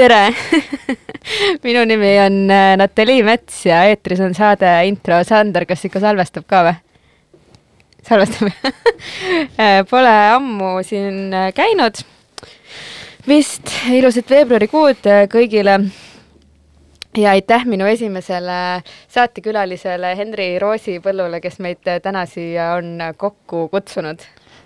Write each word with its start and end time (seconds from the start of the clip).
tere 0.00 0.32
minu 1.64 1.82
nimi 1.84 2.14
on 2.22 2.36
äh, 2.50 2.76
Natalii 2.80 3.20
Mets 3.26 3.66
ja 3.66 3.82
eetris 3.90 4.20
on 4.24 4.32
saade 4.34 4.68
Intro. 4.88 5.18
Sander, 5.28 5.66
kas 5.68 5.84
ikka 5.84 6.00
salvestab 6.00 6.46
ka 6.48 6.62
või? 6.64 6.78
salvestab 8.08 8.48
äh, 9.60 9.82
Pole 9.90 10.14
ammu 10.36 10.78
siin 10.86 11.34
äh, 11.36 11.50
käinud. 11.56 12.00
vist 13.28 13.74
ilusat 13.92 14.32
veebruarikuud 14.32 15.04
kõigile. 15.34 15.76
ja 17.20 17.36
aitäh 17.36 17.68
minu 17.68 17.84
esimesele 17.90 18.80
saatekülalisele 19.12 20.16
Henri 20.16 20.54
Roosipõllule, 20.62 21.42
kes 21.44 21.60
meid 21.60 21.84
täna 21.84 22.24
siia 22.26 22.72
on 22.78 22.96
kokku 23.20 23.68
kutsunud 23.68 24.24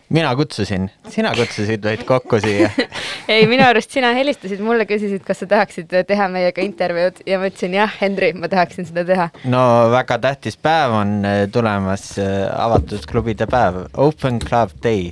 mina 0.08 0.36
kutsusin, 0.36 0.90
sina 1.08 1.32
kutsusid 1.34 1.84
meid 1.84 2.04
kokku 2.08 2.38
siia. 2.42 2.70
Ei, 3.32 3.46
minu 3.48 3.64
arust 3.66 3.94
sina 3.94 4.12
helistasid 4.16 4.60
mulle, 4.64 4.86
küsisid, 4.88 5.22
kas 5.24 5.42
sa 5.42 5.48
tahaksid 5.50 5.92
teha 6.08 6.28
meiega 6.32 6.64
intervjuud. 6.64 7.22
Ja 7.28 7.40
ma 7.40 7.48
ütlesin 7.48 7.77
jah, 7.78 7.96
Henri, 8.00 8.32
ma 8.36 8.50
tahaksin 8.52 8.88
seda 8.88 9.06
teha. 9.08 9.30
no 9.50 9.64
väga 9.94 10.18
tähtis 10.27 10.58
päev 10.60 10.96
on 11.00 11.16
eh, 11.28 11.40
tulemas, 11.52 12.10
eh, 12.20 12.44
avatud 12.52 13.08
klubide 13.10 13.48
päev, 13.50 13.84
Open 14.00 14.41
Club 14.44 14.77
Day, 14.84 15.10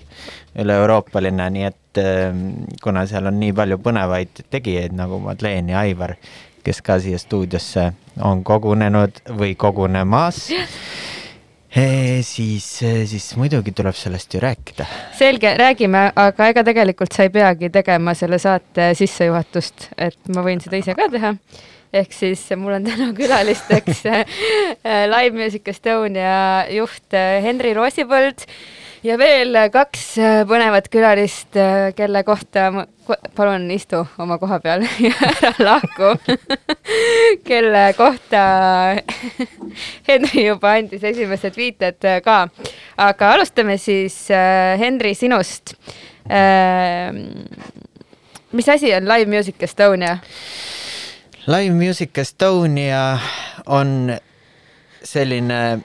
üle-euroopaline, 0.61 1.49
nii 1.57 1.69
et 1.71 2.03
eh, 2.03 2.29
kuna 2.85 3.07
seal 3.09 3.31
on 3.33 3.41
nii 3.41 3.57
palju 3.57 3.81
põnevaid 3.83 4.45
tegijaid 4.53 4.97
nagu 4.99 5.21
Madeleine 5.25 5.75
ja 5.75 5.87
Aivar, 5.87 6.17
kes 6.63 6.83
ka 6.85 7.01
siia 7.03 7.19
stuudiosse 7.19 7.91
on 8.23 8.45
kogunenud 8.47 9.25
või 9.41 9.57
kogunemas 9.59 10.45
siis, 12.23 12.67
siis 13.07 13.27
muidugi 13.37 13.73
tuleb 13.73 13.97
sellest 13.97 14.35
ju 14.35 14.41
rääkida. 14.41 14.87
selge, 15.19 15.55
räägime, 15.57 16.11
aga 16.17 16.49
ega 16.53 16.65
tegelikult 16.65 17.13
sa 17.13 17.27
ei 17.27 17.33
peagi 17.33 17.71
tegema 17.73 18.15
selle 18.15 18.39
saate 18.39 18.93
sissejuhatust, 18.99 19.89
et 19.97 20.35
ma 20.35 20.45
võin 20.45 20.61
seda 20.61 20.77
ise 20.77 20.95
ka 20.99 21.09
teha. 21.13 21.35
ehk 21.93 22.13
siis 22.13 22.45
mul 22.57 22.77
on 22.79 22.85
täna 22.85 23.11
külalisteks 23.17 24.05
Live 25.15 25.37
Music 25.37 25.69
Estonia 25.69 26.67
juht 26.73 27.17
Henri 27.45 27.75
Roosipõld 27.77 28.47
ja 29.03 29.17
veel 29.19 29.57
kaks 29.73 30.05
äh, 30.23 30.41
põnevat 30.49 30.87
külalist, 30.93 31.57
äh, 31.59 31.91
kelle 31.97 32.23
kohta 32.27 32.69
ma, 32.75 32.85
palun 33.37 33.67
istu 33.75 34.03
oma 34.23 34.39
koha 34.39 34.61
peal 34.63 34.85
ja 35.09 35.15
ära 35.27 35.53
lahku 35.67 36.13
kelle 37.49 37.85
kohta 37.99 38.45
Henri 40.09 40.47
juba 40.47 40.77
andis 40.79 41.05
esimesed 41.13 41.59
viited 41.59 42.09
äh, 42.09 42.21
ka. 42.25 42.47
aga 42.97 43.33
alustame 43.37 43.79
siis 43.81 44.29
Henri 44.79 45.15
sinust. 45.19 45.75
mis 48.53 48.69
asi 48.69 48.95
on 48.95 49.09
Live 49.09 49.31
Music 49.31 49.63
Estonia? 49.63 50.19
Live 51.47 51.75
Music 51.75 52.19
Estonia 52.19 53.19
on 53.67 54.13
selline 55.03 55.81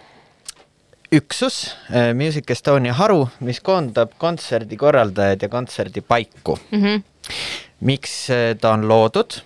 üksus, 1.11 1.75
äh, 1.91 2.13
Music 2.13 2.49
Estonia 2.51 2.93
haru, 2.97 3.27
mis 3.39 3.61
koondab 3.63 4.17
kontserdikorraldajaid 4.19 5.45
ja 5.45 5.49
kontserdipaiku 5.49 6.57
mm. 6.71 6.83
-hmm. 6.83 7.03
miks 7.79 8.29
äh, 8.29 8.57
ta 8.61 8.71
on 8.71 8.87
loodud 8.87 9.39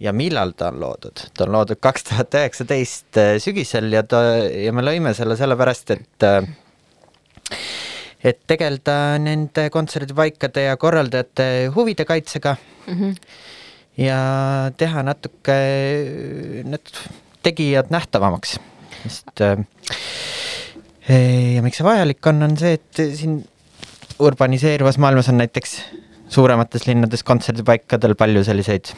ja 0.00 0.12
millal 0.12 0.52
ta 0.52 0.68
on 0.68 0.80
loodud? 0.80 1.24
ta 1.34 1.44
on 1.44 1.52
loodud 1.52 1.80
kaks 1.80 2.04
tuhat 2.04 2.34
üheksateist 2.34 3.16
äh, 3.16 3.38
sügisel 3.38 3.92
ja 3.92 4.02
ta, 4.02 4.22
ja 4.52 4.72
me 4.72 4.84
lõime 4.84 5.14
selle 5.14 5.36
sellepärast, 5.36 5.90
et 5.90 6.28
et 8.24 8.40
tegeleda 8.46 9.18
nende 9.18 9.70
kontserdipaikade 9.70 10.62
ja 10.62 10.76
korraldajate 10.76 11.70
huvide 11.74 12.04
kaitsega 12.04 12.56
mm 12.86 12.94
-hmm. 12.94 13.14
ja 13.96 14.20
teha 14.76 15.02
natuke 15.02 15.56
need 16.64 16.92
tegijad 17.42 17.86
nähtavamaks, 17.90 18.58
sest 19.02 19.40
ja 21.08 21.62
miks 21.62 21.80
see 21.80 21.86
vajalik 21.86 22.26
on, 22.32 22.42
on 22.48 22.56
see, 22.58 22.78
et 22.78 23.02
siin 23.18 23.38
urbaniseeruvas 24.18 24.98
maailmas 25.02 25.28
on 25.30 25.38
näiteks 25.42 25.76
suuremates 26.32 26.86
linnades 26.86 27.22
kontserdipaikadel 27.26 28.16
palju 28.18 28.44
selliseid 28.44 28.90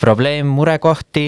probleemmurekohti 0.00 1.24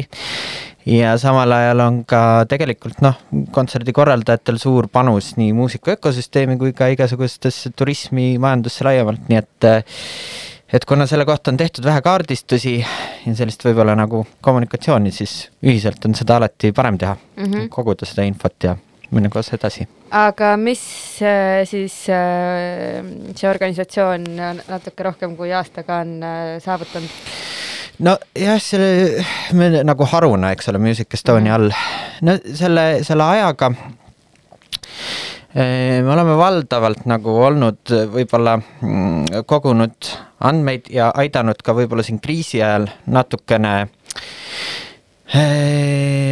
ja 0.86 1.18
samal 1.18 1.52
ajal 1.52 1.80
on 1.80 2.02
ka 2.08 2.20
tegelikult 2.48 3.00
noh, 3.04 3.18
kontserdikorraldajatel 3.54 4.58
suur 4.62 4.88
panus 4.92 5.34
nii 5.40 5.52
muusika 5.56 5.96
ökosüsteemi 5.96 6.58
kui 6.60 6.74
ka 6.76 6.90
igasugustesse 6.94 7.72
turismimajandusse 7.76 8.86
laiemalt, 8.86 9.26
nii 9.30 9.40
et 9.40 9.70
et 10.76 10.84
kuna 10.84 11.06
selle 11.06 11.24
kohta 11.24 11.52
on 11.52 11.56
tehtud 11.56 11.84
vähe 11.86 12.02
kaardistusi 12.02 12.78
ja 12.80 13.34
sellist 13.38 13.62
võib-olla 13.64 13.94
nagu 13.98 14.24
kommunikatsiooni, 14.42 15.12
siis 15.14 15.46
ühiselt 15.62 16.02
on 16.08 16.14
seda 16.18 16.40
alati 16.40 16.72
parem 16.74 16.98
teha 16.98 17.14
mm, 17.14 17.44
-hmm. 17.44 17.68
koguda 17.70 18.06
seda 18.06 18.26
infot 18.26 18.64
ja 18.64 18.76
minna 19.10 19.30
koos 19.30 19.50
edasi. 19.54 19.86
aga 20.10 20.54
mis 20.60 20.82
äh, 21.22 21.62
siis 21.68 21.94
äh, 22.12 23.02
see 23.34 23.50
organisatsioon 23.50 24.26
natuke 24.68 25.06
rohkem 25.06 25.36
kui 25.38 25.52
aastaga 25.54 26.00
on 26.04 26.16
äh, 26.22 26.56
saavutanud? 26.64 27.10
nojah, 28.06 28.58
selle, 28.60 29.24
me 29.56 29.70
nagu 29.86 30.08
haruna, 30.10 30.52
eks 30.52 30.72
ole, 30.72 30.82
Music 30.82 31.14
Estonia 31.14 31.56
all, 31.56 31.70
no 32.26 32.36
selle, 32.54 32.88
selle 33.06 33.30
ajaga 33.36 33.72
me 35.56 36.10
oleme 36.12 36.34
valdavalt 36.36 37.06
nagu 37.08 37.32
olnud 37.46 37.92
võib-olla 38.12 38.58
mm, 38.60 39.44
kogunud 39.48 40.10
andmeid 40.44 40.90
ja 40.92 41.08
aidanud 41.16 41.62
ka 41.64 41.72
võib-olla 41.78 42.04
siin 42.04 42.18
kriisi 42.20 42.60
ajal 42.60 42.90
natukene 43.08 43.72
Äh, 43.76 44.85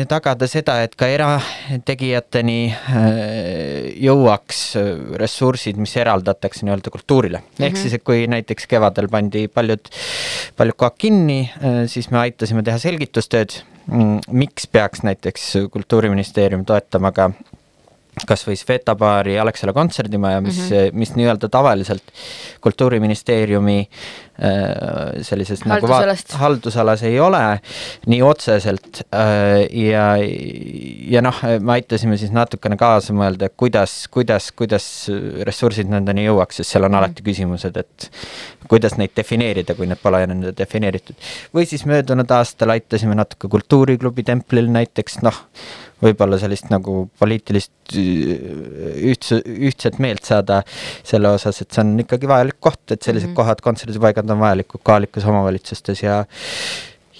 tagada 0.08 0.46
seda, 0.46 0.76
et 0.86 0.94
ka 0.98 1.08
erategijateni 1.10 2.58
äh, 2.70 3.88
jõuaks 4.04 4.60
äh, 4.78 4.90
ressursid, 5.18 5.80
mis 5.82 5.96
eraldatakse 5.98 6.66
nii-öelda 6.66 6.92
kultuurile 6.94 7.40
mm. 7.40 7.48
-hmm. 7.56 7.66
ehk 7.66 7.80
siis, 7.80 7.96
et 7.98 8.04
kui 8.06 8.28
näiteks 8.30 8.68
kevadel 8.70 9.08
pandi 9.10 9.48
paljud, 9.48 9.90
paljud 10.56 10.78
kohad 10.78 10.98
kinni, 10.98 11.40
siis 11.86 12.10
me 12.10 12.18
aitasime 12.22 12.62
teha 12.62 12.78
selgitustööd, 12.78 13.58
mm, 13.86 14.20
miks 14.30 14.66
peaks 14.66 15.02
näiteks 15.02 15.52
Kultuuriministeerium 15.74 16.64
toetama 16.64 17.12
ka 17.12 17.30
kasvõi 18.28 18.56
Sveta 18.58 18.94
baari 18.98 19.38
Alexela 19.38 19.72
kontserdimaja, 19.74 20.40
mis 20.40 20.58
mm, 20.58 20.68
-hmm. 20.70 20.98
mis 20.98 21.14
nii-öelda 21.18 21.48
tavaliselt 21.48 22.02
kultuuriministeeriumi 22.60 23.78
äh, 23.80 23.88
sellises 24.34 25.62
nagu 25.68 25.86
vaat-, 25.86 26.32
haldusalas 26.40 27.04
ei 27.06 27.20
ole 27.22 27.42
nii 28.10 28.20
otseselt 28.26 29.04
äh, 29.14 29.62
ja, 29.70 30.08
ja 30.18 31.22
noh, 31.22 31.38
me 31.62 31.76
aitasime 31.76 32.18
siis 32.18 32.34
natukene 32.34 32.78
kaasa 32.80 33.14
mõelda, 33.14 33.52
kuidas, 33.54 33.94
kuidas, 34.10 34.50
kuidas 34.56 34.88
ressursid 35.46 35.90
nendeni 35.92 36.26
jõuaks, 36.26 36.58
sest 36.60 36.74
seal 36.74 36.88
on 36.88 36.98
alati 36.98 37.22
küsimused, 37.26 37.78
et 37.78 38.10
kuidas 38.68 38.98
neid 38.98 39.14
defineerida, 39.16 39.76
kui 39.78 39.86
need 39.86 40.02
pole 40.02 40.24
enne 40.26 40.54
defineeritud. 40.56 41.16
või 41.54 41.68
siis 41.70 41.86
möödunud 41.86 42.30
aastal 42.34 42.74
aitasime 42.74 43.14
natuke 43.14 43.48
Kultuuriklubi 43.54 44.24
templil 44.26 44.70
näiteks, 44.72 45.20
noh, 45.22 45.44
võib-olla 46.04 46.38
sellist 46.40 46.68
nagu 46.72 47.04
poliitilist 47.20 47.94
ühtse, 47.94 49.40
ühtset 49.44 49.98
meelt 50.02 50.24
saada 50.26 50.60
selle 51.06 51.30
osas, 51.36 51.60
et 51.62 51.70
see 51.74 51.82
on 51.84 51.94
ikkagi 52.02 52.28
vajalik 52.28 52.58
koht, 52.62 52.82
et 52.90 53.02
sellised 53.02 53.28
mm 53.28 53.32
-hmm. 53.32 53.36
kohad, 53.40 53.62
kontserdipaigad 53.64 54.23
on 54.30 54.40
vajalikud 54.40 54.82
kohalikes 54.82 55.24
omavalitsustes 55.24 56.02
ja 56.02 56.24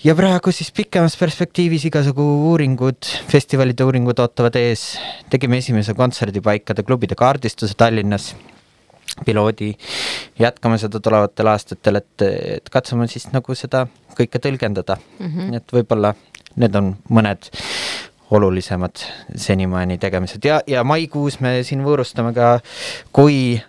ja 0.04 0.14
praegu 0.14 0.52
siis 0.52 0.72
pikemas 0.72 1.16
perspektiivis 1.16 1.86
igasugu 1.88 2.24
uuringud, 2.50 3.08
festivalide 3.30 3.84
uuringud 3.84 4.18
ootavad 4.20 4.56
ees. 4.60 4.98
tegime 5.30 5.58
esimese 5.62 5.94
kontserdipaikade 5.94 6.82
klubide 6.82 7.14
kaardistuse 7.14 7.74
Tallinnas, 7.76 8.34
piloodi, 9.24 9.72
jätkame 10.38 10.78
seda 10.78 11.00
tulevatel 11.00 11.48
aastatel, 11.52 12.00
et, 12.02 12.26
et 12.58 12.70
katsume 12.70 13.08
siis 13.08 13.30
nagu 13.32 13.54
seda 13.54 13.86
kõike 14.18 14.40
tõlgendada 14.42 14.96
mm. 14.96 15.26
-hmm. 15.26 15.56
et 15.56 15.72
võib-olla 15.72 16.14
need 16.56 16.74
on 16.74 16.94
mõned 17.10 17.50
olulisemad 18.34 19.04
senimaani 19.36 19.98
tegemised 19.98 20.44
ja, 20.44 20.60
ja 20.66 20.84
maikuus 20.84 21.40
me 21.40 21.62
siin 21.62 21.84
võõrustame 21.84 22.32
ka, 22.34 22.58
kui 23.12 23.60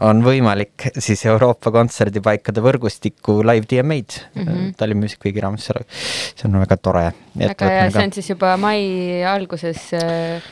on 0.00 0.24
võimalik 0.24 0.88
siis 0.98 1.22
Euroopa 1.26 1.70
kontserdipaikade 1.74 2.62
võrgustiku 2.64 3.38
live 3.46 3.68
DMA-d 3.70 4.18
mm 4.34 4.42
-hmm. 4.42 4.74
Tallinn 4.78 5.00
Music 5.00 5.22
Weeki 5.24 5.40
raames, 5.40 5.68
see 5.68 6.48
on 6.48 6.58
väga 6.60 6.76
tore. 6.76 7.12
väga 7.38 7.70
hea, 7.70 7.90
see 7.90 8.04
on 8.04 8.12
siis 8.12 8.30
juba 8.30 8.56
mai 8.56 9.22
alguses 9.24 9.92
äh, 9.94 10.42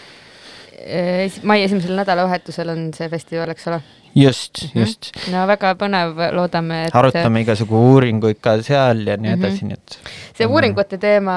mai 1.43 1.63
esimesel 1.63 1.97
nädalavahetusel 1.97 2.69
on 2.69 2.87
see 2.95 3.09
festival, 3.09 3.51
eks 3.51 3.69
ole? 3.69 3.83
just 4.15 4.63
mm, 4.63 4.69
-hmm. 4.69 4.81
just. 4.81 5.11
no 5.33 5.47
väga 5.47 5.75
põnev, 5.75 6.19
loodame, 6.37 6.85
et 6.87 6.95
arutame 6.95 7.41
igasugu 7.41 7.79
uuringuid 7.93 8.41
ka 8.41 8.59
seal 8.63 9.07
ja 9.07 9.17
nii 9.17 9.31
mhm. 9.31 9.45
edasi 9.45 9.65
mm, 9.65 9.71
-hmm. 9.71 9.73
nii 9.73 9.75
et 9.75 10.37
see 10.39 10.47
uuringute 10.47 10.99
teema 10.99 11.37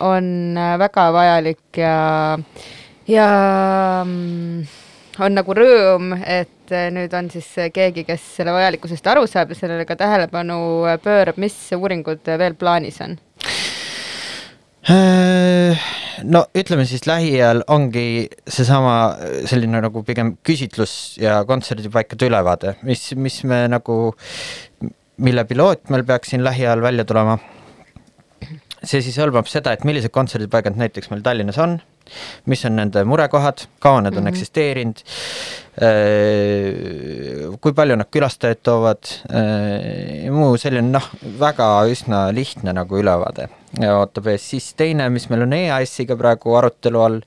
on 0.00 0.54
väga 0.78 1.12
vajalik 1.12 1.78
ja, 1.78 2.38
ja 3.08 3.28
mm, 4.04 4.66
on 5.20 5.34
nagu 5.36 5.54
rõõm, 5.56 6.14
et 6.24 6.72
nüüd 6.94 7.12
on 7.16 7.28
siis 7.32 7.48
keegi, 7.74 8.04
kes 8.08 8.22
selle 8.38 8.54
vajalikkusest 8.54 9.06
aru 9.12 9.26
saab 9.28 9.52
ja 9.52 9.58
sellele 9.58 9.84
ka 9.88 9.96
tähelepanu 10.00 10.58
pöörab, 11.04 11.40
mis 11.42 11.56
uuringud 11.76 12.32
veel 12.40 12.56
plaanis 12.58 13.00
on? 13.04 13.18
no 16.24 16.42
ütleme 16.58 16.86
siis 16.88 17.04
lähiajal 17.06 17.62
ongi 17.70 18.26
seesama 18.50 18.94
selline 19.46 19.82
nagu 19.84 20.02
pigem 20.06 20.34
küsitlus 20.46 21.18
ja 21.22 21.42
kontserdipaikade 21.46 22.26
ülevaade, 22.26 22.74
mis, 22.88 23.12
mis 23.14 23.42
me 23.46 23.64
nagu, 23.70 23.98
mille 25.22 25.44
piloot 25.46 25.92
meil 25.92 26.06
peaks 26.08 26.32
siin 26.32 26.42
lähiajal 26.44 26.82
välja 26.82 27.04
tulema. 27.06 27.38
see 28.82 28.98
siis 28.98 29.14
hõlmab 29.22 29.46
seda, 29.46 29.72
et 29.72 29.84
millised 29.86 30.10
kontserdipaigad 30.10 30.74
näiteks 30.74 31.12
meil 31.12 31.22
Tallinnas 31.22 31.58
on 31.62 31.78
mis 32.46 32.64
on 32.68 32.76
nende 32.76 33.04
murekohad, 33.08 33.58
kaua 33.80 34.00
need 34.00 34.16
on 34.16 34.22
mm 34.22 34.26
-hmm. 34.26 34.28
eksisteerinud, 34.28 34.98
äh, 35.82 37.56
kui 37.60 37.72
palju 37.72 37.96
nad 37.96 38.10
külastajaid 38.10 38.60
toovad 38.62 39.04
äh, 39.30 40.24
ja 40.24 40.32
muu 40.32 40.56
selline 40.56 40.90
noh, 40.90 41.08
väga 41.40 41.84
üsna 41.86 42.34
lihtne 42.34 42.72
nagu 42.72 42.98
ülevaade. 42.98 43.48
Ootab 43.88 44.26
ees, 44.26 44.50
siis 44.50 44.74
teine, 44.74 45.08
mis 45.08 45.30
meil 45.30 45.42
on 45.42 45.52
EAS-iga 45.52 46.16
praegu 46.16 46.54
arutelu 46.56 47.00
all, 47.00 47.20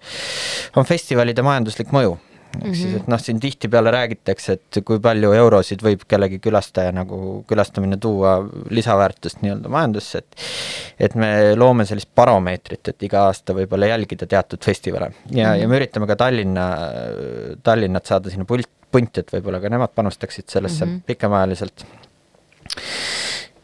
on 0.75 0.86
festivalide 0.86 1.42
majanduslik 1.42 1.92
mõju 1.92 2.18
ehk 2.55 2.63
mm 2.63 2.71
-hmm. 2.71 2.75
siis, 2.75 2.91
mhm. 2.91 3.01
et 3.01 3.07
noh, 3.07 3.21
siin 3.21 3.39
tihtipeale 3.39 3.91
räägitakse, 3.91 4.53
et 4.53 4.79
kui 4.85 4.99
palju 4.99 5.31
eurosid 5.33 5.83
võib 5.83 6.05
kellegi 6.07 6.39
külastaja 6.39 6.91
nagu 6.95 7.43
külastamine 7.47 7.97
tuua 7.97 8.37
lisaväärtust 8.69 9.41
nii-öelda 9.41 9.69
majandusse, 9.69 10.17
et 10.17 10.35
et 10.99 11.15
me 11.15 11.55
loome 11.55 11.85
sellist 11.85 12.09
baromeetrit, 12.15 12.87
et 12.87 13.03
iga 13.03 13.25
aasta 13.29 13.53
võib-olla 13.53 13.91
jälgida 13.91 14.25
teatud 14.25 14.63
festivale 14.63 15.11
ja 15.31 15.47
mm, 15.47 15.53
-hmm. 15.53 15.61
ja 15.61 15.67
me 15.67 15.77
üritame 15.77 16.07
ka 16.07 16.15
Tallinna, 16.15 16.65
Tallinnat 17.63 18.05
saada 18.05 18.29
sinna 18.29 18.45
pult, 18.45 18.69
punti, 18.91 19.19
et 19.19 19.31
võib-olla 19.33 19.59
ka 19.61 19.69
nemad 19.69 19.91
panustaksid 19.95 20.49
sellesse 20.49 20.85
mm 20.85 20.91
-hmm. 20.91 21.01
pikemaajaliselt 21.05 21.85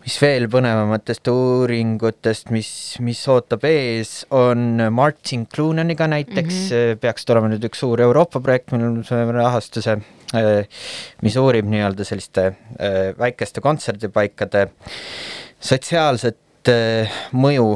mis 0.01 0.17
veel 0.21 0.47
põnevamatest 0.51 1.29
uuringutest, 1.31 2.49
mis, 2.53 2.71
mis 3.05 3.21
ootab 3.31 3.65
ees, 3.69 4.23
on 4.33 4.81
Martin 4.93 5.45
Cloonaniga 5.49 6.07
näiteks 6.09 6.55
mm, 6.55 6.71
-hmm. 6.71 7.01
peaks 7.03 7.27
tulema 7.29 7.51
nüüd 7.51 7.67
üks 7.69 7.83
suur 7.83 8.01
Euroopa 8.01 8.41
projekt, 8.41 8.73
millel 8.73 8.97
me 8.97 9.05
saame 9.07 9.35
rahastuse, 9.37 9.97
äh, 10.37 10.81
mis 11.21 11.37
uurib 11.37 11.69
nii-öelda 11.69 12.07
selliste 12.07 12.47
äh, 12.47 13.13
väikeste 13.19 13.61
kontserdipaikade 13.61 14.67
sotsiaalset 15.61 16.40
mõju 17.33 17.67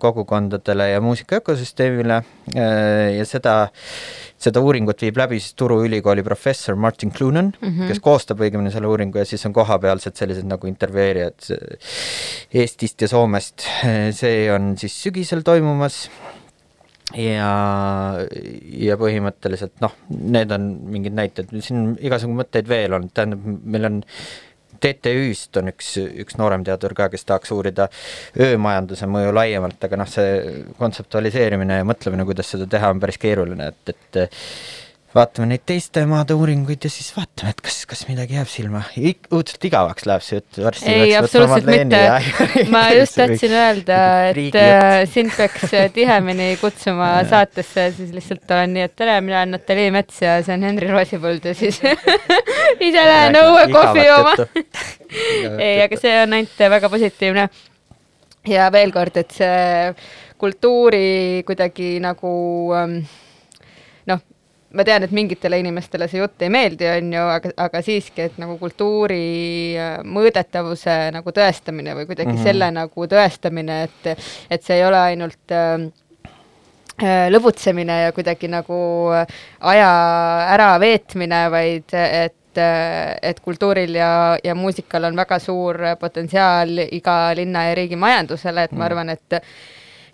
kogukondadele 0.00 0.86
ja 0.94 1.02
muusika 1.04 1.40
ökosüsteemile 1.42 2.22
ja 2.54 3.26
seda 3.28 3.56
seda 4.40 4.60
uuringut 4.60 5.00
viib 5.02 5.18
läbi 5.20 5.40
siis 5.40 5.56
Turu 5.58 5.78
Ülikooli 5.86 6.24
professor 6.24 6.76
Martin 6.76 7.12
Clunan 7.12 7.52
mm, 7.54 7.68
-hmm. 7.68 7.88
kes 7.88 8.00
koostab 8.04 8.40
õigemini 8.44 8.72
selle 8.72 8.88
uuringu 8.88 9.18
ja 9.18 9.24
siis 9.24 9.46
on 9.48 9.52
kohapealsed 9.56 10.16
sellised 10.16 10.48
nagu 10.48 10.68
intervjueerijad 10.68 11.50
Eestist 12.54 13.02
ja 13.02 13.08
Soomest. 13.08 13.66
see 14.12 14.52
on 14.52 14.76
siis 14.78 15.02
sügisel 15.02 15.42
toimumas 15.42 16.08
ja, 17.14 17.50
ja 18.86 18.96
põhimõtteliselt 19.00 19.80
noh, 19.80 19.94
need 20.10 20.52
on 20.52 20.66
mingid 20.90 21.14
näited, 21.16 21.52
siin 21.60 21.80
on 21.82 21.92
igasugu 22.02 22.34
mõtteid 22.36 22.68
veel 22.68 22.96
olnud, 22.96 23.12
tähendab, 23.14 23.44
meil 23.64 23.90
on 23.90 24.00
TTÜ-st 24.80 25.60
on 25.60 25.72
üks, 25.72 25.92
üks 26.24 26.38
nooremteadur 26.40 26.94
ka, 26.96 27.10
kes 27.12 27.26
tahaks 27.28 27.52
uurida 27.56 27.88
öömajanduse 28.40 29.08
mõju 29.10 29.34
laiemalt, 29.36 29.78
aga 29.88 30.00
noh, 30.02 30.10
see 30.10 30.64
kontseptualiseerimine 30.80 31.80
ja 31.80 31.86
mõtlemine, 31.88 32.26
kuidas 32.28 32.52
seda 32.54 32.68
teha, 32.70 32.92
on 32.94 33.02
päris 33.02 33.20
keeruline, 33.22 33.72
et, 33.72 33.94
et 33.94 34.20
vaatame 35.16 35.48
neid 35.50 35.62
teiste 35.68 36.02
maade 36.08 36.34
uuringuid 36.36 36.84
ja 36.86 36.90
siis 36.92 37.08
vaatame, 37.16 37.52
et 37.54 37.60
kas, 37.64 37.78
kas 37.88 38.02
midagi 38.08 38.36
jääb 38.36 38.50
silma. 38.50 38.82
õudselt 38.96 39.64
igavaks 39.68 40.06
läheb 40.08 40.24
see 40.24 40.38
jutt, 40.38 40.60
varsti 40.64 40.92
ei, 40.92 41.14
absoluutselt 41.18 41.70
mitte. 41.70 42.02
ma 42.74 42.82
just 42.94 43.16
tahtsin 43.18 43.56
öelda, 43.56 44.00
et 44.30 44.58
äh, 44.60 44.98
sind 45.10 45.32
peaks 45.36 45.72
äh, 45.72 45.88
tihemini 45.94 46.50
kutsuma 46.60 47.10
saatesse, 47.30 47.88
siis 47.96 48.12
lihtsalt 48.16 48.56
olen 48.58 48.76
nii, 48.76 48.86
et 48.90 48.96
tere, 48.98 49.18
mina 49.24 49.40
olen 49.42 49.56
Natalja 49.56 49.94
Mets 49.94 50.20
ja 50.24 50.36
see 50.46 50.56
on 50.56 50.68
Henri 50.68 50.92
Roosipõld 50.92 51.48
ja 51.50 51.56
siis 51.56 51.80
ise 52.88 53.08
lähen 53.10 53.40
õue 53.40 53.66
kohvi 53.72 54.06
jooma 54.06 54.36
ei, 55.66 55.82
aga 55.86 56.00
see 56.00 56.16
on 56.22 56.38
ainult 56.40 56.64
väga 56.76 56.92
positiivne. 56.92 57.50
ja 58.52 58.70
veel 58.72 58.92
kord, 58.94 59.16
et 59.16 59.36
see 59.36 59.92
kultuuri 60.36 61.44
kuidagi 61.48 61.96
nagu 62.04 62.32
ähm, 62.76 62.98
ma 64.74 64.84
tean, 64.86 65.04
et 65.06 65.12
mingitele 65.14 65.58
inimestele 65.62 66.08
see 66.10 66.20
jutt 66.20 66.42
ei 66.42 66.50
meeldi, 66.52 66.88
on 66.90 67.12
ju, 67.14 67.26
aga, 67.36 67.52
aga 67.66 67.82
siiski, 67.84 68.26
et 68.26 68.40
nagu 68.42 68.56
kultuuri 68.60 69.20
äh, 69.78 69.98
mõõdetavuse 70.02 70.96
nagu 71.14 71.34
tõestamine 71.34 71.94
või 71.98 72.08
kuidagi 72.08 72.32
mm 72.32 72.38
-hmm. 72.38 72.48
selle 72.48 72.70
nagu 72.74 73.06
tõestamine, 73.12 73.82
et, 73.86 74.26
et 74.50 74.66
see 74.66 74.80
ei 74.80 74.86
ole 74.86 74.98
ainult 75.12 75.54
äh, 75.54 75.86
äh 76.96 77.28
lõbutsemine 77.30 78.00
ja 78.06 78.12
kuidagi 78.16 78.48
nagu 78.48 78.80
aja 79.60 79.92
äraveetmine, 80.56 81.46
vaid 81.50 81.94
et 81.94 82.58
äh, 82.58 83.16
et 83.22 83.40
kultuuril 83.40 83.94
ja, 83.94 84.38
ja 84.44 84.54
muusikal 84.54 85.04
on 85.04 85.16
väga 85.16 85.38
suur 85.38 85.78
potentsiaal 86.00 86.78
iga 86.90 87.34
linna 87.36 87.68
ja 87.68 87.74
riigi 87.74 87.96
majandusele, 87.96 88.64
et 88.64 88.72
ma 88.72 88.84
mhm. 88.84 88.86
arvan, 88.86 89.10
et 89.10 89.42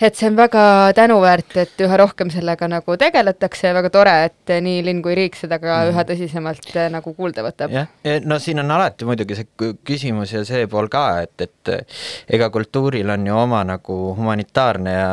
et 0.09 0.19
see 0.19 0.29
on 0.31 0.37
väga 0.39 0.65
tänuväärt, 0.97 1.57
et 1.63 1.83
üha 1.85 1.99
rohkem 2.01 2.31
sellega 2.33 2.69
nagu 2.71 2.97
tegeletakse 2.99 3.71
ja 3.71 3.77
väga 3.77 3.91
tore, 3.95 4.15
et 4.29 4.53
nii 4.65 4.83
linn 4.87 5.03
kui 5.05 5.15
riik 5.19 5.37
seda 5.39 5.59
ka 5.63 5.79
mm. 5.79 5.93
üha 5.93 6.05
tõsisemalt 6.09 6.71
äh, 6.77 6.89
nagu 6.93 7.15
kuulda 7.17 7.45
võtab. 7.47 7.73
jah, 7.75 7.89
no 8.27 8.39
siin 8.43 8.63
on 8.63 8.71
alati 8.75 9.09
muidugi 9.09 9.39
see 9.39 9.75
küsimus 9.87 10.35
ja 10.35 10.43
see 10.49 10.67
pool 10.71 10.91
ka, 10.93 11.05
et, 11.27 11.47
et 11.47 11.73
ega 12.37 12.51
kultuuril 12.55 13.11
on 13.15 13.27
ju 13.27 13.39
oma 13.39 13.63
nagu 13.69 13.99
humanitaarne 14.19 14.95
ja 14.97 15.09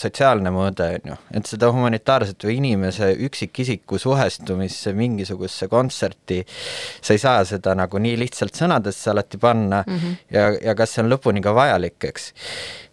sotsiaalne 0.00 0.52
mõõde, 0.54 0.90
on 1.00 1.12
ju, 1.12 1.18
et 1.40 1.50
seda 1.50 1.70
humanitaarset 1.74 2.48
või 2.48 2.58
inimese 2.60 3.12
üksikisiku 3.28 4.00
suhestumisse 4.00 4.94
mingisugusesse 4.96 5.70
kontserti, 5.70 6.42
sa 7.00 7.16
ei 7.16 7.22
saa 7.22 7.44
seda 7.48 7.76
nagu 7.78 8.00
nii 8.00 8.16
lihtsalt 8.24 8.56
sõnadesse 8.56 9.12
alati 9.12 9.40
panna 9.40 9.84
mm 9.86 9.96
-hmm. 9.96 10.20
ja, 10.36 10.50
ja 10.70 10.74
kas 10.74 10.94
see 10.94 11.04
on 11.04 11.12
lõpuni 11.12 11.42
ka 11.44 11.54
vajalik, 11.54 11.98
eks 12.04 12.32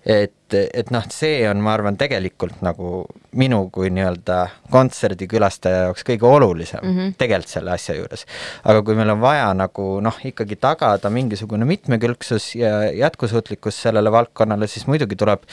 et, 0.07 0.55
et 0.55 0.91
noh, 0.95 1.03
see 1.11 1.41
on, 1.49 1.59
ma 1.63 1.73
arvan, 1.75 1.97
tegelikult 1.99 2.61
nagu 2.63 3.01
minu 3.37 3.59
kui 3.73 3.89
nii-öelda 3.91 4.37
kontserdikülastaja 4.71 5.87
jaoks 5.87 6.05
kõige 6.07 6.29
olulisem 6.29 6.79
mm 6.81 6.93
-hmm. 6.93 7.15
tegelikult 7.19 7.51
selle 7.51 7.73
asja 7.73 7.95
juures. 7.97 8.25
aga 8.63 8.81
kui 8.81 8.95
meil 8.95 9.09
on 9.09 9.21
vaja 9.21 9.49
nagu 9.53 9.87
noh, 10.01 10.19
ikkagi 10.23 10.55
tagada 10.55 11.09
mingisugune 11.09 11.65
mitmekülgsus 11.65 12.55
ja 12.55 12.91
jätkusuutlikkus 12.91 13.81
sellele 13.81 14.11
valdkonnale, 14.11 14.67
siis 14.67 14.87
muidugi 14.87 15.15
tuleb 15.15 15.43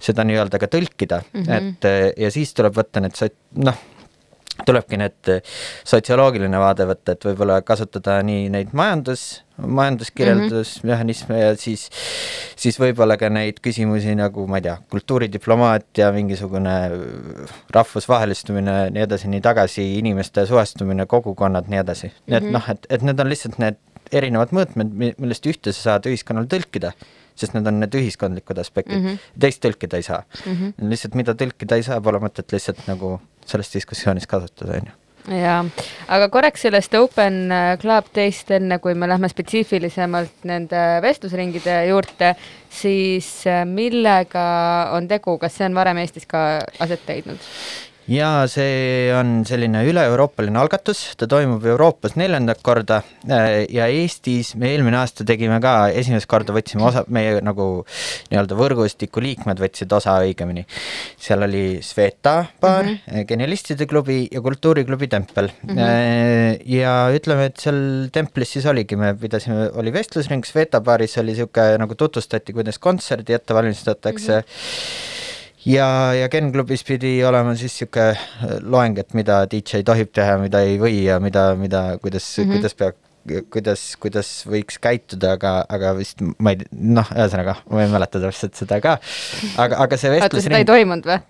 seda 0.00 0.24
nii-öelda 0.24 0.58
ka 0.58 0.66
tõlkida 0.66 1.22
mm, 1.32 1.42
-hmm. 1.42 1.52
et 1.58 2.16
ja 2.16 2.30
siis 2.30 2.54
tuleb 2.54 2.76
võtta 2.76 3.00
need 3.00 3.18
sot-, 3.18 3.40
noh, 3.56 3.76
tulebki 4.66 4.96
need 4.96 5.30
sotsioloogiline 5.84 6.58
vaade 6.58 6.86
võtta, 6.86 7.12
et 7.12 7.24
võib-olla 7.24 7.62
kasutada 7.62 8.22
nii 8.22 8.48
neid 8.48 8.72
majandus, 8.72 9.43
majanduskirjeldusmehhanisme 9.56 11.34
mm 11.34 11.40
-hmm. 11.40 11.44
ja 11.44 11.56
siis, 11.56 11.90
siis 12.56 12.78
võib-olla 12.80 13.16
ka 13.16 13.28
neid 13.30 13.60
küsimusi 13.62 14.14
nagu 14.18 14.46
ma 14.46 14.58
ei 14.58 14.66
tea, 14.66 14.76
kultuuridiplomaatia, 14.90 16.12
mingisugune 16.12 16.76
rahvusvahelistumine, 17.70 18.90
nii 18.90 19.02
edasi, 19.02 19.28
nii 19.28 19.40
tagasi, 19.40 19.98
inimeste 19.98 20.46
suhestumine, 20.46 21.06
kogukonnad, 21.06 21.68
nii 21.68 21.78
edasi 21.78 22.06
mm. 22.06 22.12
-hmm. 22.12 22.30
nii 22.30 22.36
et 22.36 22.50
noh, 22.52 22.70
et, 22.70 22.86
et 22.90 23.02
need 23.02 23.20
on 23.20 23.28
lihtsalt 23.28 23.58
need 23.58 23.78
erinevad 24.12 24.50
mõõtmed, 24.52 25.14
millest 25.18 25.46
ühte 25.46 25.72
sa 25.72 25.82
saad 25.90 26.06
ühiskonnal 26.10 26.50
tõlkida 26.50 26.92
sest 27.34 27.54
need 27.54 27.66
on 27.66 27.80
need 27.82 27.94
ühiskondlikud 27.98 28.58
aspektid 28.62 28.98
mm, 28.98 29.06
-hmm. 29.06 29.38
teist 29.40 29.62
tõlkida 29.64 29.98
ei 29.98 30.02
saa 30.02 30.22
mm. 30.22 30.52
-hmm. 30.52 30.90
lihtsalt 30.90 31.14
mida 31.14 31.34
tõlkida 31.34 31.78
ei 31.78 31.82
saa, 31.82 32.00
pole 32.00 32.18
mõtet 32.18 32.52
lihtsalt 32.52 32.86
nagu 32.86 33.20
selles 33.46 33.72
diskussioonis 33.74 34.26
kasutada, 34.26 34.78
on 34.78 34.86
ju 34.90 35.03
jaa, 35.32 35.60
aga 36.12 36.28
korraks 36.32 36.66
sellest 36.66 36.94
Open 36.98 37.48
äh, 37.52 37.76
Club 37.80 38.10
Day'st, 38.16 38.50
enne 38.58 38.78
kui 38.82 38.94
me 38.98 39.08
lähme 39.08 39.30
spetsiifilisemalt 39.32 40.44
nende 40.48 40.82
vestlusringide 41.04 41.78
juurde, 41.88 42.34
siis 42.68 43.30
äh, 43.48 43.64
millega 43.68 44.44
on 44.96 45.08
tegu, 45.08 45.38
kas 45.40 45.56
see 45.56 45.68
on 45.70 45.78
varem 45.78 46.02
Eestis 46.02 46.28
ka 46.28 46.44
aset 46.84 47.08
leidnud? 47.08 47.50
Jaa, 48.10 48.44
see 48.50 49.08
on 49.16 49.42
selline 49.48 49.80
üle-euroopaline 49.88 50.58
algatus, 50.60 51.00
ta 51.16 51.28
toimub 51.30 51.64
Euroopas 51.64 52.18
neljandat 52.20 52.60
korda 52.64 52.98
äh, 53.24 53.64
ja 53.72 53.86
Eestis 53.88 54.52
me 54.60 54.68
eelmine 54.74 54.98
aasta 55.00 55.24
tegime 55.24 55.56
ka, 55.64 55.88
esimest 55.88 56.28
korda 56.30 56.52
võtsime 56.56 56.84
osa, 56.88 57.04
meie 57.08 57.40
nagu 57.44 57.68
nii-öelda 58.28 58.58
võrgustiku 58.58 59.24
liikmed 59.24 59.62
võtsid 59.62 59.96
osa 59.96 60.18
õigemini. 60.24 60.66
seal 61.16 61.46
oli 61.48 61.80
Sveta 61.84 62.36
baar 62.60 62.84
mm, 62.84 62.98
-hmm. 63.06 63.26
Genialistide 63.28 63.88
klubi 63.88 64.28
ja 64.30 64.44
Kultuuriklubi 64.44 65.08
Tempel 65.08 65.48
mm. 65.48 65.74
-hmm. 65.74 66.60
ja 66.76 66.94
ütleme, 67.14 67.48
et 67.48 67.56
seal 67.60 68.10
templis 68.12 68.52
siis 68.52 68.66
oligi, 68.66 68.96
me 69.00 69.14
pidasime, 69.14 69.70
oli 69.80 69.92
vestlusring, 69.92 70.44
Sveta 70.44 70.80
baaris 70.80 71.16
oli 71.18 71.32
niisugune 71.32 71.78
nagu 71.80 71.94
tutvustati, 71.94 72.52
kuidas 72.52 72.78
kontserdi 72.78 73.32
ette 73.32 73.54
valmistatakse 73.54 74.32
mm. 74.32 74.42
-hmm 74.44 75.22
ja, 75.66 75.88
ja 76.16 76.28
Ken 76.32 76.52
klubis 76.54 76.84
pidi 76.86 77.16
olema 77.26 77.54
siis 77.58 77.78
niisugune 77.80 78.60
loeng, 78.62 78.98
et 79.00 79.14
mida 79.16 79.44
DJ 79.50 79.84
tohib 79.86 80.12
teha, 80.14 80.36
mida 80.42 80.62
ei 80.66 80.78
või 80.80 81.04
ja 81.06 81.20
mida, 81.22 81.52
mida, 81.58 81.86
kuidas 82.02 82.26
mm, 82.38 82.44
-hmm. 82.44 82.58
kuidas 82.58 82.78
peab 82.80 83.00
kuidas, 83.52 83.82
kuidas 84.00 84.30
võiks 84.48 84.76
käituda, 84.82 85.34
aga, 85.38 85.54
aga 85.72 85.94
vist 85.96 86.20
ma 86.20 86.52
ei, 86.52 86.66
noh, 86.72 87.08
ühesõnaga, 87.14 87.56
ma 87.72 87.84
ei 87.84 87.92
mäleta 87.92 88.20
täpselt 88.20 88.58
seda 88.58 88.80
ka, 88.84 88.98
aga, 89.56 89.78
aga 89.86 90.00
see 90.00 90.12
vestlus 90.12 90.42
oota, 90.42 90.44
seda 90.48 90.60
ei 90.60 90.68
toimunud 90.68 91.08
või? 91.08 91.22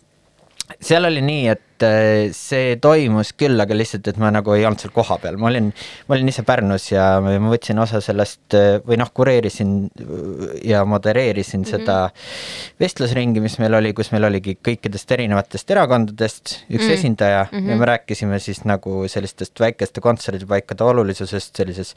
seal 0.82 1.06
oli 1.06 1.22
nii, 1.24 1.46
et 1.52 1.62
äh, 1.82 2.30
see 2.34 2.76
toimus 2.82 3.32
küll, 3.38 3.58
aga 3.60 3.76
lihtsalt, 3.76 4.06
et 4.10 4.18
ma 4.20 4.30
nagu 4.34 4.54
ei 4.54 4.64
olnud 4.66 4.82
seal 4.82 4.92
kohapeal, 4.94 5.36
ma 5.40 5.48
olin, 5.50 5.70
ma 6.08 6.16
olin 6.16 6.30
ise 6.30 6.44
Pärnus 6.46 6.86
ja 6.92 7.06
ma 7.22 7.34
võtsin 7.50 7.80
osa 7.82 8.00
sellest 8.04 8.56
äh, 8.58 8.78
või 8.86 8.98
noh, 9.00 9.10
kureerisin 9.14 9.74
äh, 9.88 10.54
ja 10.70 10.84
modereerisin 10.88 11.62
mm 11.62 11.64
-hmm. 11.64 11.70
seda 11.70 12.78
vestlusringi, 12.80 13.42
mis 13.44 13.58
meil 13.62 13.74
oli, 13.80 13.92
kus 13.96 14.12
meil 14.14 14.28
oligi 14.30 14.56
kõikidest 14.56 15.14
erinevatest 15.16 15.70
erakondadest 15.70 16.54
üks 16.68 16.84
mm 16.84 16.88
-hmm. 16.88 16.94
esindaja 16.98 17.46
mm 17.50 17.58
-hmm. 17.58 17.70
ja 17.70 17.76
me 17.76 17.90
rääkisime 17.92 18.38
siis 18.38 18.64
nagu 18.64 19.08
sellistest 19.08 19.60
väikeste 19.60 20.00
kontserdipaikade 20.00 20.84
olulisusest 20.84 21.56
sellises 21.56 21.94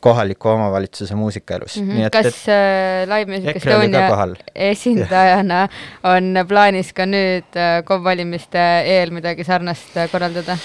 kohaliku 0.00 0.48
omavalitsuse 0.48 1.14
muusikaelus 1.14 1.80
mm. 1.80 1.90
-hmm. 1.90 2.06
Et, 2.06 2.12
kas 2.12 2.26
et, 2.26 2.48
äh, 2.48 3.18
Live 3.18 3.30
Music 3.32 3.56
Estonia 3.56 4.34
esindajana 4.54 5.68
on 6.04 6.34
plaanis 6.48 6.92
ka 6.92 7.06
nüüd 7.06 7.58
KOV 7.84 8.04
valimiste 8.04 8.58
eel 8.86 9.10
midagi 9.20 9.46
sarnast 9.46 9.96
äh, 10.00 10.10
korraldada? 10.10 10.58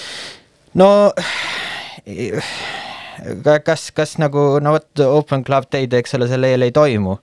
no 0.74 0.88
kas, 3.64 3.90
kas 3.96 4.16
nagu, 4.22 4.48
no 4.62 4.76
vot, 4.76 4.90
Open 5.06 5.44
Club 5.46 5.70
Day'd, 5.72 5.94
eks 5.96 6.16
ole, 6.18 6.28
selle 6.30 6.50
eel 6.52 6.66
ei 6.66 6.74
toimu, 6.74 7.16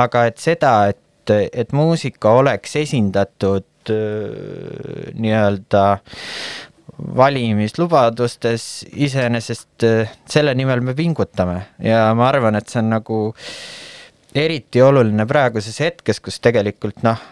aga 0.00 0.24
et 0.30 0.40
seda, 0.42 0.72
et, 0.90 1.30
et 1.30 1.72
muusika 1.76 2.34
oleks 2.40 2.74
esindatud 2.80 3.66
nii-öelda 3.90 5.84
valimislubadustes 7.16 8.86
iseenesest 8.92 9.84
äh, 9.86 10.10
selle 10.28 10.54
nimel 10.54 10.82
me 10.84 10.94
pingutame 10.94 11.62
ja 11.82 12.10
ma 12.16 12.28
arvan, 12.28 12.58
et 12.58 12.68
see 12.68 12.80
on 12.82 12.90
nagu 12.92 13.20
eriti 14.36 14.82
oluline 14.84 15.26
praeguses 15.26 15.80
hetkes, 15.82 16.20
kus 16.22 16.40
tegelikult 16.44 17.02
noh, 17.06 17.22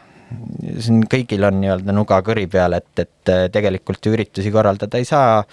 siin 0.78 1.02
kõigil 1.10 1.44
on 1.48 1.60
nii-öelda 1.62 1.94
nuga 1.96 2.20
kõri 2.26 2.46
peal, 2.50 2.76
et, 2.78 2.90
et 2.98 3.32
äh, 3.32 3.44
tegelikult 3.52 4.10
üritusi 4.12 4.52
korraldada 4.54 5.00
ei 5.00 5.08
saa 5.08 5.44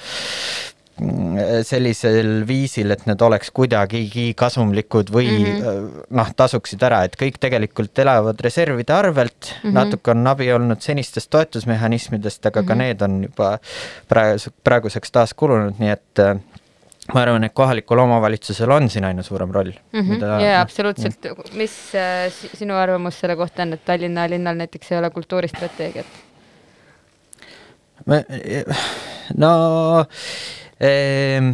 sellisel 1.68 2.46
viisil, 2.48 2.94
et 2.96 3.02
need 3.04 3.20
oleks 3.26 3.50
kuidagigi 3.56 4.30
kasumlikud 4.40 5.10
või 5.12 5.28
mm 5.28 5.58
-hmm. 5.58 5.90
noh, 6.16 6.30
tasuksid 6.40 6.84
ära, 6.88 7.02
et 7.04 7.18
kõik 7.20 7.36
tegelikult 7.40 8.00
elavad 8.00 8.40
reservide 8.40 8.94
arvelt 8.96 9.36
mm, 9.36 9.58
-hmm. 9.60 9.74
natuke 9.76 10.12
on 10.12 10.28
abi 10.28 10.52
olnud 10.54 10.82
senistest 10.82 11.30
toetusmehhanismidest, 11.30 12.46
aga 12.46 12.62
mm 12.62 12.64
-hmm. 12.64 12.68
ka 12.68 12.76
mhm. 12.76 12.84
need 12.84 13.02
on 13.02 13.24
juba 13.24 13.58
praegu, 14.08 14.56
praeguseks 14.64 15.12
taas 15.12 15.34
kulunud, 15.34 15.76
nii 15.80 15.90
et 15.90 16.20
äh, 16.20 16.40
ma 17.14 17.22
arvan, 17.22 17.46
et 17.46 17.54
kohalikul 17.54 18.02
omavalitsusel 18.02 18.72
on 18.74 18.90
siin 18.90 19.06
aina 19.06 19.24
suurem 19.26 19.52
roll 19.54 19.72
mm. 19.72 20.00
-hmm. 20.00 20.14
Mida, 20.16 20.40
jaa, 20.42 20.62
absoluutselt. 20.62 21.28
mis 21.54 21.76
äh, 21.96 22.32
sinu 22.32 22.78
arvamus 22.78 23.20
selle 23.20 23.36
kohta 23.36 23.64
on, 23.64 23.74
et 23.74 23.86
Tallinna 23.86 24.30
linnal 24.30 24.58
näiteks 24.58 24.92
ei 24.92 24.98
ole 24.98 25.10
kultuuristrateegiat? 25.10 26.06
no 29.44 29.54
ehm, 30.80 31.54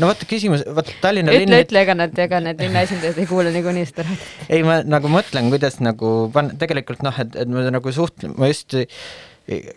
no 0.00 0.10
vaata 0.10 0.28
küsimus, 0.28 0.64
vaata 0.66 0.96
Tallinna 1.02 1.32
ütle 1.36 1.44
linn..., 1.44 1.60
ütle, 1.64 1.84
ega 1.84 1.96
nad, 1.96 2.18
ega 2.24 2.40
need 2.44 2.60
linna 2.64 2.84
esindajad 2.86 3.20
ei 3.20 3.28
kuule 3.28 3.52
niikuinii 3.54 3.86
seda 3.88 4.06
raadiot. 4.08 4.28
ei, 4.48 4.62
ma 4.66 4.80
nagu 4.86 5.12
mõtlen, 5.12 5.52
kuidas 5.52 5.80
nagu 5.84 6.30
panna, 6.34 6.56
tegelikult 6.60 7.04
noh, 7.06 7.20
et, 7.20 7.36
et 7.44 7.52
ma 7.52 7.68
nagu 7.72 7.94
suht-, 7.94 8.28
ma 8.36 8.48
just 8.50 8.76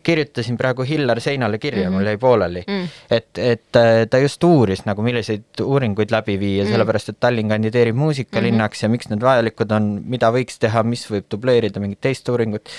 kirjutasin 0.04 0.58
praegu 0.58 0.86
Hillar 0.88 1.22
Seinale 1.22 1.58
kirja 1.58 1.90
mm, 1.90 1.96
-hmm. 1.96 2.00
mul 2.00 2.06
jäi 2.12 2.18
pooleli 2.18 2.64
mm, 2.68 2.84
-hmm. 2.84 2.88
et, 3.12 3.38
et 3.38 3.76
äh, 3.76 4.08
ta 4.10 4.18
just 4.18 4.44
uuris 4.44 4.86
nagu, 4.86 5.02
milliseid 5.02 5.62
uuringuid 5.62 6.12
läbi 6.12 6.40
viia 6.40 6.64
mm, 6.64 6.68
-hmm. 6.68 6.72
sellepärast 6.72 7.10
et 7.10 7.20
Tallinn 7.20 7.50
kandideerib 7.50 7.96
muusikalinnaks 7.96 8.82
mm 8.82 8.82
-hmm. 8.82 8.86
ja 8.86 8.90
miks 8.90 9.10
need 9.10 9.22
vajalikud 9.22 9.72
on, 9.72 10.02
mida 10.06 10.32
võiks 10.32 10.60
teha, 10.60 10.84
mis 10.84 11.06
võib 11.12 11.30
dubleerida 11.32 11.80
mingit 11.80 12.02
teist 12.02 12.30
uuringut 12.30 12.70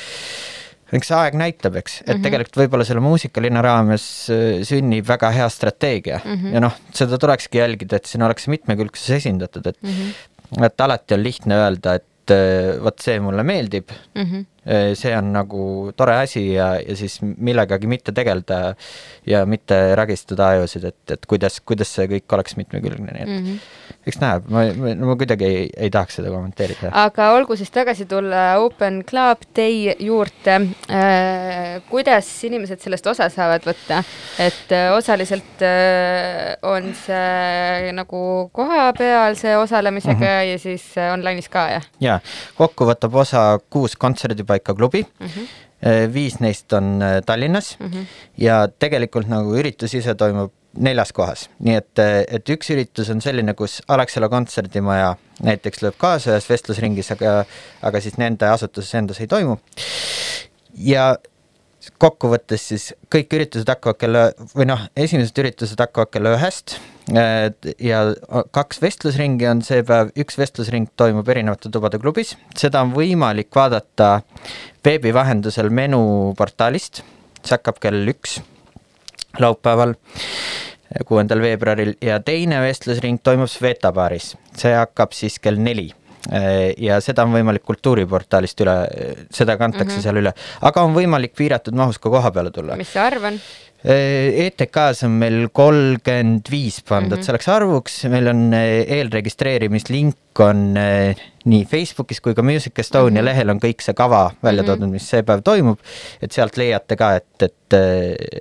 eks 0.93 1.11
aeg 1.17 1.37
näitab, 1.39 1.77
eks, 1.81 2.01
et 2.01 2.07
mm 2.07 2.13
-hmm. 2.13 2.23
tegelikult 2.23 2.59
võib-olla 2.63 2.87
selle 2.87 3.03
muusikalinna 3.05 3.63
raames 3.65 4.07
äh, 4.31 4.63
sünnib 4.69 5.09
väga 5.09 5.31
hea 5.35 5.49
strateegia 5.49 6.21
mm 6.25 6.35
-hmm. 6.35 6.55
ja 6.55 6.61
noh, 6.61 6.75
seda 6.95 7.19
tulekski 7.19 7.59
jälgida, 7.59 7.97
et 7.97 8.11
siin 8.11 8.23
oleks 8.23 8.49
mitmekülgsus 8.49 9.11
esindatud, 9.19 9.67
et 9.67 9.79
mm 9.83 9.91
-hmm. 9.91 10.67
et 10.67 10.81
alati 10.81 11.15
on 11.15 11.23
lihtne 11.23 11.55
öelda, 11.55 11.95
et 11.95 12.31
äh, 12.31 12.83
vot 12.85 12.99
see 12.99 13.21
mulle 13.21 13.43
meeldib 13.43 13.91
mm, 14.15 14.23
-hmm. 14.23 14.45
See 14.65 15.13
on 15.17 15.33
nagu 15.35 15.65
tore 15.97 16.15
asi 16.23 16.47
ja, 16.55 16.75
ja 16.81 16.97
siis 16.97 17.19
millegagi 17.23 17.91
mitte 17.91 18.15
tegeleda 18.17 18.61
ja 19.29 19.45
mitte 19.47 19.77
ragistada 19.99 20.55
ajusid, 20.55 20.87
et, 20.89 21.17
et 21.17 21.27
kuidas, 21.29 21.61
kuidas 21.61 21.93
see 21.93 22.09
kõik 22.17 22.39
oleks 22.39 22.57
mitmekülgne, 22.57 23.13
nii 23.13 23.27
et 23.27 23.35
mm 23.35 23.45
-hmm 23.45 23.94
eks 24.05 24.21
näeb, 24.21 24.49
ma, 24.53 24.65
ma, 24.79 24.93
ma 25.09 25.17
kuidagi 25.19 25.47
ei, 25.49 25.65
ei 25.87 25.91
tahaks 25.93 26.19
seda 26.21 26.33
kommenteerida. 26.33 26.91
aga 27.05 27.31
olgu 27.37 27.57
siis 27.57 27.73
tagasi 27.75 28.07
tulla 28.11 28.45
Open 28.63 29.03
Club 29.09 29.45
Day 29.57 29.95
juurde 30.05 30.57
äh,. 30.93 31.81
kuidas 31.91 32.29
inimesed 32.49 32.83
sellest 32.85 33.07
osa 33.11 33.29
saavad 33.33 33.65
võtta, 33.67 34.03
et 34.43 34.75
äh, 34.75 34.91
osaliselt 34.97 35.65
äh, 35.65 36.55
on 36.63 36.93
see 37.05 37.93
nagu 37.97 38.25
kohapealse 38.53 39.57
osalemisega 39.57 40.19
mm 40.19 40.25
-hmm. 40.25 40.51
ja 40.53 40.59
siis 40.59 40.89
äh, 40.99 41.13
online'is 41.15 41.49
ka, 41.51 41.69
jah? 41.79 41.93
jaa, 42.01 42.21
kokku 42.57 42.89
võtab 42.89 43.15
osa 43.25 43.47
kuus 43.71 43.97
kontserdipaika 43.97 44.75
klubi 44.75 45.07
mm. 45.21 45.27
-hmm 45.27 45.53
viis 46.13 46.39
neist 46.41 46.73
on 46.73 47.03
äh, 47.03 47.23
Tallinnas 47.27 47.77
mm 47.79 47.87
-hmm. 47.87 48.07
ja 48.39 48.69
tegelikult 48.79 49.29
nagu 49.29 49.57
üritus 49.57 49.95
ise 49.95 50.15
toimub 50.15 50.53
neljas 50.79 51.13
kohas, 51.15 51.49
nii 51.63 51.77
et, 51.79 52.03
et 52.03 52.51
üks 52.55 52.71
üritus 52.75 53.11
on 53.13 53.21
selline, 53.25 53.55
kus 53.59 53.81
Alexela 53.89 54.29
kontserdimaja 54.33 55.15
näiteks 55.45 55.85
lööb 55.85 55.99
kaasa 56.01 56.33
ühes 56.35 56.49
vestlusringis, 56.51 57.13
aga, 57.15 57.37
aga 57.83 58.03
siis 58.03 58.19
nende 58.21 58.49
asutuses 58.51 58.95
endas 58.99 59.21
ei 59.23 59.31
toimu. 59.31 59.59
ja 60.75 61.15
kokkuvõttes 62.01 62.65
siis 62.71 62.89
kõik 63.13 63.33
üritused 63.37 63.69
hakkavad 63.69 63.99
kella 64.01 64.25
või 64.57 64.67
noh, 64.71 64.87
esimesed 64.97 65.39
üritused 65.43 65.81
hakkavad 65.81 66.13
kella 66.15 66.35
ühest 66.39 66.79
ja 67.13 68.01
kaks 68.57 68.81
vestlusringi 68.83 69.49
on 69.51 69.61
see 69.67 69.85
päev, 69.87 70.13
üks 70.19 70.39
vestlusring 70.41 70.89
toimub 70.97 71.29
erinevate 71.29 71.71
tubade 71.73 72.01
klubis, 72.01 72.35
seda 72.57 72.83
on 72.85 72.95
võimalik 72.97 73.53
vaadata 73.55 74.23
veebi 74.85 75.13
vahendusel 75.15 75.71
menuportaalist, 75.75 77.03
see 77.45 77.57
hakkab 77.57 77.81
kell 77.85 78.15
üks 78.15 78.41
laupäeval 79.43 79.97
kuuendal 81.07 81.43
veebruaril 81.43 81.95
ja 82.03 82.21
teine 82.23 82.61
vestlusring 82.63 83.21
toimub 83.23 83.51
Sveta 83.51 83.93
baaris, 83.93 84.35
see 84.57 84.75
hakkab 84.75 85.13
siis 85.17 85.39
kell 85.43 85.59
neli 85.59 85.91
ja 86.81 87.01
seda 87.05 87.27
on 87.27 87.35
võimalik 87.35 87.65
kultuuriportaalist 87.69 88.61
üle, 88.65 88.77
seda 89.31 89.59
kantakse 89.61 89.91
mm 89.91 89.99
-hmm. 89.99 90.03
seal 90.07 90.21
üle, 90.23 90.33
aga 90.61 90.83
on 90.83 90.95
võimalik 90.95 91.35
piiratud 91.37 91.75
mahus 91.77 91.99
ka 91.99 92.11
koha 92.11 92.31
peale 92.31 92.51
tulla. 92.51 92.77
mis 92.77 92.93
see 92.93 93.03
arv 93.03 93.25
on? 93.25 93.41
ETK-s 93.85 95.05
on 95.05 95.19
meil 95.21 95.51
kolmkümmend 95.53 96.49
viis 96.49 96.79
pandud 96.89 97.19
mm 97.19 97.21
-hmm. 97.21 97.27
selleks 97.27 97.49
arvuks, 97.53 97.97
meil 98.09 98.31
on 98.31 98.47
eh, 98.57 98.87
eelregistreerimislink 98.97 100.41
on 100.41 100.77
eh, 100.81 101.21
nii 101.45 101.67
Facebookis 101.69 102.23
kui 102.25 102.35
ka 102.35 102.43
Music 102.43 102.79
Estonia 102.79 103.11
mm 103.11 103.19
-hmm. 103.19 103.25
lehel 103.29 103.51
on 103.51 103.61
kõik 103.61 103.85
see 103.85 103.95
kava 103.95 104.31
välja 104.43 104.63
mhm. 104.63 104.71
toodud, 104.71 104.91
mis 104.91 105.09
see 105.11 105.23
päev 105.23 105.43
toimub, 105.45 105.79
et 106.23 106.33
sealt 106.33 106.57
leiate 106.57 106.97
ka, 106.97 107.13
et, 107.17 107.43
et 107.43 107.77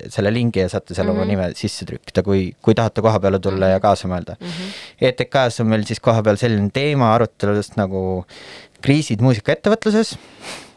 selle 0.10 0.32
lingi 0.32 0.60
ja 0.60 0.70
saate 0.70 0.96
seal 0.96 1.08
mm 1.08 1.12
-hmm. 1.12 1.16
oma 1.16 1.26
mhm. 1.26 1.30
nime 1.30 1.52
sisse 1.56 1.86
trükkida, 1.86 2.24
kui, 2.24 2.56
kui 2.62 2.74
tahate 2.74 3.02
koha 3.02 3.20
peale 3.20 3.40
tulla 3.40 3.58
mm 3.58 3.64
-hmm. 3.64 3.72
ja 3.72 3.80
kaasa 3.80 4.08
mõelda 4.08 4.36
mm. 4.40 4.48
-hmm. 4.48 4.72
ETK-s 5.02 5.60
on 5.60 5.68
meil 5.68 5.84
siis 5.84 6.00
kohapeal 6.00 6.38
selline 6.38 6.70
teema 6.74 7.16
aruteludest 7.16 7.76
nagu 7.76 8.26
kriisid 8.82 9.22
muusikaettevõtluses 9.22 10.18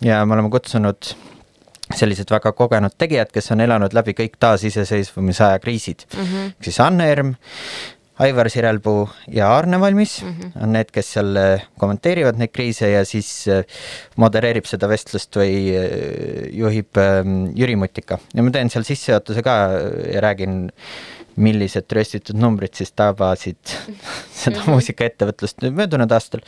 ja 0.00 0.26
me 0.26 0.34
oleme 0.34 0.50
kutsunud 0.50 1.14
sellised 1.94 2.30
väga 2.30 2.52
kogenud 2.56 2.96
tegijad, 2.98 3.30
kes 3.34 3.52
on 3.54 3.62
elanud 3.62 3.94
läbi 3.94 4.16
kõik 4.18 4.40
taasiseseisvumise 4.42 5.44
aja 5.44 5.58
kriisid 5.62 6.06
mm. 6.08 6.24
-hmm. 6.24 6.56
siis 6.62 6.80
Anne 6.80 7.10
Erm, 7.12 7.34
Aivar 8.18 8.48
Sirelpuu 8.50 9.08
ja 9.28 9.50
Aarne 9.52 9.80
Valmis 9.80 10.22
mm 10.22 10.28
-hmm. 10.28 10.62
on 10.62 10.72
need, 10.72 10.90
kes 10.92 11.12
seal 11.12 11.36
äh, 11.36 11.66
kommenteerivad 11.78 12.38
neid 12.38 12.50
kriise 12.52 12.88
ja 12.90 13.04
siis 13.04 13.48
äh, 13.48 13.64
modereerib 14.16 14.64
seda 14.64 14.88
vestlust 14.88 15.36
või 15.36 15.52
äh, 15.76 16.48
juhib 16.50 16.96
ähm, 16.96 17.52
Jüri 17.54 17.76
Mutika 17.76 18.18
ja 18.34 18.42
ma 18.42 18.50
teen 18.50 18.70
seal 18.70 18.84
sissejuhatuse 18.84 19.42
ka 19.42 19.56
ja 20.14 20.20
räägin 20.20 20.72
millised 21.36 21.92
röstitud 21.92 22.38
numbrid 22.40 22.74
siis 22.78 22.92
tabasid 22.96 23.58
seda 24.42 24.60
mhm. 24.60 24.70
muusikaettevõtlust 24.72 25.66
möödunud 25.76 26.12
aastal. 26.12 26.42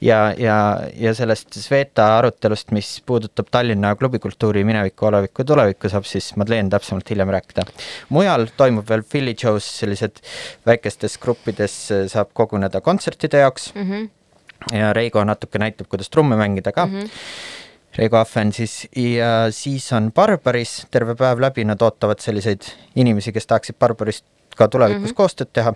ja, 0.00 0.34
ja, 0.38 0.56
ja 0.98 1.14
sellest 1.14 1.58
Sveta 1.58 2.08
arutelust, 2.18 2.72
mis 2.74 2.96
puudutab 3.06 3.50
Tallinna 3.54 3.94
klubikultuuri 3.98 4.64
minevikku, 4.66 5.08
olevikku 5.10 5.44
ja 5.44 5.50
tulevikku, 5.52 5.92
saab 5.92 6.08
siis 6.08 6.32
Madeleine 6.40 6.72
täpsemalt 6.72 7.10
hiljem 7.10 7.32
rääkida. 7.36 7.66
mujal 8.08 8.48
toimub 8.56 8.88
veel 8.88 9.02
Philly 9.02 9.36
Joe's, 9.44 9.70
sellised 9.80 10.22
väikestes 10.66 11.18
gruppides 11.18 11.78
saab 12.12 12.32
koguneda 12.32 12.80
kontsertide 12.80 13.44
jaoks 13.44 13.72
mm. 13.74 13.90
-hmm. 13.90 14.78
ja 14.78 14.92
Reigo 14.92 15.24
natuke 15.24 15.58
näitab, 15.58 15.88
kuidas 15.88 16.10
trumme 16.10 16.36
mängida 16.36 16.72
ka 16.72 16.86
mm. 16.86 17.00
-hmm 17.00 17.62
Reigo 17.98 18.18
Ahven 18.18 18.52
siis 18.52 18.88
ja 18.96 19.50
siis 19.54 19.92
on 19.92 20.12
Barbaris 20.12 20.86
terve 20.90 21.14
päev 21.18 21.40
läbi, 21.40 21.64
nad 21.64 21.82
ootavad 21.82 22.18
selliseid 22.22 22.62
inimesi, 22.96 23.32
kes 23.32 23.46
tahaksid 23.46 23.76
Barbarist 23.78 24.24
ka 24.56 24.68
tulevikus 24.68 25.02
mm 25.02 25.10
-hmm. 25.10 25.14
koostööd 25.14 25.48
teha. 25.52 25.74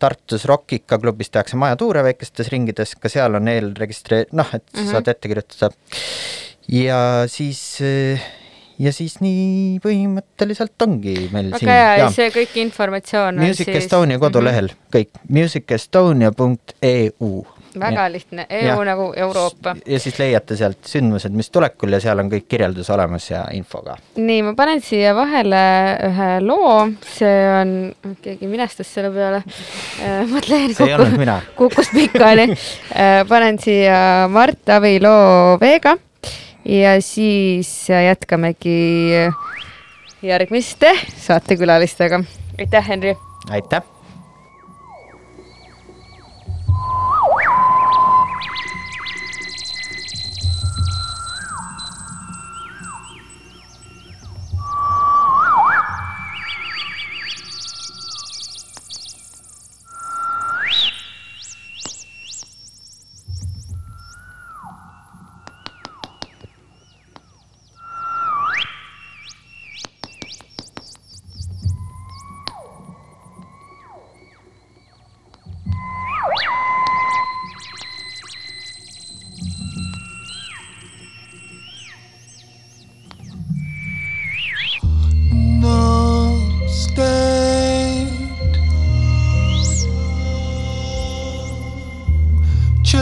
Tartus 0.00 0.44
Rockika 0.44 0.98
klubis 0.98 1.30
tehakse 1.30 1.56
majatuure 1.56 2.02
väikestes 2.02 2.48
ringides, 2.48 2.96
ka 2.96 3.08
seal 3.08 3.34
on 3.34 3.48
eelregistre-, 3.48 4.26
noh, 4.32 4.54
et 4.54 4.62
mm 4.72 4.80
-hmm. 4.80 4.90
saad 4.90 5.08
ette 5.08 5.28
kirjutada. 5.28 5.70
ja 6.68 7.24
siis 7.26 7.80
ja 8.78 8.92
siis 8.92 9.20
nii 9.20 9.78
põhimõtteliselt 9.84 10.82
ongi 10.82 11.28
meil 11.32 11.50
väga 11.50 11.58
siin. 11.58 11.68
väga 11.68 11.96
hea, 11.96 12.10
see 12.10 12.30
kõik 12.30 12.56
informatsioon 12.64 13.34
Music 13.36 13.68
on 13.68 13.74
siis 13.74 13.84
Estonia 13.84 14.18
kodulehel 14.18 14.66
mm, 14.66 14.72
-hmm. 14.72 14.96
kõik, 14.96 15.08
musicestonia.eu 15.28 17.46
väga 17.80 18.06
lihtne, 18.12 18.46
EU 18.50 18.66
ja. 18.66 18.84
nagu 18.84 19.08
Euroopa. 19.16 19.74
ja 19.86 20.00
siis 20.00 20.18
leiate 20.18 20.56
sealt 20.56 20.84
sündmused, 20.88 21.32
mis 21.36 21.50
tulekul 21.50 21.92
ja 21.94 22.00
seal 22.02 22.20
on 22.22 22.30
kõik 22.32 22.46
kirjeldus 22.50 22.90
olemas 22.92 23.28
ja 23.30 23.44
info 23.56 23.82
ka. 23.86 23.96
nii, 24.16 24.42
ma 24.46 24.54
panen 24.58 24.82
siia 24.84 25.14
vahele 25.16 25.62
ühe 26.08 26.30
loo, 26.44 26.76
see 27.14 27.38
on, 27.60 27.74
keegi 28.24 28.50
minestas 28.50 28.92
selle 28.92 29.12
peale 29.14 29.42
äh,, 29.42 30.22
mõtlen, 30.30 31.34
kukkus 31.58 31.92
pikali 31.94 32.48
äh, 32.52 33.22
panen 33.28 33.60
siia 33.62 34.28
Mart 34.32 34.76
Avi 34.76 34.98
loo 35.02 35.58
Veega 35.62 35.96
ja 36.68 36.98
siis 37.02 37.88
jätkamegi 37.88 38.78
järgmiste 40.22 40.94
saatekülalistega. 41.16 42.22
aitäh, 42.58 42.88
Henri! 42.88 43.16
aitäh! 43.50 43.82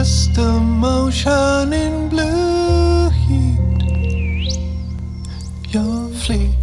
just 0.03 0.35
a 0.39 0.59
motion 0.59 1.73
in 1.73 2.09
blue 2.09 3.07
heat. 3.21 4.51
You're 5.71 6.09
fleet. 6.21 6.60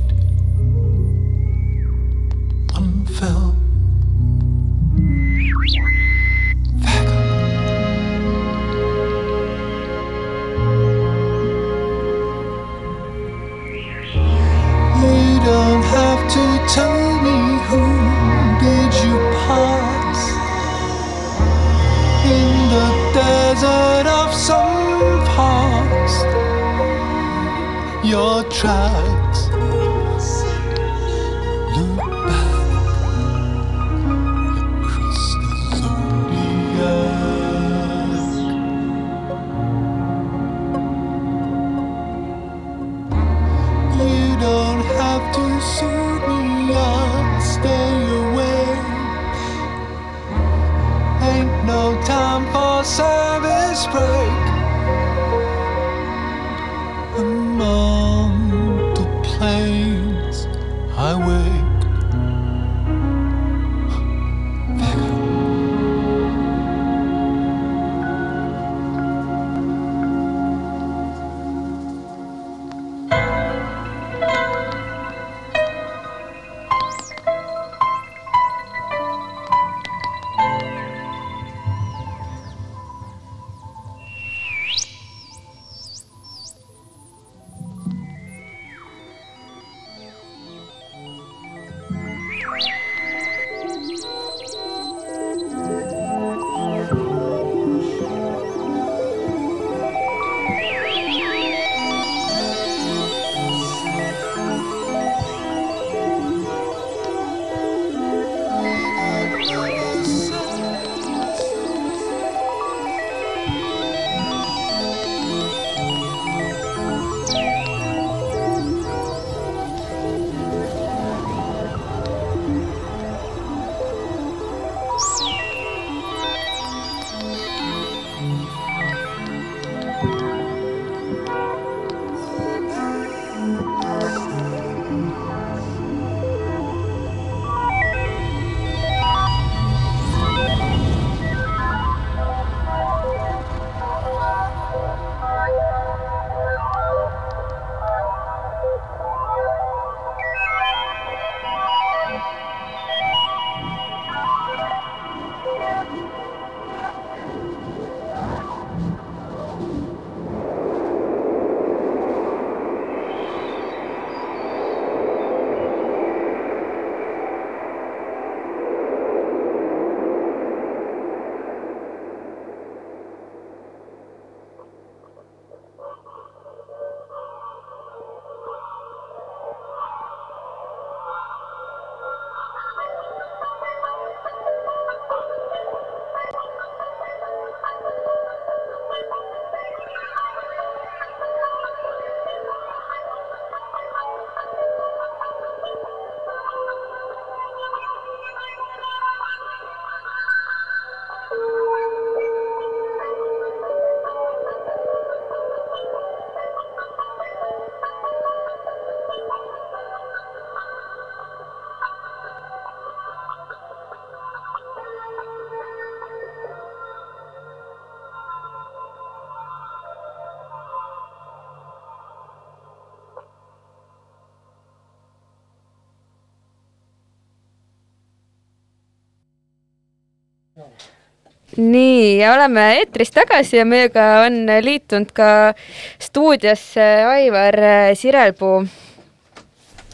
Nii, 231.56 232.18
ja 232.18 232.32
oleme 232.34 232.64
eetris 232.78 233.10
tagasi 233.14 233.56
ja 233.56 233.64
meiega 233.64 234.04
on 234.26 234.44
liitunud 234.62 235.12
ka 235.16 235.54
stuudiosse 236.02 236.84
Aivar 237.08 237.56
Sirelpuu 237.96 238.60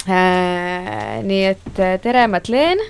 äh,. 0.08 1.22
nii 1.22 1.44
et 1.52 1.80
tere, 2.02 2.26
Madleen. 2.26 2.82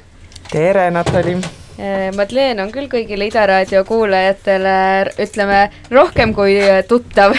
tere, 0.50 0.90
Natali 0.90 1.36
äh,. 1.36 2.08
Madleen 2.16 2.64
on 2.64 2.72
küll 2.72 2.88
kõigile 2.88 3.28
Ida 3.28 3.44
raadio 3.46 3.84
kuulajatele, 3.84 5.12
ütleme, 5.20 5.60
rohkem 5.92 6.34
kui 6.34 6.56
tuttav 6.88 7.36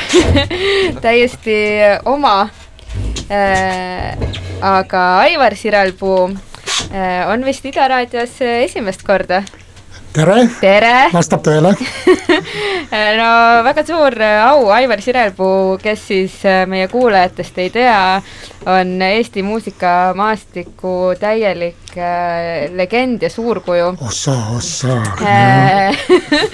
täiesti 1.05 1.59
oma 2.05 2.37
äh,. 3.33 4.13
aga 4.61 5.05
Aivar 5.25 5.57
Sirelpuu 5.57 6.29
äh, 6.29 7.25
on 7.33 7.45
vist 7.45 7.65
Ida 7.65 7.89
raadios 7.89 8.37
esimest 8.45 9.03
korda 9.03 9.41
tere, 10.15 10.35
tere.! 10.61 10.93
vastab 11.11 11.41
tõele 11.43 11.73
no 13.19 13.29
väga 13.65 13.83
suur 13.87 14.15
au, 14.23 14.69
Aivar 14.75 15.01
Sirelpuu, 15.03 15.75
kes 15.81 16.05
siis 16.09 16.37
äh, 16.47 16.63
meie 16.69 16.87
kuulajatest 16.91 17.57
ei 17.59 17.71
tea, 17.73 17.97
on 18.71 18.93
Eesti 19.03 19.43
muusikamaastiku 19.45 20.95
täielik 21.19 21.97
äh, 21.97 22.71
legend 22.75 23.25
ja 23.27 23.29
suurkuju. 23.29 23.91
ossa, 24.07 24.37
ossa 24.55 25.01
äh, 25.21 25.99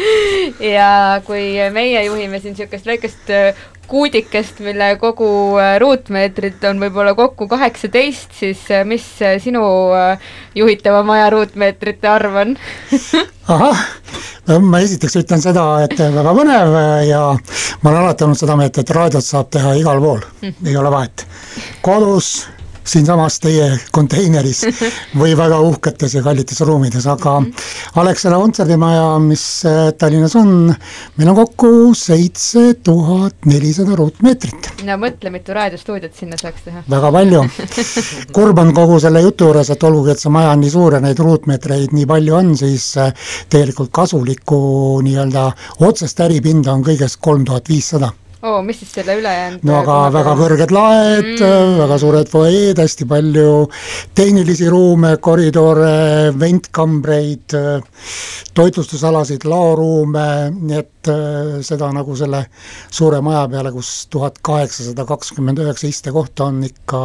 ja 0.76 1.22
kui 1.26 1.54
meie 1.74 2.06
juhime 2.08 2.42
siin 2.42 2.58
niisugust 2.58 2.90
väikest 2.90 3.30
äh, 3.30 3.54
kuudikest, 3.88 4.60
mille 4.64 4.96
kogu 5.02 5.28
äh, 5.60 5.76
ruutmeetrit 5.82 6.64
on 6.70 6.80
võib-olla 6.82 7.14
kokku 7.18 7.48
kaheksateist, 7.52 8.32
siis 8.40 8.64
äh, 8.72 8.86
mis 8.88 9.06
äh, 9.24 9.36
sinu 9.44 9.64
juhitava 10.56 11.04
maja 11.08 11.30
ruutmeetrite 11.34 12.10
arv 12.12 12.40
on? 12.44 12.56
Ahah, 13.52 13.84
ma 14.64 14.80
esiteks 14.86 15.18
ütlen 15.24 15.44
seda, 15.44 15.66
et 15.86 15.98
väga 16.00 16.34
põnev 16.38 16.76
ja 17.10 17.22
ma 17.34 17.92
olen 17.92 18.02
alati 18.06 18.28
olnud 18.28 18.40
seda 18.40 18.56
meelt, 18.60 18.80
et 18.80 18.96
raadiot 18.96 19.26
saab 19.26 19.52
teha 19.52 19.76
igal 19.82 20.00
pool, 20.04 20.24
ei 20.46 20.78
ole 20.78 20.94
vahet. 20.94 21.26
kodus 21.84 22.34
siinsamas 22.92 23.40
teie 23.44 23.68
konteineris 23.96 24.64
või 25.22 25.36
väga 25.38 25.60
uhketes 25.64 26.16
ja 26.18 26.24
kallites 26.26 26.62
ruumides, 26.68 27.08
aga 27.10 27.38
Alexela 28.02 28.40
kontserdimaja, 28.42 29.06
mis 29.24 29.44
äh, 29.68 29.92
Tallinnas 29.98 30.36
on, 30.40 30.72
meil 31.18 31.32
on 31.32 31.38
kokku 31.42 31.72
seitse 31.98 32.74
tuhat 32.84 33.48
nelisada 33.50 33.96
ruutmeetrit. 34.00 34.72
no 34.88 34.98
mõtle, 35.02 35.32
mitu 35.34 35.56
raadiostuudiot 35.56 36.16
sinna 36.18 36.40
saaks 36.42 36.68
teha. 36.68 36.84
väga 36.92 37.12
palju. 37.18 37.44
kurb 38.38 38.64
on 38.64 38.74
kogu 38.76 39.00
selle 39.04 39.24
jutu 39.26 39.50
juures, 39.50 39.72
et 39.74 39.84
olgugi, 39.88 40.16
et 40.16 40.24
see 40.24 40.34
maja 40.34 40.54
on 40.56 40.64
nii 40.64 40.74
suur 40.74 40.98
ja 40.98 41.04
neid 41.04 41.20
ruutmeetreid 41.20 41.96
nii 41.96 42.08
palju 42.10 42.38
on, 42.38 42.56
siis 42.60 42.92
äh, 43.02 43.14
tegelikult 43.52 43.94
kasulikku 43.96 44.62
nii-öelda 45.06 45.48
otsest 45.88 46.20
äripinda 46.28 46.74
on 46.76 46.84
kõigest 46.86 47.22
kolm 47.24 47.46
tuhat 47.48 47.72
viissada 47.72 48.12
oo 48.42 48.58
oh,, 48.58 48.64
mis 48.66 48.80
siis 48.82 48.92
selle 48.98 49.16
ülejäänud 49.20 49.66
no 49.68 49.78
aga 49.82 49.98
väga 50.14 50.36
kõrged 50.40 50.72
laed 50.74 51.32
mm., 51.36 51.76
väga 51.82 51.98
suured 52.02 52.32
fuajeed, 52.32 52.82
hästi 52.82 53.06
palju 53.10 53.52
tehnilisi 54.18 54.70
ruume, 54.72 55.16
koridore, 55.22 56.32
ventkambreid, 56.40 57.58
toitlustusalasid, 58.58 59.46
laoruume, 59.50 60.28
nii 60.58 60.78
et 60.80 60.90
äh, 60.92 61.01
seda 61.66 61.92
nagu 61.96 62.16
selle 62.16 62.44
suure 62.92 63.22
maja 63.26 63.48
peale, 63.52 63.72
kus 63.74 64.08
tuhat 64.12 64.38
kaheksasada 64.46 65.06
kakskümmend 65.10 65.64
üheksa 65.64 65.90
istekohta 65.90 66.50
on, 66.52 66.62
ikka 66.68 67.02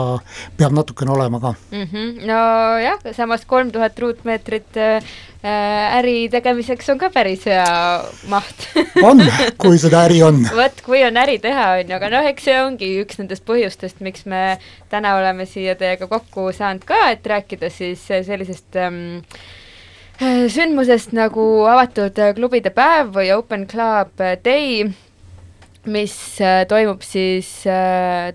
peab 0.58 0.76
natukene 0.76 1.14
olema 1.14 1.40
ka 1.40 1.54
mm. 1.70 1.86
-hmm. 1.92 2.26
nojah, 2.26 3.14
samas 3.16 3.44
kolm 3.48 3.72
tuhat 3.72 3.98
ruutmeetrit 3.98 4.76
äh, 4.76 5.02
Äh, 5.46 5.98
äri 5.98 6.26
tegemiseks 6.32 6.88
on 6.90 6.98
ka 6.98 7.06
päris 7.14 7.44
hea 7.46 7.66
maht 8.32 8.64
on, 9.08 9.20
kui 9.60 9.76
seda 9.78 10.00
äri 10.08 10.22
on. 10.24 10.40
vot, 10.56 10.80
kui 10.82 11.04
on 11.06 11.20
äri 11.20 11.36
teha, 11.44 11.66
on 11.76 11.92
ju, 11.92 11.94
aga 11.94 12.08
noh, 12.10 12.26
eks 12.26 12.48
see 12.48 12.56
ongi 12.64 12.88
üks 13.04 13.20
nendest 13.20 13.44
põhjustest, 13.46 14.00
miks 14.02 14.24
me 14.26 14.56
täna 14.90 15.12
oleme 15.20 15.46
siia 15.46 15.76
teiega 15.78 16.08
kokku 16.10 16.48
saanud 16.56 16.82
ka, 16.88 16.98
et 17.12 17.28
rääkida 17.30 17.70
siis 17.70 18.02
sellisest 18.08 18.80
ähm, 18.80 18.98
sündmusest 20.18 21.12
nagu 21.16 21.42
avatud 21.68 22.16
klubide 22.38 22.70
päev 22.72 23.10
või 23.16 23.32
Open 23.34 23.66
Club 23.68 24.16
Day 24.44 24.86
mis 25.86 26.14
toimub 26.68 27.02
siis 27.06 27.48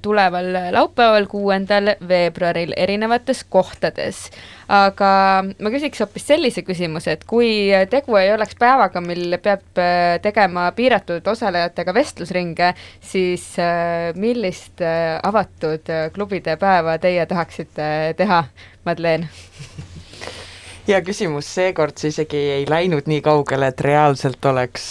tuleval 0.02 0.46
laupäeval, 0.72 1.26
kuuendal 1.28 1.94
veebruaril 2.08 2.74
erinevates 2.78 3.44
kohtades. 3.50 4.30
aga 4.72 5.10
ma 5.44 5.72
küsiks 5.74 6.00
hoopis 6.00 6.30
sellise 6.30 6.64
küsimuse, 6.64 7.18
et 7.18 7.26
kui 7.28 7.50
tegu 7.92 8.16
ei 8.16 8.32
oleks 8.32 8.56
päevaga, 8.56 9.02
mil 9.04 9.36
peab 9.44 9.84
tegema 10.24 10.70
piiratud 10.78 11.28
osalejatega 11.28 11.94
vestlusringe, 11.94 12.74
siis 13.04 13.52
millist 14.16 14.80
avatud 15.24 15.92
klubide 16.16 16.56
päeva 16.62 16.98
teie 17.04 17.26
tahaksite 17.28 18.14
teha, 18.18 18.46
Madleen? 18.88 19.28
hea 20.88 21.02
küsimus, 21.06 21.50
seekord 21.56 21.98
see 22.02 22.12
isegi 22.14 22.42
ei 22.58 22.66
läinud 22.70 23.10
nii 23.12 23.22
kaugele, 23.26 23.72
et 23.74 23.82
reaalselt 23.86 24.46
oleks 24.50 24.88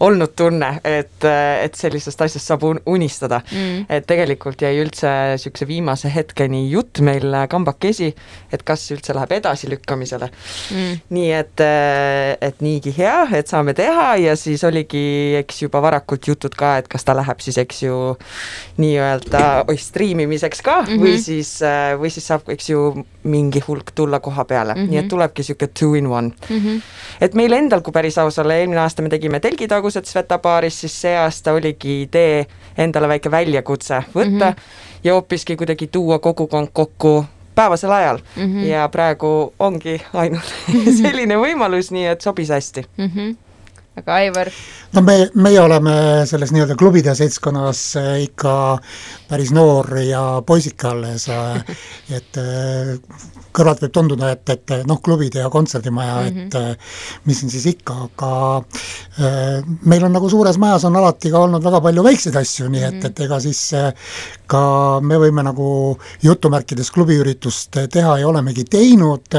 olnud 0.00 0.32
tunne, 0.36 0.80
et, 0.84 1.24
et 1.62 1.74
sellisest 1.78 2.20
asjast 2.26 2.50
saab 2.50 2.64
unistada 2.64 3.40
mm.. 3.44 3.86
et 3.88 4.06
tegelikult 4.08 4.62
jäi 4.64 4.74
üldse 4.82 5.10
niisuguse 5.34 5.68
viimase 5.68 6.10
hetkeni 6.14 6.64
jutt 6.70 7.00
meil 7.04 7.34
kambakesi, 7.50 8.10
et 8.52 8.64
kas 8.66 8.84
üldse 8.94 9.14
läheb 9.16 9.34
edasilükkamisele 9.38 10.28
mm.. 10.30 11.00
nii 11.14 11.30
et, 11.38 11.64
et 12.48 12.64
niigi 12.64 12.94
hea, 12.98 13.16
et 13.38 13.50
saame 13.50 13.74
teha 13.76 14.14
ja 14.22 14.36
siis 14.38 14.64
oligi, 14.66 15.04
eks 15.40 15.62
juba 15.64 15.82
varakult 15.84 16.28
jutud 16.28 16.56
ka, 16.58 16.76
et 16.82 16.90
kas 16.90 17.06
ta 17.06 17.16
läheb 17.16 17.42
siis, 17.44 17.58
eks 17.62 17.84
ju, 17.86 18.00
nii-öelda 18.82 19.44
oi, 19.68 19.78
striimimiseks 19.78 20.62
ka 20.64 20.80
mm 20.82 20.88
-hmm. 20.88 21.04
või 21.06 21.18
siis, 21.22 21.56
või 22.00 22.10
siis 22.10 22.26
saab, 22.32 22.48
eks 22.52 22.70
ju, 22.70 22.90
mingi 23.24 23.62
hulk 23.64 23.94
tulla 23.94 24.20
koha 24.20 24.44
peale 24.44 24.74
mm, 24.74 24.80
-hmm. 24.80 24.90
nii 24.90 24.98
et 24.98 25.08
tulebki 25.08 25.40
niisugune 25.40 25.70
two 25.80 25.94
in 25.94 26.06
one 26.06 26.28
mm. 26.50 26.58
-hmm. 26.58 26.82
et 27.20 27.34
meil 27.34 27.52
endal, 27.52 27.80
kui 27.80 27.92
päris 27.92 28.18
aus 28.18 28.38
olla, 28.38 28.54
eelmine 28.54 28.80
aasta 28.80 29.02
me 29.02 29.08
tegime 29.08 29.40
telgitaguse 29.40 29.83
tagused 29.84 30.08
Sveta 30.08 30.38
baaris, 30.38 30.80
siis 30.80 30.94
see 31.02 31.12
aasta 31.16 31.52
oligi 31.52 32.02
idee 32.06 32.46
endale 32.80 33.08
väike 33.08 33.30
väljakutse 33.30 34.00
võtta 34.14 34.30
mm 34.30 34.40
-hmm. 34.40 35.00
ja 35.04 35.12
hoopiski 35.12 35.56
kuidagi 35.56 35.86
tuua 35.86 36.18
kogukond 36.18 36.68
kokku 36.72 37.24
päevasel 37.54 37.90
ajal 37.92 38.18
mm 38.36 38.42
-hmm. 38.42 38.64
ja 38.64 38.88
praegu 38.88 39.52
ongi 39.58 40.00
ainult 40.12 40.54
selline 41.02 41.36
võimalus, 41.36 41.90
nii 41.90 42.06
et 42.06 42.20
sobis 42.20 42.48
hästi 42.48 42.84
mm. 42.96 43.10
-hmm 43.16 43.43
aga 43.96 44.14
Aivar? 44.14 44.50
no 44.94 45.02
me, 45.02 45.14
meie 45.34 45.60
oleme 45.62 45.94
selles 46.28 46.52
nii-öelda 46.54 46.76
klubide 46.78 47.14
seltskonnas 47.18 47.80
eh, 48.00 48.10
ikka 48.26 48.54
päris 49.30 49.52
noor 49.54 49.90
ja 50.02 50.22
poisike 50.46 50.88
alles, 50.90 51.28
eh, 51.30 51.78
et 52.18 52.38
eh, 52.42 52.94
kõrvalt 53.54 53.84
võib 53.84 53.94
tunduda, 53.94 54.32
et, 54.34 54.50
et 54.50 54.74
noh, 54.88 54.98
klubid 55.02 55.36
ja 55.38 55.46
kontserdimaja 55.50 56.14
mm, 56.20 56.28
-hmm. 56.28 56.46
et 56.46 56.54
äh, 56.58 56.96
mis 57.24 57.38
siin 57.38 57.50
siis 57.50 57.66
ikka, 57.70 57.94
aga 58.08 58.30
meil 59.86 60.04
on 60.04 60.12
nagu 60.12 60.28
suures 60.30 60.58
majas 60.58 60.84
on 60.88 60.96
alati 60.98 61.30
ka 61.30 61.38
olnud 61.46 61.62
väga 61.62 61.80
palju 61.80 62.02
väikseid 62.02 62.36
asju, 62.36 62.66
nii 62.68 62.82
et, 62.82 62.96
mhm. 62.98 63.06
et 63.06 63.20
ega 63.20 63.38
siis 63.40 63.60
ka 64.50 64.62
me 65.00 65.18
võime 65.22 65.44
nagu 65.46 65.68
jutumärkides 66.22 66.90
klubiüritust 66.90 67.78
teha 67.94 68.18
ja 68.18 68.28
olemegi 68.28 68.64
teinud, 68.70 69.38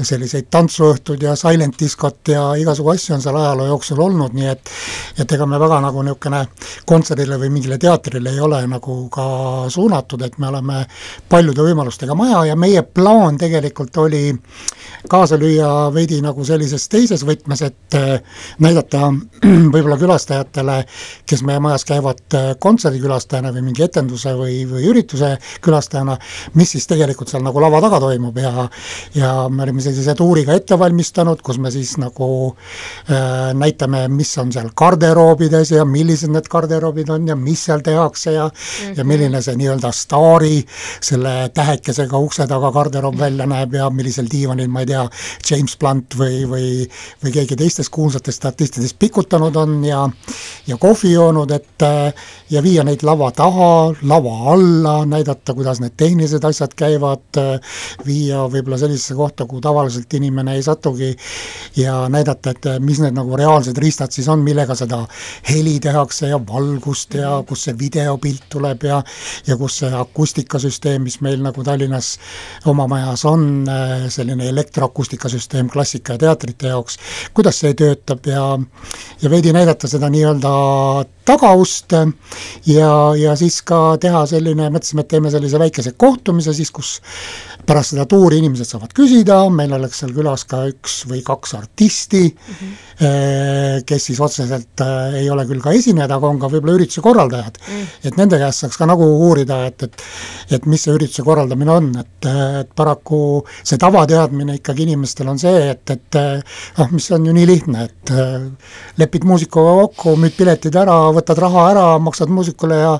selliseid 0.00 0.48
tantsuõhtud 0.50 1.22
ja 1.22 1.36
silent 1.36 1.76
diskot 1.80 2.32
ja 2.32 2.54
igasugu 2.56 2.94
asju 2.96 3.14
on 3.18 3.22
seal 3.22 3.36
ajaloo 3.58 3.66
jooksul 3.66 4.00
olnud, 4.00 4.34
nii 4.34 4.48
et 4.48 4.70
et 5.18 5.32
ega 5.32 5.46
me 5.46 5.58
väga 5.58 5.80
nagu 5.82 6.02
niisugune 6.02 6.44
kontserdile 6.86 7.38
või 7.40 7.50
mingile 7.50 7.78
teatrile 7.78 8.30
ei 8.30 8.40
ole 8.40 8.60
nagu 8.70 9.08
ka 9.10 9.24
suunatud, 9.68 10.22
et 10.22 10.38
me 10.38 10.48
oleme 10.48 10.84
paljude 11.28 11.64
võimalustega 11.66 12.14
maja 12.14 12.44
ja 12.52 12.56
meie 12.56 12.82
plaan 12.82 13.38
tegelikult 13.38 13.96
oli 13.98 14.36
kaasa 15.08 15.38
lüüa 15.38 15.90
veidi 15.94 16.20
nagu 16.22 16.44
sellises 16.44 16.88
teises 16.88 17.24
võtmes, 17.26 17.62
et 17.66 17.98
äh, 17.98 18.20
näidata 18.62 19.10
võib-olla 19.74 19.98
külastajatele, 19.98 20.78
kes 21.26 21.42
meie 21.46 21.62
majas 21.62 21.86
käivad 21.88 22.22
äh, 22.38 22.52
kontserdikülastajana 22.60 23.52
või 23.56 23.68
mingi 23.70 23.86
etenduse 23.86 24.34
või, 24.38 24.62
või 24.70 24.86
ürituse 24.92 25.34
külastajana, 25.64 26.18
mis 26.54 26.76
siis 26.76 26.86
tegelikult 26.90 27.32
seal 27.32 27.44
nagu 27.46 27.62
lava 27.62 27.82
taga 27.84 28.00
toimub 28.06 28.38
ja 28.38 28.68
ja 29.14 29.32
me 29.50 29.64
olime 29.64 29.82
sellise 29.82 30.14
tuuriga 30.18 30.54
ette 30.56 30.78
valmistanud, 30.78 31.42
kus 31.42 31.58
me 31.62 31.72
siis 31.74 31.96
nagu 32.00 32.28
äh, 33.08 33.47
näitame, 33.54 34.06
mis 34.08 34.32
on 34.38 34.52
seal 34.52 34.70
garderoobides 34.76 35.72
ja 35.76 35.84
millised 35.84 36.32
need 36.32 36.48
garderoobid 36.50 37.08
on 37.14 37.28
ja 37.28 37.36
mis 37.36 37.64
seal 37.68 37.80
tehakse 37.84 38.32
ja 38.32 38.46
mm 38.46 38.50
-hmm. 38.50 38.96
ja 38.96 39.04
mhm. 39.04 39.08
milline 39.08 39.42
see 39.42 39.56
nii-öelda 39.56 39.92
staari 39.92 40.64
selle 41.00 41.50
tähekesega 41.54 42.18
ukse 42.18 42.46
taga 42.46 42.70
garderoob 42.72 43.18
välja 43.18 43.46
näeb 43.46 43.74
ja 43.74 43.90
millisel 43.90 44.26
diivanil, 44.30 44.68
ma 44.68 44.80
ei 44.80 44.86
tea, 44.86 45.08
James 45.50 45.76
Blunt 45.76 46.18
või, 46.18 46.44
või 46.50 46.88
või 47.24 47.32
keegi 47.32 47.56
teistest 47.56 47.90
kuulsatest 47.90 48.44
artistidest 48.44 48.98
pikutanud 48.98 49.56
on 49.56 49.84
ja 49.84 50.08
ja 50.66 50.76
kohvi 50.76 51.12
joonud, 51.12 51.50
et 51.50 51.84
ja 52.50 52.62
viia 52.62 52.84
neid 52.84 53.02
lava 53.02 53.30
taha, 53.32 53.94
lava 54.02 54.34
alla, 54.52 54.94
näidata, 55.06 55.54
kuidas 55.54 55.80
need 55.80 55.96
tehnilised 55.96 56.44
asjad 56.44 56.74
käivad, 56.76 57.40
viia 58.06 58.44
võib-olla 58.52 58.78
sellisesse 58.80 59.16
kohta, 59.18 59.46
kuhu 59.48 59.62
tavaliselt 59.64 60.14
inimene 60.14 60.56
ei 60.58 60.62
satugi 60.62 61.14
ja 61.76 62.00
näidata, 62.12 62.54
et 62.54 62.70
mis 62.84 63.00
need 63.02 63.16
nagu 63.16 63.37
reaalsed 63.38 63.78
riistad 63.78 64.14
siis 64.14 64.28
on, 64.28 64.42
millega 64.44 64.74
seda 64.78 65.00
heli 65.48 65.78
tehakse 65.82 66.32
ja 66.32 66.38
valgust 66.38 67.14
ja 67.18 67.38
mhm. 67.38 67.48
kus 67.48 67.66
see 67.68 67.76
videopilt 67.78 68.48
tuleb 68.52 68.88
ja 68.88 69.02
ja 69.46 69.56
kus 69.56 69.80
see 69.82 69.92
akustikasüsteem, 69.94 71.02
mis 71.06 71.20
meil 71.24 71.42
nagu 71.44 71.64
Tallinnas 71.64 72.14
oma 72.68 72.88
majas 72.90 73.24
on, 73.28 73.66
selline 74.08 74.48
elektroakustikasüsteem 74.52 75.70
klassika 75.72 76.16
ja 76.16 76.24
teatrite 76.26 76.72
jaoks, 76.72 76.98
kuidas 77.34 77.60
see 77.62 77.74
töötab 77.78 78.26
ja 78.26 78.48
ja 79.22 79.30
veidi 79.30 79.52
näidata 79.54 79.88
seda 79.88 80.10
nii-öelda 80.12 80.52
tagaust 81.28 81.94
ja, 82.68 82.92
ja 83.18 83.36
siis 83.38 83.60
ka 83.66 83.98
teha 84.00 84.24
selline, 84.30 84.70
mõtlesime, 84.72 85.04
et 85.04 85.12
teeme 85.12 85.32
sellise 85.32 85.60
väikese 85.60 85.94
kohtumise 86.00 86.54
siis, 86.56 86.72
kus 86.74 86.96
pärast 87.68 87.92
seda 87.92 88.06
tuuri 88.08 88.38
inimesed 88.40 88.68
saavad 88.68 88.94
küsida, 88.96 89.42
meil 89.52 89.74
oleks 89.76 90.00
seal 90.00 90.14
külas 90.16 90.46
ka 90.48 90.62
üks 90.70 91.02
või 91.08 91.20
kaks 91.26 91.54
artisti 91.58 92.22
mm, 92.30 92.54
-hmm. 92.54 93.82
kes 93.88 94.08
siis 94.08 94.20
otseselt 94.24 94.84
äh, 94.84 95.18
ei 95.22 95.28
ole 95.30 95.44
küll 95.48 95.60
ka 95.64 95.74
esinejad, 95.76 96.14
aga 96.16 96.30
on 96.32 96.40
ka 96.40 96.48
võib-olla 96.52 96.78
ürituse 96.78 97.04
korraldajad 97.04 97.58
mm. 97.60 97.74
-hmm. 97.74 98.08
et 98.08 98.16
nende 98.20 98.40
käest 98.40 98.64
saaks 98.64 98.80
ka 98.80 98.88
nagu 98.88 99.04
uurida, 99.28 99.64
et, 99.66 99.82
et 99.82 100.02
et 100.56 100.66
mis 100.66 100.80
see 100.80 100.94
ürituse 100.96 101.22
korraldamine 101.26 101.70
on, 101.70 101.90
et, 102.00 102.28
et 102.62 102.70
paraku 102.76 103.44
see 103.62 103.78
tavateadmine 103.80 104.58
ikkagi 104.58 104.86
inimestel 104.88 105.28
on 105.28 105.38
see, 105.38 105.70
et, 105.74 105.90
et 105.90 106.18
noh, 106.78 106.90
mis 106.94 107.10
on 107.12 107.26
ju 107.28 107.34
nii 107.36 107.46
lihtne, 107.46 107.84
et 107.84 108.12
lepid 108.98 109.26
muusikuga 109.28 109.74
kokku, 109.82 110.16
müüd 110.16 110.36
piletid 110.38 110.78
ära, 110.80 110.96
võtad 111.18 111.42
raha 111.42 111.64
ära, 111.72 111.86
maksad 112.02 112.32
muusikule 112.32 112.78
ja 112.80 112.94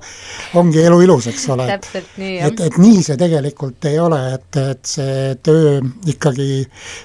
ongi 0.59 0.83
elu 0.85 1.01
ilus, 1.07 1.29
eks 1.33 1.49
ole. 1.55 1.69
täpselt 1.71 2.19
nii, 2.21 2.35
jah. 2.39 2.51
et, 2.51 2.63
et 2.69 2.79
nii 2.83 3.03
see 3.07 3.19
tegelikult 3.21 3.89
ei 3.91 3.99
ole, 4.03 4.21
et 4.37 4.59
et 4.59 4.91
see 4.91 5.35
töö 5.45 5.79
ikkagi 6.11 6.65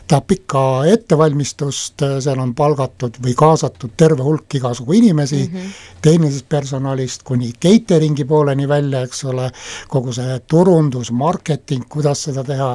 tahab 0.09 0.27
pikka 0.29 0.63
ettevalmistust, 0.93 2.03
seal 2.23 2.41
on 2.43 2.53
palgatud 2.57 3.19
või 3.23 3.35
kaasatud 3.37 3.95
terve 3.99 4.25
hulk 4.25 4.57
igasugu 4.59 4.97
inimesi 4.99 5.41
mm, 5.43 5.57
-hmm. 5.57 5.75
tehnilisest 6.05 6.49
personalist 6.49 7.23
kuni 7.27 7.53
catering'i 7.53 8.25
pooleni 8.25 8.67
välja, 8.69 9.03
eks 9.07 9.23
ole, 9.31 9.49
kogu 9.87 10.13
see 10.13 10.39
turundus, 10.47 11.11
marketing, 11.11 11.85
kuidas 11.89 12.23
seda 12.29 12.43
teha 12.43 12.71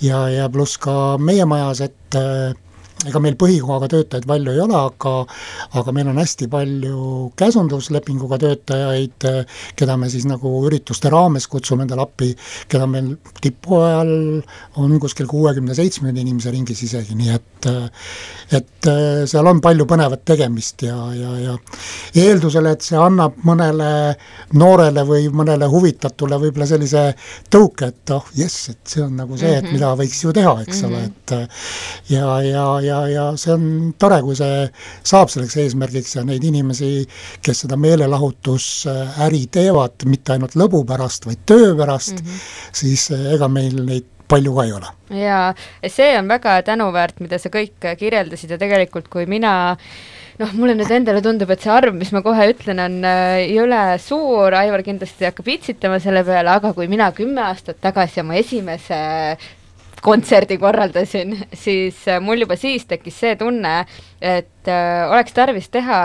ja, 0.00 0.26
ja 0.28 0.48
pluss 0.52 0.78
ka 0.78 1.16
meie 1.18 1.44
majas, 1.48 1.80
et 1.88 2.20
ega 3.08 3.22
meil 3.22 3.36
põhikohaga 3.40 3.88
töötajaid 3.92 4.26
palju 4.28 4.54
ei 4.54 4.60
ole, 4.62 4.76
aga 4.78 5.14
aga 5.80 5.94
meil 5.94 6.10
on 6.12 6.20
hästi 6.20 6.48
palju 6.52 7.06
käsunduslepinguga 7.40 8.38
töötajaid, 8.42 9.28
keda 9.78 9.96
me 10.00 10.10
siis 10.12 10.26
nagu 10.28 10.52
ürituste 10.68 11.10
raames 11.12 11.48
kutsume 11.50 11.86
endale 11.86 12.04
appi, 12.06 12.32
keda 12.70 12.88
meil 12.90 13.14
tipu 13.42 13.80
ajal 13.82 14.12
on 14.82 14.98
kuskil 15.02 15.28
kuuekümne, 15.30 15.74
seitsmekümne 15.76 16.22
inimese 16.22 16.52
ringis 16.54 16.84
isegi, 16.86 17.16
nii 17.18 17.34
et 17.34 17.70
et 18.52 18.88
seal 19.30 19.46
on 19.48 19.60
palju 19.62 19.86
põnevat 19.88 20.24
tegemist 20.26 20.82
ja, 20.84 20.96
ja, 21.16 21.32
ja 21.40 21.54
eeldusel, 22.24 22.66
et 22.72 22.84
see 22.84 22.98
annab 22.98 23.38
mõnele 23.46 23.90
noorele 24.58 25.04
või 25.08 25.28
mõnele 25.32 25.68
huvitatule 25.70 26.38
võib-olla 26.42 26.66
sellise 26.68 27.04
tõuke, 27.52 27.92
et 27.92 28.14
oh 28.14 28.26
jess, 28.36 28.72
et 28.74 28.94
see 28.94 29.04
on 29.04 29.14
nagu 29.22 29.38
see, 29.38 29.54
et 29.56 29.64
mhm. 29.64 29.76
mida 29.76 29.92
võiks 29.98 30.22
ju 30.24 30.34
teha, 30.36 30.56
eks 30.66 30.82
mm 30.82 30.88
-hmm. 30.88 30.96
ole, 30.96 31.04
et 31.06 32.12
ja, 32.12 32.26
ja, 32.44 32.66
ja 32.84 32.91
ja, 32.92 33.00
ja 33.10 33.26
see 33.40 33.54
on 33.56 33.66
tore, 34.00 34.20
kui 34.24 34.36
see 34.38 34.66
saab 35.08 35.32
selleks 35.32 35.58
eesmärgiks 35.64 36.16
ja 36.18 36.24
neid 36.28 36.44
inimesi, 36.46 36.92
kes 37.44 37.64
seda 37.64 37.78
meelelahutusäri 37.80 39.44
teevad, 39.52 40.06
mitte 40.10 40.36
ainult 40.36 40.56
lõbu 40.58 40.84
pärast, 40.88 41.26
vaid 41.28 41.44
töö 41.48 41.74
pärast 41.78 42.18
mm, 42.18 42.24
-hmm. 42.26 42.48
siis 42.82 43.10
eh, 43.14 43.28
ega 43.36 43.48
meil 43.48 43.84
neid 43.86 44.08
palju 44.32 44.54
ka 44.56 44.64
ei 44.64 44.72
ole. 44.72 44.90
jaa, 45.22 45.54
see 45.88 46.16
on 46.18 46.28
väga 46.28 46.56
tänuväärt, 46.68 47.20
mida 47.20 47.38
sa 47.38 47.52
kõik 47.52 47.92
kirjeldasid 47.98 48.54
ja 48.54 48.58
tegelikult 48.60 49.08
kui 49.12 49.26
mina 49.28 49.52
noh, 50.40 50.52
mulle 50.56 50.76
nüüd 50.78 50.90
endale 50.94 51.22
tundub, 51.24 51.50
et 51.52 51.64
see 51.64 51.72
arv, 51.72 51.94
mis 51.96 52.12
ma 52.14 52.22
kohe 52.24 52.48
ütlen, 52.54 52.80
on 52.82 53.00
jõle 53.46 53.82
suur, 54.02 54.54
Aivar 54.56 54.84
kindlasti 54.86 55.28
hakkab 55.28 55.50
itsitama 55.56 56.00
selle 56.02 56.24
peale, 56.24 56.54
aga 56.54 56.72
kui 56.76 56.88
mina 56.90 57.10
kümme 57.16 57.44
aastat 57.50 57.82
tagasi 57.84 58.22
oma 58.24 58.38
esimese 58.40 59.02
kontserdi 60.02 60.58
korraldasin, 60.58 61.36
siis 61.54 62.02
äh, 62.10 62.20
mul 62.22 62.42
juba 62.42 62.58
siis 62.58 62.86
tekkis 62.90 63.20
see 63.22 63.36
tunne, 63.40 63.82
et 64.20 64.70
äh, 64.70 65.04
oleks 65.10 65.34
tarvis 65.36 65.70
teha 65.72 66.02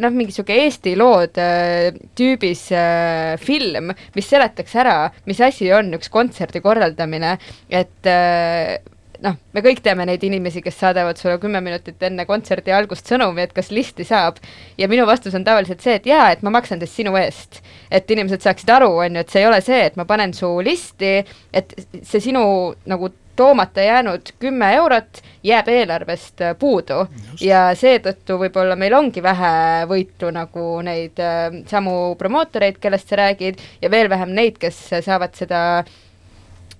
noh, 0.00 0.12
mingi 0.12 0.34
sihuke 0.34 0.56
Eesti 0.64 0.94
lood 0.98 1.38
äh, 1.40 1.90
tüübis 2.18 2.66
äh, 2.76 3.34
film, 3.42 3.92
mis 4.16 4.30
seletaks 4.30 4.76
ära, 4.82 4.96
mis 5.28 5.40
asi 5.44 5.70
on 5.74 5.92
üks 5.98 6.12
kontserdi 6.12 6.62
korraldamine, 6.64 7.36
et 7.68 8.10
äh, 8.10 8.78
noh, 9.22 9.38
me 9.54 9.62
kõik 9.64 9.80
teame 9.84 10.06
neid 10.08 10.22
inimesi, 10.26 10.62
kes 10.64 10.78
saadavad 10.82 11.20
sulle 11.20 11.38
kümme 11.42 11.62
minutit 11.64 12.02
enne 12.02 12.26
kontserdi 12.28 12.74
algust 12.74 13.08
sõnumi, 13.10 13.46
et 13.46 13.54
kas 13.56 13.70
listi 13.74 14.06
saab. 14.08 14.40
ja 14.78 14.88
minu 14.88 15.06
vastus 15.06 15.34
on 15.38 15.44
tavaliselt 15.44 15.80
see, 15.84 15.96
et 16.00 16.06
jaa, 16.06 16.30
et 16.32 16.42
ma 16.42 16.50
maksan 16.50 16.82
teist 16.82 16.98
sinu 16.98 17.16
eest. 17.20 17.62
et 17.90 18.10
inimesed 18.10 18.42
saaksid 18.42 18.70
aru, 18.70 18.90
on 19.06 19.16
ju, 19.16 19.24
et 19.24 19.32
see 19.32 19.42
ei 19.42 19.48
ole 19.48 19.60
see, 19.64 19.82
et 19.86 19.96
ma 19.96 20.04
panen 20.08 20.34
su 20.34 20.52
listi, 20.64 21.18
et 21.52 21.74
see 22.02 22.20
sinu 22.20 22.44
nagu 22.86 23.12
toomata 23.36 23.80
jäänud 23.80 24.34
kümme 24.38 24.74
eurot 24.74 25.22
jääb 25.42 25.68
eelarvest 25.68 26.42
puudu 26.58 27.06
Just. 27.30 27.42
ja 27.42 27.62
seetõttu 27.74 28.36
võib-olla 28.42 28.76
meil 28.76 28.92
ongi 28.92 29.22
vähe 29.24 29.86
võitu 29.88 30.28
nagu 30.34 30.66
neid 30.84 31.18
äh, 31.22 31.62
samu 31.70 32.14
promootoreid, 32.20 32.76
kellest 32.82 33.08
sa 33.08 33.22
räägid, 33.22 33.60
ja 33.82 33.90
veel 33.90 34.10
vähem 34.12 34.34
neid, 34.36 34.60
kes 34.60 34.84
saavad 35.00 35.34
seda 35.38 35.62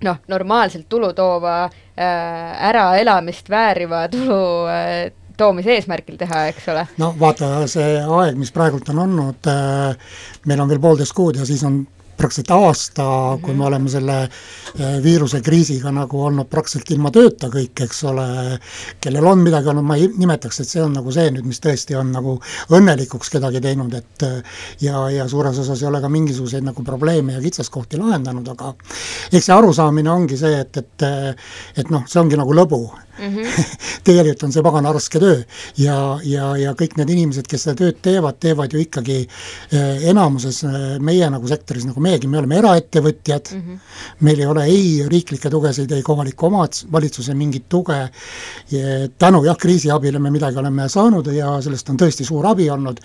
noh, 0.06 0.20
normaalselt 0.28 0.88
tulu 0.88 1.12
toova 1.16 1.64
äh, 1.64 2.68
äraelamist 2.68 3.50
vääriva 3.50 4.06
tulu 4.12 4.42
äh, 4.70 5.12
toomise 5.36 5.74
eesmärgil 5.76 6.18
teha, 6.20 6.46
eks 6.52 6.68
ole? 6.72 6.86
no 7.02 7.12
vaata, 7.18 7.66
see 7.70 7.96
aeg, 8.02 8.38
mis 8.38 8.52
praegult 8.54 8.88
on 8.92 9.02
olnud 9.06 9.50
äh,, 9.50 10.14
meil 10.46 10.62
on 10.62 10.70
veel 10.70 10.82
poolteist 10.82 11.16
kuud 11.16 11.40
ja 11.40 11.48
siis 11.48 11.64
on 11.68 11.82
praktiliselt 12.16 12.52
aasta 12.54 13.04
kui 13.42 13.54
me 13.58 13.66
oleme 13.66 13.90
selle 13.92 14.16
äh, 14.22 14.96
viirusekriisiga 15.04 15.92
nagu 15.94 16.22
olnud 16.26 16.48
praktiliselt 16.50 16.92
ilma 16.94 17.12
tööta 17.14 17.50
kõik, 17.52 17.84
eks 17.86 18.02
ole, 18.10 18.26
kellel 19.02 19.28
on 19.32 19.42
midagi 19.44 19.72
olnud, 19.72 19.86
ma 19.86 19.98
ei 20.00 20.08
nimetaks, 20.12 20.62
et 20.62 20.72
see 20.72 20.82
on 20.84 20.96
nagu 20.96 21.14
see 21.14 21.30
nüüd, 21.34 21.46
mis 21.48 21.62
tõesti 21.62 21.96
on 21.98 22.12
nagu 22.14 22.36
õnnelikuks 22.72 23.32
kedagi 23.36 23.62
teinud, 23.64 23.94
et 23.98 24.26
ja, 24.84 25.06
ja 25.12 25.28
suures 25.30 25.58
osas 25.64 25.82
ei 25.82 25.90
ole 25.90 26.02
ka 26.02 26.10
mingisuguseid 26.12 26.66
nagu 26.66 26.84
probleeme 26.86 27.36
ja 27.36 27.44
kitsaskohti 27.44 28.00
lahendanud, 28.00 28.48
aga 28.54 28.74
eks 29.32 29.48
see 29.48 29.56
arusaamine 29.56 30.12
ongi 30.12 30.38
see, 30.40 30.62
et, 30.62 30.82
et 30.82 31.08
et 31.76 31.90
noh, 31.92 32.04
see 32.08 32.20
ongi 32.22 32.38
nagu 32.38 32.54
lõbu 32.56 32.82
mm. 33.18 33.34
-hmm. 33.36 33.64
tegelikult 34.04 34.42
on 34.42 34.52
see 34.52 34.62
pagana 34.62 34.92
raske 34.92 35.20
töö 35.20 35.42
ja, 35.76 36.18
ja, 36.24 36.56
ja 36.56 36.72
kõik 36.78 36.96
need 36.96 37.10
inimesed, 37.10 37.46
kes 37.48 37.66
seda 37.66 37.76
tööd 37.78 38.00
teevad, 38.02 38.38
teevad 38.40 38.72
ju 38.72 38.80
ikkagi 38.82 39.18
eh, 39.22 40.08
enamuses 40.10 40.62
eh, 40.64 40.98
meie 41.00 41.30
nagu 41.30 41.48
sektoris, 41.48 41.86
nagu 41.88 42.00
meiegi, 42.00 42.28
me 42.28 42.38
oleme 42.38 42.58
eraettevõtjad 42.58 43.52
mm, 43.54 43.60
-hmm. 43.60 43.78
meil 44.20 44.40
ei 44.40 44.46
ole 44.46 44.64
ei 44.64 45.08
riiklikke 45.08 45.50
tugesid, 45.50 45.92
ei 45.92 46.02
kohaliku 46.02 46.46
omavalitsuse 46.46 47.34
mingit 47.34 47.68
tuge, 47.68 47.98
tänu 49.18 49.44
jah, 49.44 49.56
kriisiabile 49.56 50.18
me 50.18 50.30
midagi 50.30 50.58
oleme 50.58 50.88
saanud 50.88 51.26
ja 51.32 51.60
sellest 51.62 51.88
on 51.90 51.96
tõesti 51.96 52.24
suur 52.24 52.46
abi 52.46 52.70
olnud 52.70 53.00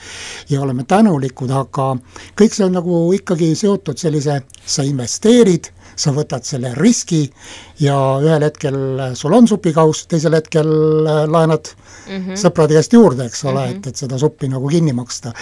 ja 0.50 0.62
oleme 0.62 0.84
tänulikud, 0.84 1.52
aga 1.52 1.96
kõik 2.39 2.54
see 2.54 2.65
on 2.65 2.78
nagu 2.78 3.02
ikkagi 3.13 3.56
seotud 3.56 3.98
sellise, 3.98 4.41
sa 4.65 4.84
investeerid 4.84 5.72
sa 5.98 6.13
võtad 6.13 6.46
selle 6.46 6.74
riski 6.78 7.26
ja 7.80 7.96
ühel 8.24 8.42
hetkel 8.42 8.78
sul 9.18 9.34
on 9.38 9.48
supikaus, 9.48 10.06
teisel 10.10 10.34
hetkel 10.38 10.70
äh, 11.06 11.24
laenad 11.30 11.70
mm 12.08 12.16
-hmm. 12.16 12.40
sõprade 12.40 12.74
käest 12.74 12.94
juurde, 12.94 13.26
eks 13.26 13.44
ole 13.46 13.66
mm, 13.66 13.74
-hmm. 13.74 13.78
et, 13.78 13.88
et 13.88 13.96
seda 13.96 14.18
suppi 14.18 14.48
nagu 14.48 14.68
kinni 14.68 14.94
maksta. 14.94 15.34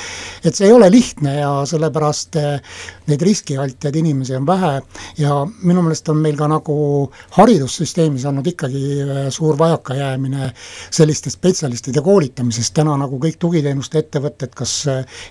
et 0.43 0.55
see 0.55 0.67
ei 0.67 0.73
ole 0.73 0.91
lihtne 0.91 1.35
ja 1.35 1.65
sellepärast 1.65 2.35
äh, 2.35 2.61
neid 3.07 3.21
riskialtjaid 3.21 3.95
inimesi 3.95 4.35
on 4.35 4.47
vähe 4.47 4.81
ja 5.17 5.47
minu 5.63 5.81
meelest 5.81 6.09
on 6.09 6.17
meil 6.17 6.35
ka 6.37 6.47
nagu 6.47 7.11
haridussüsteemis 7.37 8.25
olnud 8.25 8.47
ikkagi 8.47 9.01
äh, 9.01 9.29
suur 9.29 9.57
vajakajäämine 9.57 10.51
selliste 10.91 11.29
spetsialistide 11.29 12.01
koolitamisest, 12.01 12.73
täna 12.73 12.97
nagu 12.97 13.19
kõik 13.19 13.37
tugiteenuste 13.39 13.99
ettevõtted, 13.99 14.53
kas 14.55 14.85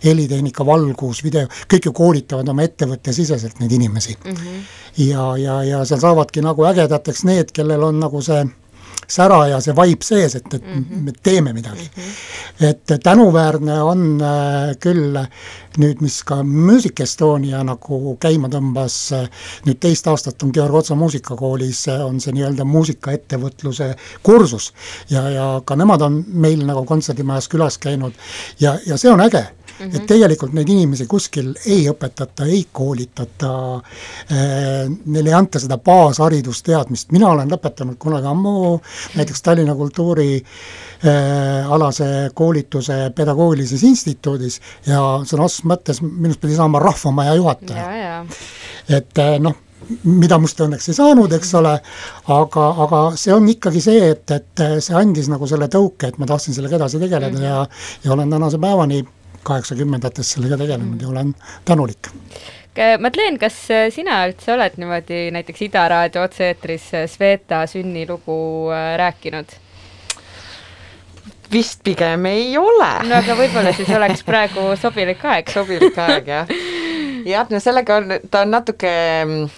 helitehnika, 0.05 0.67
valgus, 0.67 1.25
video, 1.25 1.47
kõik 1.69 1.85
ju 1.85 1.93
koolitavad 1.93 2.49
oma 2.49 2.63
ettevõtte 2.63 3.13
siseselt 3.13 3.61
neid 3.61 3.73
inimesi 3.73 4.17
mm. 4.25 4.33
-hmm. 4.33 4.65
ja, 4.97 5.37
ja, 5.37 5.63
ja 5.63 5.85
seal 5.85 6.01
saavadki 6.01 6.41
nagu 6.41 6.65
ägedateks 6.95 7.25
need, 7.25 7.51
kellel 7.53 7.83
on 7.83 7.99
nagu 8.01 8.21
see 8.23 8.45
sära 9.09 9.47
ja 9.49 9.61
see 9.61 9.75
vibe 9.77 10.05
sees, 10.05 10.35
et, 10.35 10.55
et 10.55 10.63
mm 10.63 10.85
-hmm. 10.85 11.03
me 11.05 11.13
teeme 11.23 11.53
midagi 11.53 11.91
mm. 11.97 12.03
-hmm. 12.03 12.67
et 12.71 13.03
tänuväärne 13.03 13.83
on 13.83 14.21
äh, 14.23 14.77
küll 14.81 15.27
nüüd, 15.79 16.01
mis 16.01 16.23
ka 16.25 16.43
Music 16.43 17.01
Estonia 17.01 17.65
nagu 17.65 18.17
käima 18.21 18.49
tõmbas, 18.49 18.97
äh, 19.17 19.29
nüüd 19.67 19.81
teist 19.81 20.07
aastat 20.07 20.43
on 20.43 20.53
Georg 20.55 20.75
Otsa 20.75 20.95
muusikakoolis, 20.95 21.89
äh, 21.89 22.07
on 22.07 22.21
see 22.21 22.33
nii-öelda 22.33 22.65
muusikaettevõtluse 22.65 23.95
kursus. 24.23 24.73
ja, 25.11 25.29
ja 25.31 25.63
ka 25.65 25.77
nemad 25.77 26.03
on 26.03 26.25
meil 26.29 26.65
nagu 26.67 26.85
kontserdimajas 26.85 27.49
külas 27.49 27.79
käinud 27.79 28.13
ja, 28.61 28.79
ja 28.87 28.97
see 28.97 29.11
on 29.11 29.21
äge 29.21 29.47
Mm 29.81 29.91
-hmm. 29.91 29.97
et 29.97 30.07
tegelikult 30.07 30.53
neid 30.53 30.69
inimesi 30.69 31.07
kuskil 31.07 31.55
ei 31.67 31.89
õpetata, 31.91 32.45
ei 32.47 32.67
koolitata 32.73 33.75
äh,, 33.75 34.91
neile 35.07 35.29
ei 35.29 35.35
anta 35.35 35.59
seda 35.59 35.79
baasharidusteadmist, 35.79 37.11
mina 37.13 37.29
olen 37.29 37.51
lõpetanud 37.51 37.97
kunagi 37.99 38.27
ammu 38.27 38.81
näiteks 39.15 39.43
Tallinna 39.43 39.75
kultuuri 39.75 40.31
äh, 40.39 41.73
alase 41.73 42.31
koolituse 42.35 43.11
pedagoogilises 43.15 43.83
instituudis 43.83 44.61
ja 44.87 45.01
sõna 45.25 45.49
otseses 45.49 45.67
mõttes 45.69 46.03
minust 46.03 46.41
pidi 46.43 46.57
saama 46.57 46.83
rahvamaja 46.83 47.35
juhataja. 47.35 48.25
et 48.89 49.19
äh, 49.19 49.39
noh, 49.41 49.57
mida 50.05 50.39
must 50.41 50.61
õnneks 50.61 50.89
ei 50.91 50.97
saanud, 50.97 51.33
eks 51.37 51.53
ole, 51.61 51.75
aga, 52.37 52.69
aga 52.87 53.03
see 53.21 53.35
on 53.35 53.49
ikkagi 53.53 53.83
see, 53.85 54.09
et, 54.15 54.31
et 54.33 54.65
see 54.85 54.97
andis 54.97 55.29
nagu 55.33 55.49
selle 55.51 55.69
tõuke, 55.73 56.09
et 56.09 56.19
ma 56.19 56.29
tahtsin 56.31 56.57
sellega 56.57 56.79
edasi 56.81 57.01
tegeleda 57.03 57.37
mm 57.37 57.43
-hmm. 57.43 57.45
ja, 57.45 58.05
ja 58.05 58.13
olen 58.13 58.31
tänase 58.31 58.59
päevani 58.59 59.05
kaheksakümnendates 59.45 60.33
sellega 60.37 60.57
tegelenud 60.57 61.01
ja 61.01 61.09
olen 61.09 61.35
tänulik. 61.65 62.09
Madlen, 62.75 63.37
kas 63.39 63.57
äh, 63.71 63.85
sina 63.95 64.25
üldse 64.27 64.55
oled 64.57 64.79
niimoodi 64.81 65.29
näiteks 65.35 65.63
Ida 65.69 65.85
raadio 65.93 66.25
otse-eetris 66.27 66.89
äh, 66.99 67.05
Sveta 67.11 67.67
sünnilugu 67.71 68.39
äh, 68.75 68.97
rääkinud? 68.99 69.61
vist 71.53 71.85
pigem 71.85 72.27
ei 72.27 72.57
ole. 72.59 72.91
no 73.07 73.15
aga 73.21 73.37
võib-olla 73.39 73.71
siis 73.77 73.91
oleks 73.95 74.25
praegu 74.27 74.73
sobilik 74.81 75.23
aeg. 75.23 75.55
sobilik 75.55 75.99
aeg, 76.03 76.31
jah. 76.33 76.53
jah, 77.31 77.51
no 77.51 77.61
sellega 77.63 78.01
on, 78.01 78.15
ta 78.31 78.43
on 78.43 78.51
natuke, 78.57 78.93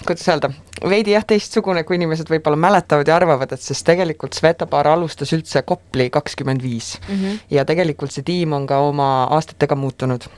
kuidas 0.05 0.29
öelda, 0.29 0.51
veidi 0.85 1.17
jah, 1.17 1.25
teistsugune, 1.25 1.87
kui 1.89 1.97
inimesed 1.97 2.29
võib-olla 2.29 2.61
mäletavad 2.69 3.09
ja 3.09 3.17
arvavad, 3.17 3.57
et 3.57 3.65
sest 3.65 3.87
tegelikult 3.89 4.37
Sveta 4.37 4.69
baar 4.69 4.93
alustas 4.93 5.33
üldse 5.33 5.65
Kopli 5.65 6.11
kakskümmend 6.13 6.61
viis. 6.63 6.99
Mhm. 7.09 7.47
ja 7.51 7.65
tegelikult 7.65 8.13
see 8.13 8.27
tiim 8.27 8.53
on 8.53 8.69
ka 8.69 8.83
oma 8.91 9.31
aastatega 9.39 9.79
muutunud 9.79 10.29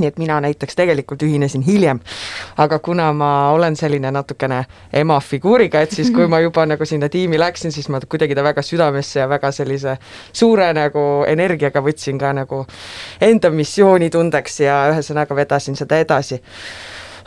nii 0.00 0.10
et 0.10 0.18
mina 0.18 0.40
näiteks 0.40 0.76
tegelikult 0.78 1.22
ühinesin 1.26 1.64
hiljem, 1.66 2.00
aga 2.60 2.78
kuna 2.78 3.10
ma 3.16 3.30
olen 3.54 3.76
selline 3.76 4.10
natukene 4.14 4.64
ema 5.02 5.20
figuuriga, 5.20 5.80
et 5.84 5.96
siis 5.96 6.10
kui 6.14 6.26
ma 6.32 6.40
juba 6.40 6.66
nagu 6.66 6.86
sinna 6.86 7.08
tiimi 7.08 7.38
läksin, 7.40 7.72
siis 7.72 7.88
ma 7.88 8.00
kuidagi 8.00 8.34
ta 8.34 8.44
väga 8.44 8.62
südamesse 8.62 9.20
ja 9.20 9.28
väga 9.28 9.52
sellise 9.52 9.96
suure 10.32 10.72
nagu 10.76 11.24
energiaga 11.28 11.82
võtsin 11.84 12.18
ka 12.20 12.32
nagu 12.36 12.64
enda 13.20 13.50
missioonitundeks 13.50 14.60
ja 14.64 14.80
ühesõnaga 14.94 15.36
vedasin 15.36 15.76
seda 15.76 16.00
edasi 16.00 16.40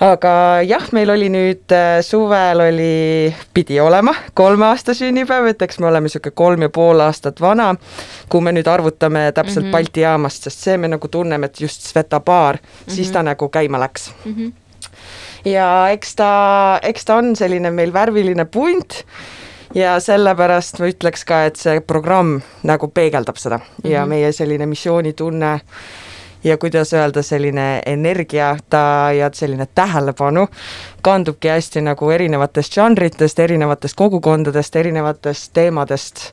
aga 0.01 0.62
jah, 0.65 0.86
meil 0.95 1.12
oli 1.13 1.29
nüüd 1.34 1.73
äh, 1.75 1.99
suvel 2.06 2.63
oli, 2.65 3.34
pidi 3.53 3.79
olema 3.82 4.13
kolme 4.34 4.65
aasta 4.71 4.95
sünnipäev, 4.97 5.51
et 5.51 5.62
eks 5.62 5.79
me 5.79 5.89
oleme 5.89 6.10
niisugune 6.10 6.36
kolm 6.36 6.65
ja 6.65 6.71
pool 6.73 7.03
aastat 7.06 7.41
vana, 7.41 7.73
kui 8.29 8.41
me 8.41 8.53
nüüd 8.56 8.67
arvutame 8.67 9.32
täpselt 9.32 9.65
mm 9.65 9.69
-hmm. 9.69 9.71
Balti 9.71 10.01
jaamast, 10.01 10.43
sest 10.43 10.60
see 10.60 10.77
me 10.77 10.88
nagu 10.88 11.08
tunneme, 11.08 11.45
et 11.45 11.62
just 11.62 11.82
Sveta 11.82 12.19
baar 12.19 12.56
mm, 12.56 12.67
-hmm. 12.67 12.95
siis 12.95 13.12
ta 13.12 13.19
mhm. 13.19 13.25
nagu 13.25 13.49
käima 13.49 13.79
läks 13.79 14.12
mm. 14.25 14.34
-hmm. 14.34 14.51
ja 15.45 15.89
eks 15.89 16.15
ta, 16.15 16.79
eks 16.84 17.06
ta 17.06 17.15
on 17.15 17.36
selline 17.36 17.71
meil 17.71 17.93
värviline 17.93 18.45
punt 18.45 19.06
ja 19.75 19.99
sellepärast 19.99 20.79
ma 20.79 20.86
ütleks 20.86 21.25
ka, 21.25 21.45
et 21.45 21.56
see 21.56 21.79
programm 21.79 22.41
nagu 22.63 22.88
peegeldab 22.88 23.38
seda 23.38 23.58
mm 23.58 23.63
-hmm. 23.63 23.89
ja 23.89 24.01
mhm. 24.01 24.10
meie 24.10 24.32
selline 24.32 24.65
missioonitunne 24.65 25.60
ja 26.43 26.58
kuidas 26.58 26.93
öelda, 26.93 27.21
selline 27.23 27.82
energia 27.86 28.56
ta 28.69 29.12
ja 29.15 29.29
selline 29.34 29.67
tähelepanu 29.75 30.47
kandubki 31.01 31.47
hästi 31.47 31.82
nagu 31.82 32.10
erinevatest 32.12 32.73
žanritest, 32.73 33.39
erinevatest 33.39 33.95
kogukondadest, 33.95 34.75
erinevatest 34.75 35.53
teemadest 35.53 36.25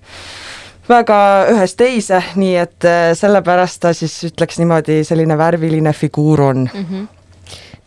väga 0.89 1.21
ühest 1.53 1.79
teise, 1.79 2.23
nii 2.35 2.57
et 2.59 2.89
äh, 2.89 3.13
sellepärast 3.19 3.83
ta 3.85 3.95
siis 3.95 4.17
ütleks 4.33 4.59
niimoodi, 4.59 5.03
selline 5.07 5.39
värviline 5.39 5.93
figuur 5.93 6.43
on 6.51 6.69
mm. 6.75 6.87
-hmm 6.91 7.09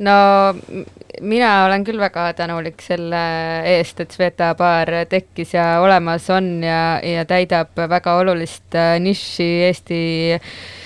no 0.03 0.11
mina 1.21 1.65
olen 1.65 1.83
küll 1.83 1.99
väga 1.99 2.33
tänulik 2.33 2.81
selle 2.81 3.19
eest, 3.69 3.99
et 3.99 4.11
Sveta 4.11 4.55
baar 4.55 4.89
tekkis 5.09 5.53
ja 5.53 5.79
olemas 5.81 6.29
on 6.29 6.63
ja, 6.63 6.99
ja 7.03 7.25
täidab 7.25 7.77
väga 7.77 8.15
olulist 8.15 8.75
äh, 8.75 8.99
nišši 8.99 9.49
Eesti 9.67 9.99
Äh, 10.33 10.82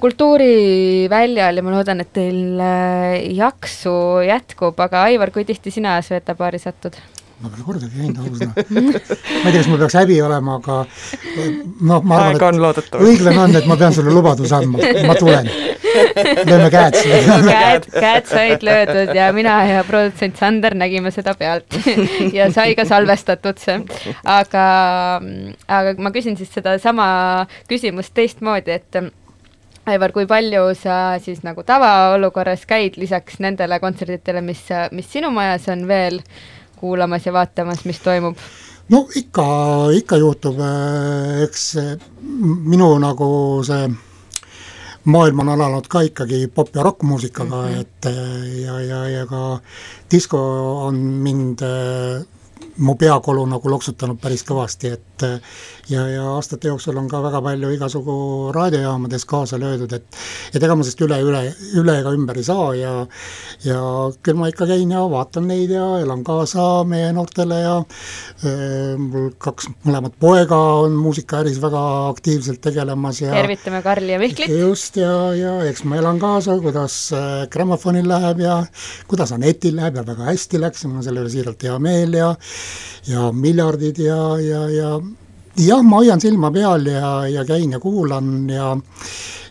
kultuuriväljal 0.00 1.58
ja 1.58 1.64
ma 1.64 1.74
loodan, 1.74 2.00
et 2.00 2.12
teil 2.16 2.60
äh, 2.60 3.18
jaksu 3.36 3.94
jätkub, 4.26 4.78
aga 4.80 5.06
Aivar, 5.10 5.32
kui 5.34 5.44
tihti 5.48 5.74
sina 5.74 5.98
Sveta 6.04 6.36
baari 6.38 6.62
satud? 6.62 6.96
ma 7.42 7.50
pole 7.50 7.64
kordagi 7.66 7.96
käinud 7.98 8.18
ausalt 8.22 8.70
ma 8.70 8.82
ei 8.84 9.52
tea, 9.52 9.56
kas 9.56 9.68
mul 9.70 9.80
peaks 9.80 9.96
häbi 9.98 10.18
olema, 10.22 10.58
aga 10.60 10.76
noh, 11.90 12.04
ma 12.06 12.18
arvan, 12.28 12.58
et 12.70 12.98
õiglane 13.02 13.40
on, 13.42 13.56
et 13.58 13.66
ma 13.66 13.76
pean 13.80 13.96
sulle 13.96 14.12
lubaduse 14.14 14.54
andma, 14.60 14.78
ma 15.08 15.16
tulen. 15.18 15.48
lööme 16.46 16.68
käed 16.72 16.98
siia. 17.00 17.38
käed, 17.48 17.88
käed 17.90 18.28
said 18.30 18.62
löödud 18.66 19.10
ja 19.18 19.26
mina 19.34 19.56
ja 19.68 19.82
produtsent 19.88 20.38
Sander 20.38 20.76
nägime 20.78 21.10
seda 21.14 21.34
pealt 21.38 21.80
ja 22.38 22.46
sai 22.54 22.76
ka 22.78 22.86
salvestatud 22.88 23.58
see. 23.60 23.80
aga, 24.22 24.68
aga 25.66 25.96
ma 25.98 26.14
küsin 26.14 26.38
siis 26.38 26.54
sedasama 26.54 27.08
küsimust 27.66 28.14
teistmoodi, 28.14 28.78
et 28.78 29.02
Aivar, 29.82 30.12
kui 30.14 30.28
palju 30.30 30.68
sa 30.78 31.18
siis 31.18 31.40
nagu 31.42 31.64
tavaolukorras 31.66 32.66
käid 32.70 32.94
lisaks 33.00 33.40
nendele 33.42 33.80
kontserditele, 33.82 34.38
mis, 34.46 34.60
mis 34.94 35.08
sinu 35.10 35.32
majas 35.34 35.66
on 35.74 35.88
veel 35.88 36.20
kuulamas 36.78 37.26
ja 37.26 37.32
vaatamas, 37.34 37.82
mis 37.88 37.98
toimub? 38.04 38.38
no 38.92 39.06
ikka, 39.16 39.44
ikka 39.98 40.18
juhtub, 40.22 40.60
eks 41.42 41.66
minu 42.22 42.92
nagu 43.02 43.28
see 43.66 43.90
maailm 45.10 45.42
on 45.42 45.50
alanud 45.56 45.88
ka 45.90 46.04
ikkagi 46.06 46.44
pop- 46.54 46.74
ja 46.76 46.82
rokkmuusikaga 46.86 47.62
mm, 47.62 47.74
-hmm. 47.74 47.80
et 47.80 48.04
ja, 48.62 48.80
ja, 48.80 49.08
ja 49.08 49.26
ka 49.26 49.60
disko 50.10 50.38
on 50.86 50.94
mind 50.96 51.66
mu 52.76 52.94
peakolu 52.94 53.46
nagu 53.46 53.70
loksutanud 53.70 54.20
päris 54.20 54.44
kõvasti, 54.46 54.92
et 54.92 55.11
ja, 55.90 56.06
ja 56.08 56.24
aastate 56.34 56.70
jooksul 56.70 56.96
on 56.98 57.08
ka 57.10 57.22
väga 57.24 57.40
palju 57.42 57.70
igasugu 57.74 58.14
raadiojaamades 58.54 59.24
kaasa 59.28 59.58
löödud, 59.60 59.92
et 59.92 60.20
et 60.54 60.62
ega 60.62 60.76
ma 60.76 60.84
sellest 60.84 61.02
üle, 61.06 61.18
üle, 61.26 61.42
üle 61.80 61.96
ega 62.00 62.12
ümber 62.14 62.38
ei 62.38 62.46
saa 62.46 62.68
ja 62.78 62.92
ja 63.66 63.80
küll 64.22 64.38
ma 64.38 64.50
ikka 64.52 64.68
käin 64.70 64.92
ja 64.94 65.02
vaatan 65.10 65.48
neid 65.50 65.72
ja 65.74 65.86
elan 66.02 66.22
kaasa 66.26 66.84
meie 66.88 67.10
noortele 67.16 67.60
ja 67.62 67.76
äh, 67.80 68.94
mul 68.98 69.32
kaks 69.42 69.70
mõlemat 69.86 70.16
poega 70.22 70.60
on 70.84 70.96
muusikaäris 71.02 71.60
väga 71.62 71.82
aktiivselt 72.12 72.62
tegelemas 72.64 73.22
ja 73.24 73.34
tervitame 73.34 73.82
Karli 73.82 74.14
ja 74.14 74.22
Mihklit! 74.22 74.54
just, 74.62 75.00
ja, 75.00 75.32
ja 75.38 75.56
eks 75.68 75.84
ma 75.88 75.98
elan 75.98 76.20
kaasa, 76.22 76.58
kuidas 76.62 76.98
äh, 77.16 77.32
grammofonil 77.52 78.08
läheb 78.08 78.44
ja 78.44 78.60
kuidas 79.10 79.34
Anetil 79.34 79.76
läheb 79.80 79.98
ja 79.98 80.06
väga 80.06 80.30
hästi 80.30 80.62
läks 80.62 80.86
ja 80.86 80.92
mul 80.92 81.02
on 81.02 81.08
selle 81.08 81.24
üle 81.24 81.32
siiralt 81.32 81.66
hea 81.66 81.78
meel 81.82 82.18
ja 82.18 82.34
ja 83.08 83.32
miljardid 83.34 83.98
ja, 83.98 84.18
ja, 84.38 84.62
ja 84.70 84.90
jah, 85.56 85.82
ma 85.82 86.02
hoian 86.02 86.20
silma 86.20 86.50
peal 86.54 86.86
ja, 86.86 87.10
ja 87.28 87.44
käin 87.48 87.72
ja 87.72 87.80
kuulan 87.80 88.48
ja, 88.50 88.76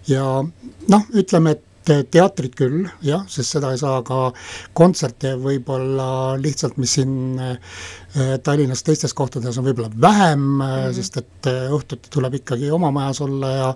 ja 0.08 0.30
noh, 0.42 1.06
ütleme, 1.14 1.58
et 1.58 1.68
teatrit 2.14 2.54
küll, 2.56 2.86
jah, 3.02 3.24
sest 3.32 3.56
seda 3.56 3.72
ei 3.74 3.80
saa 3.82 4.02
ka 4.06 4.30
kontserte 4.78 5.34
võib-olla 5.42 6.38
lihtsalt, 6.42 6.78
mis 6.82 6.94
siin 6.98 7.40
äh, 7.42 8.36
Tallinnas 8.46 8.84
teistes 8.86 9.16
kohtades 9.18 9.58
on 9.58 9.66
võib-olla 9.66 9.90
vähem 9.90 10.44
mm, 10.44 10.62
-hmm. 10.62 10.94
sest 10.98 11.18
et 11.24 11.50
äh, 11.50 11.74
õhtuti 11.74 12.14
tuleb 12.14 12.38
ikkagi 12.42 12.70
oma 12.72 12.92
majas 12.92 13.22
olla 13.26 13.50
ja 13.52 13.72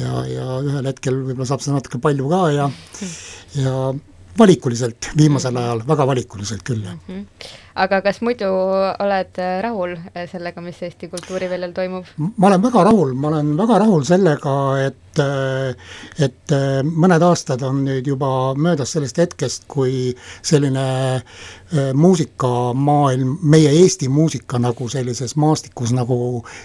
ja, 0.00 0.24
ja 0.30 0.46
ühel 0.64 0.88
hetkel 0.88 1.20
võib-olla 1.20 1.50
saab 1.52 1.60
seda 1.64 1.76
natuke 1.76 2.00
palju 2.00 2.32
ka 2.32 2.40
ja 2.54 2.70
ja 3.60 3.76
valikuliselt 4.38 5.12
viimasel 5.16 5.56
ajal, 5.56 5.84
väga 5.86 6.06
valikuliselt 6.06 6.64
küll 6.64 6.82
mm. 6.82 7.00
-hmm. 7.08 7.52
Aga 7.74 8.00
kas 8.04 8.20
muidu 8.22 8.48
oled 9.02 9.40
äh, 9.42 9.56
rahul 9.64 9.96
äh, 9.96 10.26
sellega, 10.30 10.62
mis 10.62 10.78
Eesti 10.86 11.08
kultuuriväljal 11.10 11.74
toimub? 11.74 12.06
ma 12.18 12.46
olen 12.50 12.62
väga 12.62 12.84
rahul, 12.90 13.14
ma 13.18 13.32
olen 13.32 13.56
väga 13.58 13.78
rahul 13.82 14.04
sellega, 14.06 14.54
et 14.84 15.22
äh, 15.22 15.74
et 16.22 16.54
mõned 16.84 17.22
aastad 17.22 17.62
on 17.66 17.84
nüüd 17.86 18.06
juba 18.06 18.28
möödas 18.58 18.94
sellest 18.94 19.18
hetkest, 19.22 19.66
kui 19.70 20.14
selline 20.42 20.86
muusikamaailm, 21.94 23.36
meie 23.50 23.70
Eesti 23.80 24.08
muusika 24.10 24.58
nagu 24.62 24.88
sellises 24.90 25.34
maastikus 25.40 25.94
nagu 25.94 26.16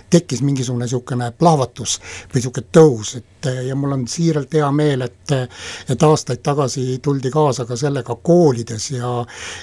tekkis 0.09 0.41
mingisugune 0.45 0.85
niisugune 0.85 1.31
plahvatus 1.37 1.97
või 2.29 2.39
niisugune 2.39 2.73
tõus, 2.73 3.15
et 3.17 3.49
ja 3.69 3.77
mul 3.77 3.95
on 3.95 4.07
siiralt 4.09 4.53
hea 4.53 4.69
meel, 4.75 5.05
et 5.07 5.35
et 5.89 6.03
aastaid 6.03 6.41
tagasi 6.45 6.99
tuldi 7.05 7.31
kaasa 7.33 7.65
ka 7.69 7.77
sellega 7.79 8.17
koolides 8.21 8.89
ja 8.91 9.13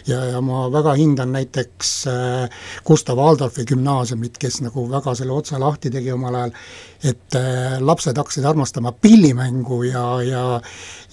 ja, 0.06 0.24
ja 0.32 0.40
ma 0.40 0.66
väga 0.72 0.94
hindan 0.98 1.35
näiteks 1.36 1.92
äh, 2.10 2.58
Gustav 2.86 3.20
Adolfi 3.22 3.64
gümnaasiumit, 3.68 4.38
kes 4.40 4.60
nagu 4.64 4.86
väga 4.90 5.14
selle 5.18 5.36
otsa 5.36 5.60
lahti 5.60 5.92
tegi 5.92 6.12
omal 6.14 6.36
ajal, 6.40 6.54
et 7.06 7.36
äh, 7.38 7.76
lapsed 7.84 8.16
hakkasid 8.16 8.46
armastama 8.48 8.92
pillimängu 8.92 9.82
ja, 9.90 10.06
ja 10.24 10.44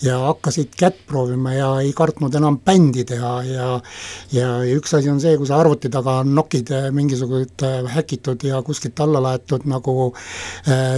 ja 0.03 0.17
hakkasid 0.25 0.73
kätt 0.75 0.97
proovima 1.07 1.53
ja 1.53 1.67
ei 1.83 1.93
kartnud 1.95 2.33
enam 2.35 2.57
bändi 2.65 3.05
teha 3.07 3.33
ja 3.47 3.67
ja, 4.33 4.47
ja 4.65 4.75
üks 4.77 4.95
asi 4.97 5.11
on 5.11 5.21
see, 5.23 5.35
kui 5.39 5.47
sa 5.47 5.59
arvuti 5.61 5.91
taga 5.93 6.21
nokid 6.27 6.71
äh, 6.73 6.89
mingisugused 6.95 7.63
häkitud 7.93 8.43
ja 8.47 8.61
kuskilt 8.65 8.99
alla 9.03 9.21
laetud 9.23 9.67
nagu 9.69 10.11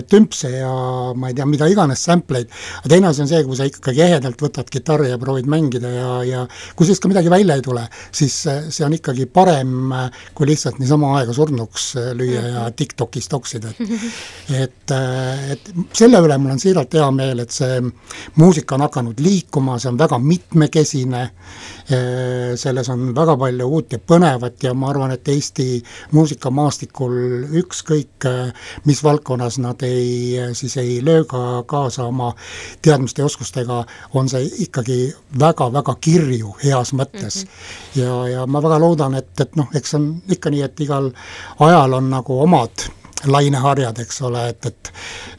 tümpse 0.09 0.49
ja 0.51 0.71
ma 1.17 1.29
ei 1.29 1.35
tea, 1.37 1.45
mida 1.49 1.67
iganes 1.69 2.01
sampleid, 2.05 2.49
aga 2.79 2.91
teine 2.91 3.09
asi 3.09 3.23
on 3.23 3.29
see, 3.29 3.41
kui 3.45 3.57
sa 3.57 3.67
ikkagi 3.67 4.03
ehedalt 4.05 4.41
võtad 4.41 4.69
kitarri 4.71 5.11
ja 5.11 5.19
proovid 5.21 5.49
mängida 5.49 5.91
ja, 5.91 6.09
ja 6.25 6.43
kui 6.75 6.87
sellest 6.87 7.03
ka 7.03 7.11
midagi 7.11 7.31
välja 7.31 7.57
ei 7.57 7.63
tule, 7.65 7.85
siis 8.15 8.35
see 8.45 8.85
on 8.85 8.95
ikkagi 8.97 9.14
parem, 9.31 9.93
kui 10.35 10.49
lihtsalt 10.49 10.79
niisama 10.81 11.13
aega 11.19 11.33
surnuks 11.35 11.87
lüüa 12.17 12.41
ja 12.41 12.65
mhm. 12.65 12.75
TikTokis 12.75 13.29
toksida, 13.31 13.71
et 14.51 14.65
et, 14.65 14.93
et 15.55 15.69
selle 15.95 16.19
üle 16.23 16.37
mul 16.41 16.55
on 16.55 16.61
siiralt 16.61 16.93
hea 16.97 17.07
meel, 17.15 17.41
et 17.43 17.53
see 17.53 17.79
muusika 18.39 18.77
on 18.77 18.85
hakanud 18.85 19.21
liikuma, 19.23 19.79
see 19.79 19.91
on 19.91 19.99
väga 19.99 20.19
mitmekesine, 20.21 21.23
selles 22.55 22.89
on 22.89 23.11
väga 23.15 23.35
palju 23.37 23.67
uut 23.77 23.91
ja 23.93 23.99
põnevat 23.99 24.63
ja 24.63 24.73
ma 24.73 24.89
arvan, 24.89 25.11
et 25.13 25.27
Eesti 25.29 25.83
muusikamaastikul 26.17 27.13
ükskõik 27.61 28.25
mis 28.85 29.03
valdkonnas 29.03 29.59
nad 29.61 29.83
ei, 29.85 30.33
siis 30.53 30.77
ei 30.81 30.97
löö 31.05 31.23
ka 31.29 31.63
kaasa 31.69 32.07
oma 32.09 32.33
teadmiste 32.81 33.21
ja 33.21 33.29
oskustega, 33.29 33.83
on 34.13 34.29
see 34.29 34.49
ikkagi 34.65 34.99
väga-väga 35.39 35.95
kirju 36.01 36.55
heas 36.63 36.93
mõttes 36.93 37.43
mm. 37.43 37.49
-hmm. 37.49 38.01
ja, 38.01 38.27
ja 38.27 38.45
ma 38.47 38.63
väga 38.63 38.79
loodan, 38.79 39.15
et, 39.15 39.33
et 39.39 39.55
noh, 39.55 39.69
eks 39.75 39.93
on 39.93 40.11
ikka 40.29 40.49
nii, 40.49 40.61
et 40.61 40.79
igal 40.79 41.11
ajal 41.59 41.93
on 41.93 42.09
nagu 42.09 42.41
omad 42.41 42.89
laineharjad, 43.27 43.99
eks 44.03 44.21
ole, 44.27 44.47
et, 44.53 44.65
et 44.65 44.91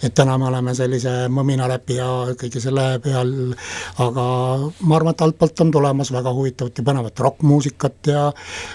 et 0.06 0.14
täna 0.14 0.36
me 0.38 0.48
oleme 0.50 0.74
sellise 0.76 1.12
mõminaräpi 1.32 1.96
ja 1.98 2.08
kõige 2.38 2.60
selle 2.62 2.84
peal, 3.02 3.32
aga 4.02 4.26
ma 4.80 4.98
arvan, 4.98 5.14
et 5.14 5.24
altpoolt 5.26 5.62
on 5.64 5.72
tulemas 5.74 6.12
väga 6.14 6.32
huvitavat 6.36 6.78
ja 6.78 6.86
põnevat 6.86 7.22
rokkmuusikat 7.26 8.12
ja 8.12 8.24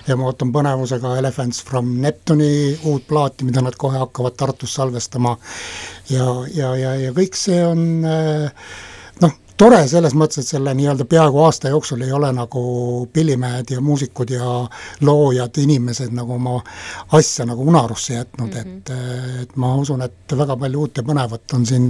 ja 0.07 0.17
ma 0.17 0.29
ootan 0.29 0.53
põnevusega 0.55 1.15
Elephants 1.19 1.61
from 1.67 1.93
Neptune'i 2.01 2.77
uut 2.89 3.07
plaati, 3.07 3.45
mida 3.47 3.61
nad 3.61 3.77
kohe 3.77 3.99
hakkavad 4.01 4.37
Tartus 4.37 4.73
salvestama. 4.75 5.37
Ja, 6.09 6.27
ja, 6.53 6.75
ja, 6.75 6.95
ja 7.07 7.11
kõik 7.15 7.37
see 7.37 7.61
on 7.65 8.05
äh, 8.07 8.71
tore 9.57 9.81
selles 9.87 10.13
mõttes, 10.17 10.41
et 10.41 10.51
selle 10.53 10.73
nii-öelda 10.77 11.05
peaaegu 11.09 11.41
aasta 11.45 11.71
jooksul 11.71 12.01
ei 12.05 12.11
ole 12.15 12.31
nagu 12.35 12.61
pillimehed 13.13 13.73
ja 13.75 13.81
muusikud 13.81 14.33
ja 14.33 14.55
loojad, 15.05 15.57
inimesed 15.63 16.13
nagu 16.15 16.35
oma 16.35 16.57
asja 17.17 17.45
nagu 17.49 17.65
unarusse 17.67 18.13
jätnud 18.13 18.53
mm, 18.53 18.59
-hmm. 18.59 18.77
et, 18.77 19.43
et 19.43 19.55
ma 19.55 19.73
usun, 19.75 20.01
et 20.01 20.37
väga 20.37 20.57
palju 20.57 20.85
uut 20.85 20.97
ja 20.97 21.03
põnevat 21.03 21.55
on 21.55 21.65
siin 21.65 21.89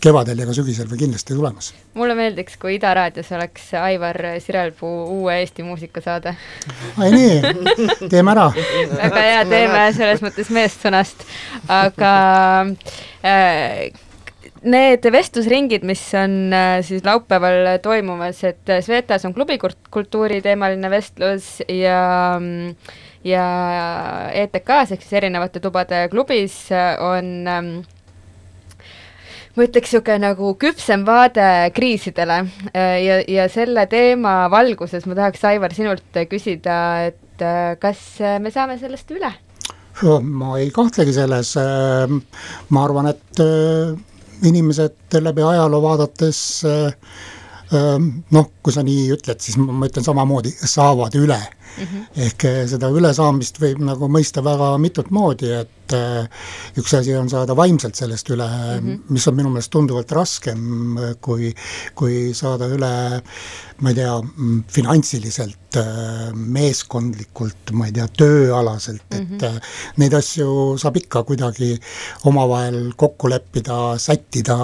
kevadel 0.00 0.38
ja 0.38 0.46
ka 0.46 0.56
sügisel 0.56 0.90
veel 0.90 1.04
kindlasti 1.04 1.34
tulemas. 1.34 1.72
mulle 1.94 2.14
meeldiks, 2.14 2.56
kui 2.56 2.74
Ida 2.74 2.94
raadios 2.94 3.32
oleks 3.32 3.74
Aivar 3.74 4.16
Sirelpuu 4.38 5.20
uue 5.20 5.38
Eesti 5.40 5.62
muusikasaade. 5.62 6.36
ai 6.98 7.10
nii, 7.10 7.42
teeme 8.10 8.30
ära. 8.30 8.50
väga 9.02 9.22
hea, 9.30 9.44
teeme 9.44 9.86
selles 9.96 10.22
mõttes 10.22 10.50
meessõnast, 10.50 11.24
aga 11.68 12.12
äh, 13.24 14.07
Need 14.66 15.04
vestlusringid, 15.14 15.84
mis 15.86 16.00
on 16.18 16.54
äh, 16.54 16.80
siis 16.82 17.04
laupäeval 17.06 17.76
toimumas, 17.82 18.40
et 18.42 18.70
äh, 18.72 18.80
Svetas 18.82 19.22
on 19.28 19.34
klubikultuuri 19.34 20.40
teemaline 20.42 20.90
vestlus 20.90 21.60
ja 21.68 22.00
ja 23.26 23.44
ETK-s 24.34 24.94
ehk 24.94 25.04
siis 25.04 25.14
erinevate 25.20 25.62
tubade 25.62 26.04
klubis 26.10 26.56
on 27.02 27.30
ähm, 27.50 27.70
ma 29.54 29.66
ütleks, 29.66 29.92
niisugune 29.92 30.18
nagu 30.22 30.50
küpsem 30.58 31.06
vaade 31.06 31.70
kriisidele 31.76 32.40
äh, 32.72 32.98
ja, 33.04 33.20
ja 33.30 33.46
selle 33.52 33.86
teema 33.90 34.48
valguses 34.50 35.06
ma 35.06 35.18
tahaks, 35.18 35.46
Aivar, 35.52 35.74
sinult 35.76 36.22
küsida, 36.30 36.80
et 37.12 37.46
kas 37.78 38.02
me 38.42 38.50
saame 38.50 38.80
sellest 38.82 39.14
üle? 39.14 39.30
ma 40.22 40.58
ei 40.58 40.70
kahtlegi 40.74 41.14
selles, 41.14 41.54
ma 41.58 42.84
arvan, 42.86 43.10
et 43.14 43.42
inimesed 44.42 45.18
läbi 45.20 45.42
ajaloo 45.42 45.82
vaadates 45.82 46.64
äh, 46.64 46.94
noh, 47.70 48.50
kui 48.62 48.72
sa 48.72 48.82
nii 48.86 49.08
ütled, 49.16 49.40
siis 49.44 49.58
ma 49.60 49.88
ütlen 49.88 50.06
samamoodi, 50.06 50.52
saavad 50.64 51.16
üle 51.18 51.38
mm. 51.38 51.84
-hmm. 51.84 52.06
ehk 52.26 52.44
äh, 52.44 52.62
seda 52.70 52.90
ülesaamist 52.90 53.60
võib 53.60 53.82
nagu 53.84 54.08
mõista 54.08 54.44
väga 54.44 54.76
mitut 54.78 55.10
moodi, 55.10 55.52
et 55.52 55.74
üks 56.76 56.92
asi 56.98 57.14
on 57.16 57.30
saada 57.32 57.56
vaimselt 57.56 57.96
sellest 57.96 58.28
üle 58.30 58.46
mm, 58.48 58.86
-hmm. 58.86 58.98
mis 59.08 59.28
on 59.28 59.36
minu 59.36 59.52
meelest 59.52 59.70
tunduvalt 59.72 60.12
raskem, 60.12 60.98
kui, 61.20 61.54
kui 61.94 62.34
saada 62.34 62.68
üle 62.68 62.92
ma 63.80 63.92
ei 63.92 63.94
tea, 63.94 64.14
finantsiliselt, 64.74 65.78
meeskondlikult, 66.34 67.70
ma 67.72 67.86
ei 67.86 67.92
tea, 67.92 68.08
tööalaselt 68.08 69.06
mm, 69.14 69.38
-hmm. 69.38 69.56
et 69.56 69.98
neid 70.02 70.14
asju 70.18 70.76
saab 70.78 70.96
ikka 70.96 71.22
kuidagi 71.22 71.78
omavahel 72.24 72.92
kokku 72.96 73.30
leppida, 73.30 73.98
sättida, 73.98 74.58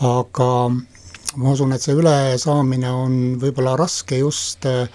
aga 0.00 0.50
ma 1.36 1.52
usun, 1.52 1.72
et 1.76 1.84
see 1.84 1.96
ülesaamine 1.98 2.90
on 2.92 3.16
võib-olla 3.40 3.76
raske 3.78 4.20
just 4.22 4.66
äh, 4.68 4.88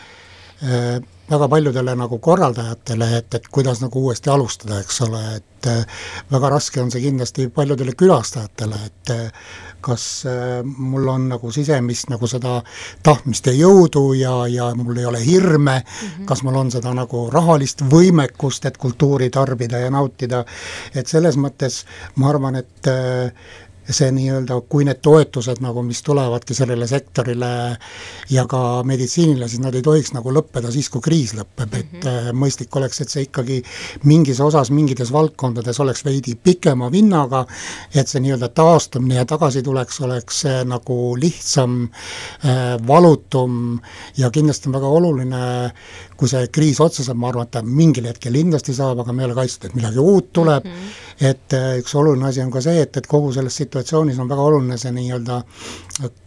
väga 1.29 1.49
paljudele 1.49 1.95
nagu 1.97 2.17
korraldajatele, 2.23 3.09
et, 3.19 3.35
et 3.37 3.51
kuidas 3.53 3.83
nagu 3.83 4.01
uuesti 4.07 4.31
alustada, 4.33 4.79
eks 4.81 5.01
ole, 5.05 5.21
et 5.37 5.69
äh, 5.69 6.07
väga 6.33 6.49
raske 6.55 6.81
on 6.81 6.89
see 6.91 7.05
kindlasti 7.05 7.47
paljudele 7.53 7.93
külastajatele, 7.99 8.81
et 8.89 9.13
äh, 9.13 9.53
kas 9.83 10.23
mul 10.63 11.09
on 11.11 11.25
nagu 11.27 11.49
sisemist 11.51 12.07
nagu 12.07 12.23
seda 12.31 12.61
tahtmist 13.03 13.49
ja 13.49 13.51
jõudu 13.57 14.13
ja, 14.15 14.31
ja 14.47 14.69
mul 14.79 14.95
ei 15.01 15.09
ole 15.09 15.19
hirme 15.19 15.73
mm, 15.81 15.97
-hmm. 15.97 16.25
kas 16.29 16.39
mul 16.47 16.55
on 16.55 16.71
seda 16.71 16.93
nagu 16.95 17.25
rahalist 17.33 17.83
võimekust, 17.91 18.63
et 18.65 18.77
kultuuri 18.79 19.27
tarbida 19.29 19.83
ja 19.83 19.89
nautida, 19.91 20.45
et 20.95 21.07
selles 21.07 21.35
mõttes 21.35 21.81
ma 22.15 22.29
arvan, 22.31 22.55
et 22.55 22.91
see 23.89 24.11
nii-öelda, 24.15 24.59
kui 24.69 24.85
need 24.87 25.01
toetused 25.03 25.59
nagu, 25.63 25.83
mis 25.83 26.01
tulevadki 26.05 26.55
sellele 26.55 26.87
sektorile 26.87 27.49
ja 28.31 28.45
ka 28.49 28.83
meditsiinile, 28.87 29.47
siis 29.51 29.63
nad 29.63 29.75
ei 29.75 29.83
tohiks 29.85 30.13
nagu 30.15 30.31
lõppeda 30.33 30.71
siis, 30.71 30.89
kui 30.93 31.03
kriis 31.03 31.33
lõpeb, 31.35 31.75
et 31.79 31.91
mm 31.91 31.99
-hmm. 31.99 32.39
mõistlik 32.39 32.75
oleks, 32.79 33.01
et 33.01 33.09
see 33.09 33.25
ikkagi 33.27 33.61
mingis 34.03 34.39
osas, 34.39 34.71
mingites 34.71 35.11
valdkondades 35.11 35.79
oleks 35.79 36.05
veidi 36.05 36.35
pikema 36.35 36.91
vinnaga, 36.91 37.45
et 37.95 38.07
see 38.07 38.21
nii-öelda 38.21 38.49
taastumine 38.49 39.15
ja 39.15 39.25
tagasituleks 39.25 40.01
oleks 40.01 40.43
nagu 40.65 41.15
lihtsam 41.19 41.83
äh,, 41.83 42.87
valutum 42.87 43.79
ja 44.17 44.29
kindlasti 44.29 44.69
on 44.69 44.73
väga 44.73 44.87
oluline, 44.87 45.73
kui 46.17 46.27
see 46.27 46.47
kriis 46.47 46.79
otsa 46.79 47.03
saab, 47.03 47.17
ma 47.17 47.29
arvan, 47.29 47.43
et 47.43 47.51
ta 47.51 47.61
mingil 47.61 48.05
hetkel 48.05 48.33
kindlasti 48.33 48.73
saab, 48.75 48.99
aga 49.03 49.13
me 49.13 49.23
ei 49.23 49.29
ole 49.29 49.37
kaitstud, 49.37 49.69
et 49.69 49.77
midagi 49.77 49.99
uut 49.99 50.31
tuleb 50.33 50.65
mm, 50.65 50.71
-hmm. 50.71 51.27
et 51.29 51.53
äh, 51.53 51.77
üks 51.79 51.95
oluline 51.95 52.27
asi 52.27 52.41
on 52.41 52.51
ka 52.51 52.61
see, 52.61 52.81
et, 52.81 52.97
et 52.97 53.07
kogu 53.07 53.31
selles 53.33 53.55
situatsioonis 53.73 54.19
on 54.21 54.29
väga 54.29 54.41
oluline 54.41 54.77
see 54.77 54.91
nii-öelda 54.93 55.39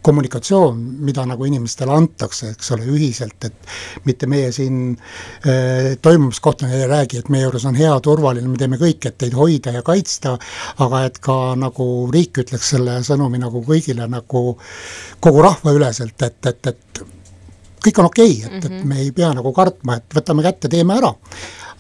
kommunikatsioon, 0.06 0.78
mida 1.06 1.24
nagu 1.26 1.46
inimestele 1.46 1.94
antakse, 1.94 2.52
eks 2.54 2.72
ole, 2.74 2.86
ühiselt, 2.90 3.38
et 3.46 4.06
mitte 4.06 4.28
meie 4.30 4.52
siin 4.54 4.78
äh, 4.94 5.94
toimumiskohta 6.02 6.70
ei 6.70 6.86
räägi, 6.90 7.20
et 7.22 7.30
meie 7.32 7.46
juures 7.46 7.66
on 7.70 7.78
hea, 7.78 7.94
turvaline, 8.02 8.48
me 8.50 8.58
teeme 8.60 8.78
kõik, 8.80 9.06
et 9.06 9.18
teid 9.22 9.36
hoida 9.38 9.74
ja 9.78 9.82
kaitsta, 9.86 10.36
aga 10.82 11.04
et 11.08 11.20
ka 11.22 11.54
nagu 11.58 11.88
riik 12.14 12.42
ütleks 12.42 12.72
selle 12.74 12.98
sõnumi 13.06 13.42
nagu 13.42 13.62
kõigile 13.66 14.08
nagu 14.10 14.46
kogu 15.22 15.44
rahva 15.46 15.74
üleselt, 15.76 16.18
et, 16.22 16.40
et, 16.46 16.72
et 16.72 17.04
kõik 17.86 18.02
on 18.02 18.10
okei 18.10 18.40
okay,, 18.40 18.46
et 18.46 18.50
mm, 18.50 18.58
-hmm. 18.58 18.66
et 18.66 18.80
mhm. 18.80 18.88
me 18.88 19.00
ei 19.04 19.12
pea 19.12 19.30
nagu 19.34 19.52
kartma, 19.52 20.00
et 20.00 20.18
võtame 20.18 20.42
kätte, 20.46 20.68
teeme 20.68 20.98
ära. 20.98 21.14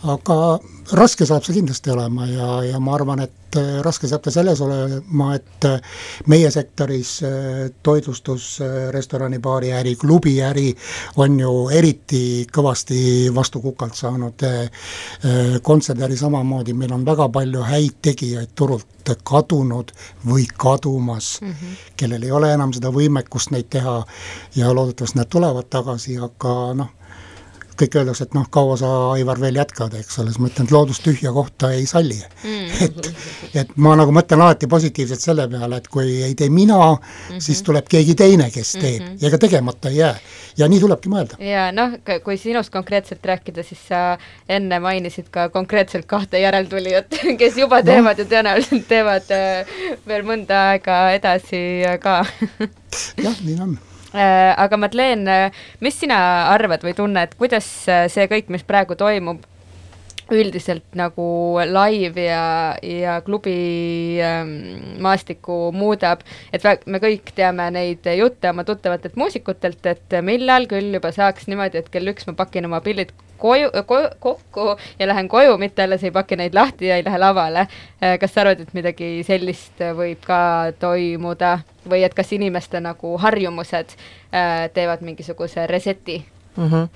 aga 0.06 0.58
raske 0.92 1.26
saab 1.26 1.42
see 1.42 1.56
kindlasti 1.56 1.90
olema 1.90 2.26
ja, 2.30 2.48
ja 2.62 2.80
ma 2.80 2.94
arvan, 2.94 3.20
et 3.24 3.32
äh, 3.60 3.78
raske 3.84 4.08
saab 4.08 4.24
ta 4.24 4.32
selles 4.34 4.60
olema, 4.64 5.28
et 5.36 5.66
äh, 5.68 5.80
meie 6.30 6.50
sektoris 6.52 7.12
äh, 7.26 7.68
toitlustus, 7.82 8.48
restorani, 8.94 9.38
baari 9.42 9.72
äri, 9.76 9.94
klubi 10.00 10.36
äri 10.44 10.70
on 11.22 11.38
ju 11.40 11.52
eriti 11.74 12.46
kõvasti 12.52 12.98
vastu 13.34 13.60
kukalt 13.64 13.96
saanud, 13.96 14.42
kontserdiäri 15.62 16.16
samamoodi, 16.18 16.74
meil 16.76 16.92
on 16.94 17.04
väga 17.06 17.28
palju 17.32 17.64
häid 17.66 17.98
tegijaid 18.04 18.52
turult 18.54 19.14
kadunud 19.26 19.92
või 20.26 20.46
kadumas 20.50 21.38
mm, 21.40 21.50
-hmm. 21.50 21.74
kellel 21.96 22.22
ei 22.22 22.32
ole 22.34 22.52
enam 22.52 22.72
seda 22.74 22.90
võimekust 22.90 23.52
neid 23.54 23.68
teha 23.70 24.00
ja 24.56 24.74
loodetavasti 24.74 25.18
nad 25.18 25.30
tulevad 25.30 25.68
tagasi, 25.70 26.18
aga 26.18 26.54
noh, 26.74 26.95
kõik 27.80 27.96
öeldakse, 28.00 28.26
et 28.26 28.34
noh, 28.36 28.46
kaua 28.52 28.76
sa, 28.80 28.90
Aivar, 29.14 29.40
veel 29.40 29.58
jätkad, 29.60 29.94
eks 29.98 30.18
ole, 30.22 30.32
siis 30.32 30.40
ma 30.42 30.50
ütlen, 30.50 30.68
et 30.68 30.74
loodus 30.74 31.00
tühja 31.04 31.32
kohta 31.34 31.70
ei 31.74 31.86
salli 31.88 32.18
mm.. 32.18 32.82
et, 32.86 33.08
et 33.62 33.72
ma 33.82 33.94
nagu 33.98 34.14
mõtlen 34.14 34.42
alati 34.44 34.68
positiivselt 34.70 35.22
selle 35.22 35.46
peale, 35.52 35.80
et 35.80 35.88
kui 35.92 36.20
ei 36.26 36.34
tee 36.38 36.50
mina 36.52 36.76
mm, 36.76 36.98
-hmm. 36.98 37.40
siis 37.48 37.62
tuleb 37.66 37.88
keegi 37.88 38.14
teine, 38.18 38.50
kes 38.50 38.72
teeb 38.76 39.00
mm 39.00 39.06
-hmm. 39.06 39.18
ja 39.22 39.28
ega 39.28 39.38
tegemata 39.38 39.88
ei 39.88 39.96
jää. 39.96 40.14
ja 40.56 40.68
nii 40.68 40.80
tulebki 40.80 41.08
mõelda. 41.08 41.40
ja 41.42 41.72
noh, 41.72 41.98
kui 42.24 42.36
sinust 42.36 42.72
konkreetselt 42.72 43.24
rääkida, 43.24 43.62
siis 43.62 43.88
sa 43.88 44.18
enne 44.48 44.80
mainisid 44.80 45.28
ka 45.30 45.48
konkreetselt 45.48 46.06
kahte 46.06 46.38
järeltulijat, 46.40 47.06
kes 47.40 47.56
juba 47.56 47.82
teevad 47.82 48.18
no. 48.18 48.24
ja 48.24 48.30
tõenäoliselt 48.30 48.88
teevad 48.88 49.30
äh, 49.30 49.66
veel 50.06 50.22
mõnda 50.22 50.62
aega 50.70 51.10
edasi 51.10 51.82
ka 52.00 52.24
jah, 53.24 53.36
nii 53.44 53.60
on 53.60 53.78
aga 54.16 54.78
Madeleine, 54.80 55.36
mis 55.84 56.00
sina 56.00 56.18
arvad 56.52 56.84
või 56.86 56.94
tunned, 56.96 57.36
kuidas 57.40 57.68
äh, 57.90 58.06
see 58.12 58.26
kõik, 58.30 58.50
mis 58.52 58.64
praegu 58.66 58.96
toimub, 58.98 59.44
üldiselt 60.34 60.96
nagu 60.98 61.26
live 61.70 62.24
ja, 62.24 62.46
ja 62.82 63.20
klubi 63.22 64.18
ähm, 64.24 64.96
maastikku 65.02 65.70
muudab, 65.76 66.24
et 66.50 66.66
me 66.90 66.98
kõik 67.02 67.30
teame 67.36 67.68
neid 67.74 68.08
jutte 68.18 68.50
oma 68.50 68.66
tuttavatelt 68.66 69.14
muusikutelt, 69.20 69.86
et 69.86 70.18
millal 70.26 70.66
küll 70.70 70.98
juba 70.98 71.12
saaks 71.14 71.46
niimoodi, 71.46 71.78
et 71.78 71.92
kell 71.94 72.10
üks 72.10 72.26
ma 72.26 72.34
pakin 72.38 72.66
oma 72.66 72.82
pillid 72.82 73.14
koju, 73.38 73.70
koju, 73.86 74.08
kokku 74.20 74.76
ja 74.98 75.08
lähen 75.08 75.28
koju, 75.28 75.56
mitte 75.58 75.82
alles 75.82 76.04
ei 76.04 76.10
paki 76.10 76.36
neid 76.36 76.54
lahti 76.54 76.86
ja 76.90 76.96
ei 76.96 77.04
lähe 77.04 77.18
lavale. 77.18 77.66
Äh, 78.02 78.18
kas 78.20 78.34
sa 78.34 78.44
arvad, 78.44 78.60
et 78.60 78.74
midagi 78.76 79.10
sellist 79.26 79.82
võib 79.96 80.22
ka 80.26 80.72
toimuda 80.78 81.58
või 81.88 82.04
et 82.06 82.14
kas 82.14 82.32
inimeste 82.32 82.80
nagu 82.80 83.16
harjumused 83.22 83.96
äh, 83.96 84.66
teevad 84.74 85.04
mingisuguse 85.06 85.66
reset'i 85.66 86.22
mm. 86.56 86.68
-hmm. 86.70 86.88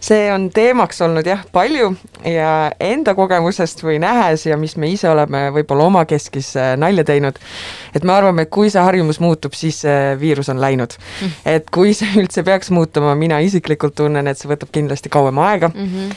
see 0.00 0.32
on 0.32 0.50
teemaks 0.50 1.00
olnud 1.00 1.26
jah, 1.26 1.44
palju 1.52 1.94
ja 2.24 2.72
enda 2.80 3.14
kogemusest 3.14 3.82
või 3.84 3.98
nähes 4.02 4.46
ja 4.46 4.56
mis 4.56 4.76
me 4.76 4.90
ise 4.92 5.10
oleme 5.10 5.50
võib-olla 5.54 5.88
omakeskis 5.90 6.56
äh, 6.56 6.74
nalja 6.76 7.04
teinud, 7.04 7.38
et 7.94 8.04
me 8.04 8.12
arvame, 8.12 8.42
et 8.42 8.50
kui 8.50 8.70
see 8.70 8.82
harjumus 8.82 9.20
muutub, 9.20 9.52
siis 9.52 9.80
see 9.80 10.20
viirus 10.20 10.48
on 10.48 10.60
läinud 10.60 10.98
mm. 10.98 11.26
-hmm. 11.26 11.32
et 11.56 11.70
kui 11.70 11.94
see 11.94 12.12
üldse 12.22 12.42
peaks 12.42 12.70
muutuma, 12.70 13.14
mina 13.14 13.38
isiklikult 13.38 13.94
tunnen, 13.94 14.26
et 14.26 14.38
see 14.38 14.50
võtab 14.50 14.72
kindlasti 14.72 15.08
kauem 15.08 15.38
aega 15.38 15.70
mm. 15.74 15.90
-hmm. 15.90 16.14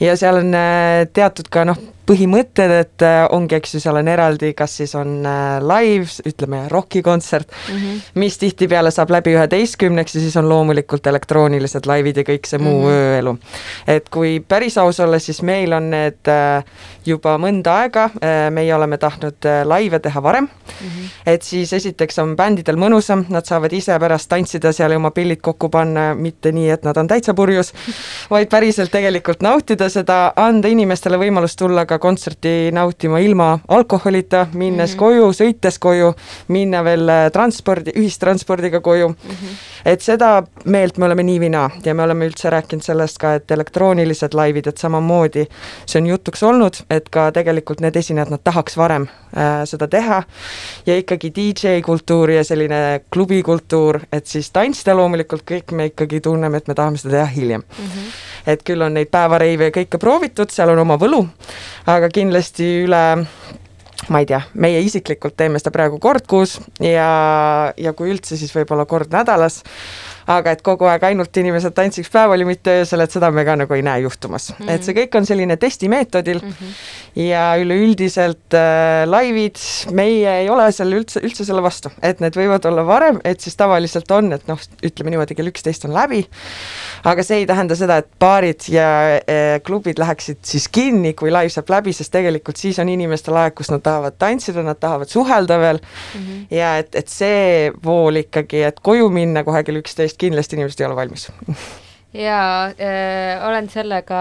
ja 0.00 0.16
seal 0.16 0.42
on 0.42 0.54
äh, 0.54 1.06
teatud 1.12 1.48
ka 1.50 1.64
noh, 1.64 1.78
põhimõtted, 2.08 2.72
et 2.72 3.04
äh, 3.04 3.22
ongi, 3.34 3.58
eks 3.58 3.74
ju, 3.76 3.82
seal 3.82 3.98
on 4.00 4.08
eraldi, 4.08 4.52
kas 4.56 4.78
siis 4.80 4.94
on 4.96 5.18
äh, 5.28 5.58
live, 5.60 6.08
ütleme, 6.28 6.62
rokikontsert 6.72 7.50
mm, 7.50 7.76
-hmm. 7.76 8.06
mis 8.22 8.38
tihtipeale 8.40 8.90
saab 8.94 9.12
läbi 9.12 9.34
üheteistkümneks 9.36 10.16
ja 10.16 10.22
siis 10.24 10.36
on 10.40 10.48
loomulikult 10.48 11.06
elektroonilised 11.06 11.86
laivid 11.86 12.22
ja 12.22 12.24
kõik 12.28 12.48
see 12.48 12.58
muu 12.58 12.80
mm 12.80 12.86
-hmm. 12.86 13.12
ööelu. 13.12 13.38
et 13.86 14.08
kui 14.08 14.40
päris 14.40 14.78
aus 14.78 15.00
olla, 15.00 15.18
siis 15.18 15.42
meil 15.42 15.72
on 15.72 15.90
need 15.90 16.32
äh, 16.32 16.64
juba 17.06 17.36
mõnda 17.38 17.72
aega, 17.82 18.10
meie 18.50 18.74
oleme 18.74 18.98
tahtnud 18.98 19.46
laive 19.64 19.98
teha 19.98 20.22
varem 20.22 20.44
mm, 20.44 20.88
-hmm. 20.88 21.10
et 21.26 21.42
siis 21.42 21.72
esiteks 21.72 22.18
on 22.18 22.36
bändidel 22.36 22.76
mõnusam, 22.76 23.24
nad 23.28 23.44
saavad 23.44 23.72
ise 23.72 23.98
pärast 23.98 24.28
tantsida 24.28 24.72
seal 24.72 24.90
ja 24.90 24.96
oma 24.96 25.10
pillid 25.10 25.40
kokku 25.40 25.68
panna, 25.68 26.14
mitte 26.14 26.52
nii, 26.52 26.70
et 26.70 26.84
nad 26.84 26.96
on 26.96 27.06
täitsa 27.06 27.34
purjus, 27.34 27.72
vaid 28.30 28.48
päriselt 28.48 28.90
tegelikult 28.90 29.42
nautida 29.42 29.88
seda, 29.88 30.32
anda 30.36 30.68
inimestele 30.68 31.16
võimalus 31.16 31.56
tulla 31.56 31.86
ka 31.86 31.97
kontserti 31.98 32.70
nautima 32.72 33.18
ilma 33.18 33.58
alkoholita, 33.68 34.46
minnes 34.52 34.90
mm 34.90 34.94
-hmm. 34.94 34.98
koju, 34.98 35.32
sõites 35.32 35.78
koju, 35.78 36.14
minna 36.48 36.84
veel 36.84 37.08
äh, 37.08 37.30
transpordi, 37.32 37.92
ühistranspordiga 37.96 38.80
koju 38.80 39.08
mm. 39.08 39.30
-hmm. 39.30 39.56
et 39.84 40.00
seda 40.00 40.42
meelt 40.64 40.98
me 40.98 41.06
oleme 41.06 41.22
nii 41.22 41.40
või 41.40 41.50
naa 41.50 41.70
ja 41.84 41.94
me 41.94 42.02
oleme 42.02 42.26
üldse 42.26 42.50
rääkinud 42.50 42.82
sellest 42.82 43.18
ka, 43.18 43.34
et 43.34 43.50
elektroonilised 43.50 44.34
laivid, 44.34 44.66
et 44.66 44.78
samamoodi 44.78 45.46
see 45.86 46.00
on 46.00 46.06
jutuks 46.06 46.42
olnud, 46.42 46.82
et 46.90 47.08
ka 47.08 47.30
tegelikult 47.32 47.80
need 47.80 47.96
esinejad, 47.96 48.30
nad 48.30 48.42
tahaks 48.44 48.76
varem 48.76 49.06
äh, 49.36 49.64
seda 49.64 49.88
teha 49.88 50.22
ja 50.86 50.96
ikkagi 50.98 51.32
DJ 51.36 51.80
kultuur 51.84 52.30
ja 52.30 52.44
selline 52.44 53.00
klubikultuur, 53.10 54.00
et 54.12 54.26
siis 54.26 54.50
tantsida 54.50 54.96
loomulikult 54.96 55.44
kõik 55.48 55.72
me 55.72 55.88
ikkagi 55.92 56.20
tunneme, 56.20 56.56
et 56.56 56.68
me 56.68 56.74
tahame 56.74 57.00
seda 57.00 57.16
teha 57.16 57.26
hiljem 57.34 57.62
mm. 57.62 57.84
-hmm. 57.84 58.12
et 58.46 58.62
küll 58.62 58.82
on 58.82 58.94
neid 58.94 59.10
päevareive 59.10 59.70
ja 59.70 59.76
kõike 59.80 59.98
proovitud, 59.98 60.50
seal 60.50 60.74
on 60.74 60.78
oma 60.78 60.98
võlu, 61.00 61.26
aga 61.88 62.10
kindlasti 62.12 62.68
üle 62.84 63.02
ma 64.08 64.20
ei 64.22 64.28
tea, 64.28 64.40
meie 64.60 64.80
isiklikult 64.84 65.36
teeme 65.36 65.60
seda 65.60 65.72
praegu 65.74 65.98
kord 66.02 66.26
kuus 66.28 66.56
ja, 66.80 67.08
ja 67.76 67.92
kui 67.96 68.12
üldse, 68.12 68.38
siis 68.40 68.52
võib-olla 68.54 68.86
kord 68.88 69.12
nädalas 69.12 69.62
aga 70.28 70.52
et 70.52 70.62
kogu 70.64 70.88
aeg 70.88 71.04
ainult 71.08 71.36
inimesed 71.40 71.72
tantsiks 71.76 72.10
päeval 72.12 72.42
ja 72.42 72.48
mitte 72.48 72.74
öösel, 72.82 73.00
et 73.04 73.14
seda 73.14 73.30
me 73.34 73.44
ka 73.48 73.56
nagu 73.56 73.76
ei 73.76 73.84
näe 73.84 74.02
juhtumas 74.04 74.50
mm. 74.52 74.58
-hmm. 74.60 74.72
et 74.74 74.84
see 74.84 74.96
kõik 74.96 75.16
on 75.16 75.26
selline 75.26 75.56
testimeetodil 75.56 76.40
mm 76.42 76.50
-hmm. 76.50 77.22
ja 77.24 77.44
üleüldiselt 77.60 78.54
äh, 78.54 79.06
laivid, 79.08 79.56
meie 79.92 80.34
ei 80.42 80.50
ole 80.50 80.70
seal 80.72 80.92
üldse, 80.92 81.22
üldse 81.24 81.44
selle 81.48 81.62
vastu, 81.62 81.90
et 82.02 82.20
need 82.20 82.36
võivad 82.36 82.66
olla 82.68 82.84
varem, 82.86 83.20
et 83.24 83.40
siis 83.40 83.56
tavaliselt 83.56 84.10
on, 84.10 84.32
et 84.32 84.46
noh, 84.48 84.60
ütleme 84.84 85.10
niimoodi, 85.10 85.34
kell 85.34 85.48
üksteist 85.48 85.88
on 85.88 85.94
läbi, 85.94 86.26
aga 87.04 87.22
see 87.22 87.42
ei 87.42 87.46
tähenda 87.46 87.76
seda, 87.76 87.96
et 87.96 88.10
baarid 88.20 88.68
ja 88.68 88.88
äh, 89.16 89.62
klubid 89.64 89.98
läheksid 89.98 90.38
siis 90.42 90.68
kinni, 90.68 91.14
kui 91.14 91.32
live 91.32 91.48
saab 91.48 91.70
läbi, 91.70 91.92
sest 91.92 92.12
tegelikult 92.12 92.56
siis 92.56 92.78
on 92.78 92.88
inimestel 92.88 93.36
aeg, 93.36 93.54
kus 93.54 93.70
nad 93.72 93.82
tahavad 93.82 94.18
tantsida, 94.18 94.62
nad 94.62 94.76
tahavad 94.80 95.08
suhelda 95.08 95.58
veel 95.58 95.80
mm 95.80 96.20
-hmm. 96.20 96.46
ja 96.50 96.76
et, 96.78 96.94
et 96.94 97.08
see 97.08 97.72
vool 97.84 98.16
ikkagi, 98.16 98.62
et 98.62 98.80
koju 98.80 99.08
minna 99.08 99.44
kohe 99.44 99.64
kell 99.64 99.80
üksteist 99.80 100.17
kindlasti 100.18 100.58
inimesed 100.58 100.80
ei 100.80 100.90
ole 100.90 100.96
valmis 100.96 101.30
jaa 102.14 102.66
äh,, 102.66 103.48
olen 103.48 103.68
sellega, 103.68 104.20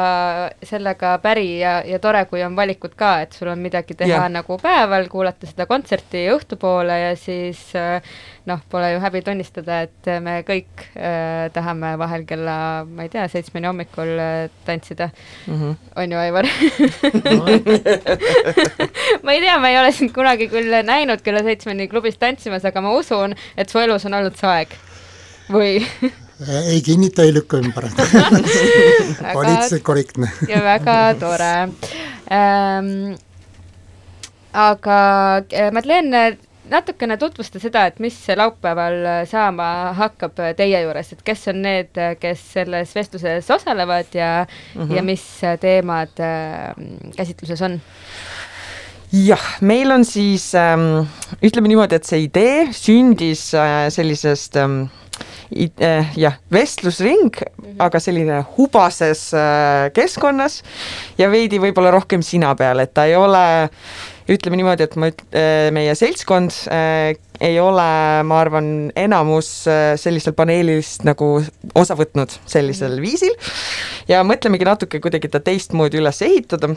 sellega 0.63 1.17
päri 1.23 1.59
ja, 1.61 1.83
ja 1.87 1.99
tore, 2.03 2.25
kui 2.27 2.43
on 2.43 2.55
valikud 2.55 2.95
ka, 2.99 3.21
et 3.23 3.33
sul 3.37 3.47
on 3.47 3.59
midagi 3.63 3.95
teha 3.95 4.25
ja. 4.25 4.29
nagu 4.31 4.57
päeval, 4.59 5.07
kuulata 5.11 5.47
seda 5.47 5.65
kontserti 5.69 6.25
õhtupoole 6.33 6.97
ja 6.99 7.13
siis 7.15 7.75
äh, 7.79 8.01
noh, 8.49 8.59
pole 8.69 8.91
ju 8.91 8.99
häbi 9.03 9.21
tunnistada, 9.23 9.81
et 9.87 10.05
me 10.23 10.43
kõik 10.47 10.83
äh, 10.99 11.47
tahame 11.55 11.97
vahel 11.99 12.23
kella, 12.27 12.83
ma 12.91 13.03
ei 13.07 13.11
tea, 13.13 13.27
seitsmeni 13.31 13.67
hommikul 13.71 14.11
äh, 14.19 14.49
tantsida 14.67 15.07
mm. 15.47 15.53
-hmm. 15.53 15.75
on 15.95 16.11
ju, 16.11 16.17
Aivar 16.17 16.45
ma 19.23 19.31
ei 19.31 19.41
tea, 19.41 19.59
ma 19.63 19.69
ei 19.71 19.79
ole 19.79 19.91
sind 19.95 20.11
kunagi 20.11 20.47
küll 20.51 20.83
näinud 20.83 21.21
kella 21.23 21.39
seitsmeni 21.47 21.87
klubis 21.87 22.17
tantsimas, 22.19 22.65
aga 22.67 22.81
ma 22.83 22.91
usun, 22.99 23.35
et 23.55 23.69
su 23.69 23.79
elus 23.79 24.05
on 24.05 24.13
olnud 24.19 24.35
see 24.35 24.51
aeg 24.51 24.69
või 25.51 25.79
ei 26.47 26.81
kinnita, 26.81 27.23
ei 27.23 27.33
lükka 27.33 27.57
ümber 27.57 27.87
politsei 29.33 29.79
korrektne 29.79 30.29
ja 30.51 30.61
väga 30.63 30.97
tore 31.19 31.53
ähm,. 32.31 33.15
aga 34.53 34.99
äh, 35.53 35.71
Madeleine, 35.73 36.37
natukene 36.69 37.17
tutvusta 37.17 37.59
seda, 37.59 37.85
et 37.87 37.99
mis 38.03 38.17
laupäeval 38.35 39.25
saama 39.29 39.93
hakkab 39.97 40.39
teie 40.57 40.81
juures, 40.83 41.13
et 41.13 41.23
kes 41.25 41.47
on 41.53 41.61
need, 41.65 41.97
kes 42.21 42.43
selles 42.53 42.93
vestluses 42.95 43.51
osalevad 43.51 44.13
ja 44.13 44.45
mm, 44.45 44.81
-hmm. 44.81 44.95
ja 44.95 45.03
mis 45.03 45.25
teemad 45.61 46.19
äh, 46.19 46.75
käsitluses 47.17 47.61
on? 47.61 47.81
jah, 49.11 49.47
meil 49.61 49.91
on 49.91 50.05
siis 50.05 50.55
ähm,, 50.55 51.07
ütleme 51.41 51.67
niimoodi, 51.67 51.95
et 51.95 52.05
see 52.05 52.21
idee 52.27 52.67
sündis 52.73 53.53
äh, 53.55 53.89
sellisest 53.89 54.55
ähm, 54.55 54.87
Eh, 55.06 55.06
jah, 56.15 56.35
vestlusring 56.51 57.31
mm, 57.31 57.65
-hmm. 57.65 57.75
aga 57.79 57.99
selline 57.99 58.43
hubases 58.57 59.33
äh, 59.33 59.91
keskkonnas 59.93 60.63
ja 61.17 61.31
veidi 61.31 61.59
võib-olla 61.59 61.91
rohkem 61.91 62.21
sina 62.21 62.55
peal, 62.55 62.79
et 62.79 62.93
ta 62.93 63.05
ei 63.05 63.15
ole 63.15 63.69
ütleme 64.27 64.57
niimoodi, 64.59 64.83
et 64.83 64.95
ma 64.95 65.07
üt-, 65.07 65.23
äh, 65.31 65.71
meie 65.71 65.95
seltskond 65.95 66.51
äh, 66.67 67.15
ei 67.39 67.59
ole, 67.59 67.89
ma 68.23 68.39
arvan, 68.41 68.91
enamus 68.95 69.67
sellisel 69.95 70.33
paneelist 70.33 71.03
nagu 71.05 71.43
osa 71.75 71.95
võtnud 71.95 72.33
sellisel 72.45 72.97
mhm. 72.97 73.01
viisil 73.01 73.35
ja 74.07 74.23
mõtlemegi 74.23 74.65
natuke 74.65 74.99
kuidagi 74.99 75.29
ta 75.29 75.39
teistmoodi 75.39 76.01
üles 76.01 76.21
ehitada 76.21 76.73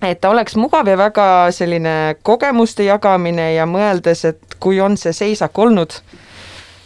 et 0.00 0.20
ta 0.20 0.30
oleks 0.30 0.56
mugav 0.56 0.88
ja 0.88 0.96
väga 0.96 1.26
selline 1.52 2.16
kogemuste 2.22 2.86
jagamine 2.86 3.52
ja 3.54 3.66
mõeldes, 3.68 4.24
et 4.24 4.56
kui 4.60 4.80
on 4.80 4.96
see 4.96 5.12
seisak 5.12 5.58
olnud 5.58 6.00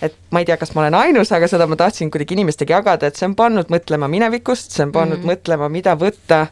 et 0.03 0.14
ma 0.30 0.42
ei 0.42 0.49
tea, 0.49 0.57
kas 0.61 0.74
ma 0.74 0.84
olen 0.84 0.97
ainus, 0.99 1.32
aga 1.32 1.49
seda 1.51 1.66
ma 1.70 1.76
tahtsin 1.78 2.11
kuidagi 2.12 2.36
inimestega 2.38 2.78
jagada, 2.78 3.09
et 3.09 3.18
see 3.18 3.28
on 3.28 3.36
pannud 3.38 3.70
mõtlema 3.72 4.09
minevikust, 4.11 4.74
see 4.74 4.86
on 4.86 4.95
pannud 4.95 5.20
mm. 5.20 5.30
mõtlema, 5.32 5.68
mida 5.72 5.95
võtta, 6.01 6.47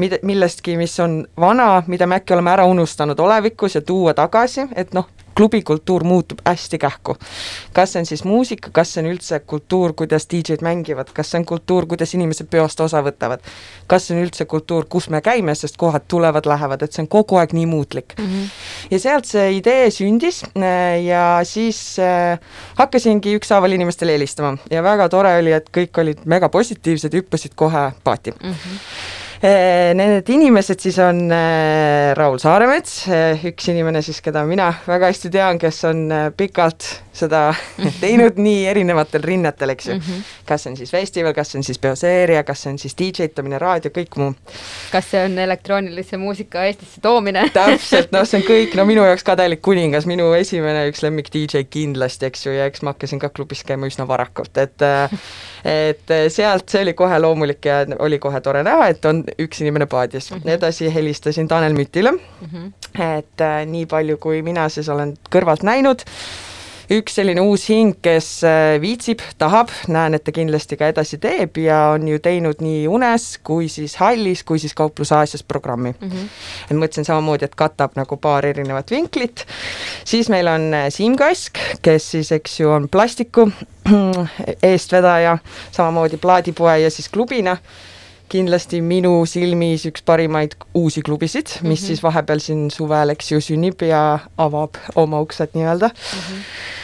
mida, 0.00 0.18
millestki, 0.26 0.76
mis 0.80 0.96
on 1.02 1.20
vana, 1.40 1.68
mida 1.86 2.08
me 2.10 2.20
äkki 2.20 2.36
oleme 2.36 2.54
ära 2.54 2.66
unustanud 2.70 3.20
olevikus 3.20 3.78
ja 3.78 3.84
tuua 3.86 4.14
tagasi, 4.18 4.68
et 4.76 4.94
noh, 4.96 5.08
klubikultuur 5.34 6.04
muutub 6.04 6.38
hästi 6.46 6.78
kähku. 6.78 7.16
kas 7.72 7.92
see 7.92 8.00
on 8.00 8.06
siis 8.06 8.24
muusika, 8.24 8.70
kas 8.72 8.94
see 8.94 9.02
on 9.02 9.10
üldse 9.10 9.40
kultuur, 9.40 9.92
kuidas 9.92 10.26
DJ-d 10.30 10.62
mängivad, 10.62 11.10
kas 11.14 11.30
see 11.30 11.40
on 11.40 11.46
kultuur, 11.48 11.86
kuidas 11.86 12.14
inimesed 12.14 12.48
peost 12.50 12.80
osa 12.80 13.02
võtavad, 13.04 13.42
kas 13.86 14.08
see 14.08 14.16
on 14.16 14.24
üldse 14.24 14.46
kultuur, 14.50 14.86
kus 14.88 15.08
me 15.10 15.20
käime, 15.24 15.54
sest 15.58 15.76
kohad 15.80 16.06
tulevad-lähevad, 16.08 16.82
et 16.84 16.92
see 16.92 17.04
on 17.04 17.10
kogu 17.10 17.40
aeg 17.40 17.54
nii 17.56 17.66
muutlik 17.66 18.14
mm. 18.18 18.24
-hmm. 18.24 18.48
ja 18.90 19.00
sealt 19.00 19.30
see 19.30 19.56
idee 19.58 19.90
sündis 19.90 20.42
äh, 20.44 21.02
ja 21.04 21.40
siis 21.44 21.98
äh, 21.98 22.38
hakkasingi 22.74 23.36
ükshaaval 23.40 23.72
inimestele 23.72 24.12
helistama 24.12 24.56
ja 24.70 24.82
väga 24.82 25.08
tore 25.08 25.36
oli, 25.38 25.52
et 25.52 25.70
kõik 25.76 26.00
olid 26.00 26.24
mega 26.24 26.48
positiivsed, 26.48 27.14
hüppasid 27.14 27.54
kohe 27.54 27.90
paati 28.04 28.30
mm. 28.30 28.50
-hmm 28.50 29.23
need 29.44 30.28
inimesed 30.32 30.80
siis 30.80 30.98
on 31.02 31.26
eh, 31.34 32.12
Raul 32.16 32.38
Saaremets, 32.40 33.02
eh, 33.12 33.42
üks 33.50 33.68
inimene 33.72 34.00
siis, 34.04 34.22
keda 34.24 34.44
mina 34.48 34.70
väga 34.86 35.10
hästi 35.10 35.30
tean, 35.34 35.58
kes 35.60 35.82
on 35.90 36.06
pikalt 36.36 36.86
seda 37.14 37.54
teinud 38.02 38.38
nii 38.42 38.64
erinevatel 38.70 39.22
rinnetel, 39.22 39.74
eks 39.74 39.88
ju 39.88 39.94
mm. 39.94 40.00
-hmm. 40.00 40.22
kas 40.46 40.62
see 40.62 40.70
on 40.70 40.76
siis 40.76 40.90
festival, 40.90 41.34
kas 41.34 41.52
see 41.52 41.58
on 41.58 41.64
siis 41.64 41.78
peoseeria, 41.78 42.42
kas 42.44 42.62
see 42.62 42.72
on 42.72 42.78
siis 42.78 42.96
DJ-tamine, 42.98 43.58
raadio, 43.58 43.90
kõik 43.94 44.16
muu. 44.16 44.34
kas 44.92 45.10
see 45.10 45.24
on 45.24 45.38
elektroonilise 45.38 46.16
muusika 46.16 46.64
Eestisse 46.64 47.00
toomine 47.00 47.50
täpselt, 47.54 48.12
noh, 48.12 48.26
see 48.26 48.40
on 48.40 48.46
kõik, 48.48 48.76
no 48.76 48.86
minu 48.88 49.04
jaoks 49.04 49.24
ka 49.24 49.36
täielik 49.36 49.62
kuningas, 49.62 50.06
minu 50.06 50.32
esimene 50.32 50.88
üks 50.90 51.04
lemmik 51.04 51.30
DJ 51.34 51.66
kindlasti, 51.70 52.26
eks 52.26 52.46
ju, 52.46 52.56
ja 52.56 52.66
eks 52.70 52.82
ma 52.82 52.94
hakkasin 52.94 53.20
ka 53.22 53.28
klubis 53.28 53.64
käima 53.64 53.90
üsna 53.90 54.08
varakult, 54.08 54.56
et 54.58 54.88
et 55.64 56.10
sealt 56.28 56.68
see 56.68 56.82
oli 56.82 56.92
kohe 56.92 57.18
loomulik 57.18 57.64
ja 57.64 57.84
oli 57.98 58.18
kohe 58.18 58.40
tore 58.40 58.62
näha, 58.66 58.88
et 58.88 59.04
on 59.04 59.22
üks 59.38 59.60
inimene 59.60 59.86
paadis 59.86 60.30
mm. 60.30 60.38
-hmm. 60.38 60.50
edasi 60.50 60.94
helistasin 60.94 61.48
Tanel 61.48 61.72
Mütile 61.72 62.12
mm, 62.12 62.48
-hmm. 62.52 62.72
et 63.18 63.40
äh, 63.40 63.66
nii 63.66 63.86
palju, 63.86 64.16
kui 64.16 64.42
mina 64.42 64.68
siis 64.68 64.88
olen 64.88 65.14
kõrvalt 65.30 65.62
näinud, 65.62 66.04
üks 66.92 67.16
selline 67.16 67.40
uus 67.40 67.64
hing, 67.70 67.94
kes 68.04 68.28
äh, 68.44 68.76
viitsib, 68.82 69.22
tahab, 69.40 69.72
näen, 69.88 70.16
et 70.16 70.24
ta 70.24 70.32
kindlasti 70.34 70.76
ka 70.80 70.88
edasi 70.92 71.18
teeb 71.22 71.56
ja 71.62 71.78
on 71.94 72.08
ju 72.08 72.18
teinud 72.22 72.60
nii 72.64 72.86
Unes 72.90 73.38
kui 73.44 73.68
siis 73.72 73.96
Hallis 74.00 74.44
kui 74.44 74.58
siis 74.58 74.74
Kauplus 74.74 75.12
Aasias 75.12 75.42
programmi 75.42 75.94
mm. 76.00 76.10
-hmm. 76.10 76.28
et 76.70 76.76
mõtlesin 76.76 77.08
samamoodi, 77.08 77.44
et 77.44 77.54
katab 77.54 77.96
nagu 77.96 78.16
paar 78.16 78.46
erinevat 78.46 78.90
vinklit. 78.90 79.46
siis 80.04 80.28
meil 80.28 80.46
on 80.48 80.74
äh, 80.74 80.86
Siim 80.88 81.16
Kask, 81.16 81.58
kes 81.82 82.10
siis, 82.10 82.32
eks 82.32 82.60
ju, 82.60 82.70
on 82.70 82.88
plastiku 82.88 83.50
eestvedaja, 84.62 85.38
samamoodi 85.72 86.16
plaadipoe 86.16 86.78
ja 86.80 86.90
siis 86.90 87.08
klubina 87.08 87.56
kindlasti 88.28 88.80
minu 88.80 89.24
silmis 89.26 89.84
üks 89.90 90.02
parimaid 90.06 90.56
uusi 90.74 91.02
klubisid, 91.02 91.46
mis 91.46 91.62
mm 91.62 91.70
-hmm. 91.70 91.86
siis 91.86 92.02
vahepeal 92.02 92.38
siin 92.38 92.70
suvel, 92.70 93.10
eks 93.10 93.32
ju, 93.32 93.40
sünnib 93.40 93.82
ja 93.82 94.18
avab 94.38 94.80
oma 94.94 95.20
uksed 95.20 95.54
nii-öelda 95.54 95.88
mm. 95.88 96.20
-hmm 96.20 96.82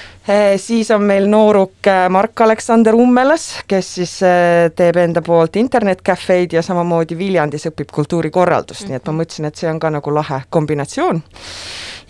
siis 0.56 0.90
on 0.90 1.02
meil 1.02 1.26
nooruk 1.26 1.86
eh, 1.86 2.08
Mark-Aleksander 2.08 2.94
Ummelas, 2.94 3.46
kes 3.68 3.94
siis 3.94 4.12
eh, 4.22 4.68
teeb 4.76 4.96
enda 4.96 5.22
poolt 5.22 5.56
internetcafeid 5.56 6.52
ja 6.52 6.62
samamoodi 6.62 7.18
Viljandis 7.18 7.66
õpib 7.70 7.90
kultuurikorraldust 7.92 8.82
mm, 8.82 8.86
-hmm. 8.86 8.90
nii 8.90 8.96
et 8.96 9.06
ma 9.06 9.12
mhm. 9.12 9.20
mõtlesin, 9.20 9.48
et 9.48 9.56
see 9.56 9.70
on 9.70 9.80
ka 9.80 9.90
nagu 9.90 10.14
lahe 10.14 10.42
kombinatsioon. 10.50 11.22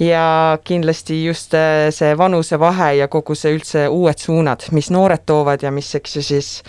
ja 0.01 0.59
kindlasti 0.65 1.25
just 1.25 1.55
see 1.91 2.19
vanusevahe 2.19 2.95
ja 2.95 3.09
kogu 3.09 3.35
see 3.35 3.53
üldse 3.55 3.89
uued 3.89 4.19
suunad, 4.19 4.65
mis 4.73 4.91
noored 4.91 5.27
toovad 5.27 5.63
ja 5.63 5.71
mis, 5.71 5.95
eks 5.95 6.17
ju 6.17 6.23
siis 6.23 6.63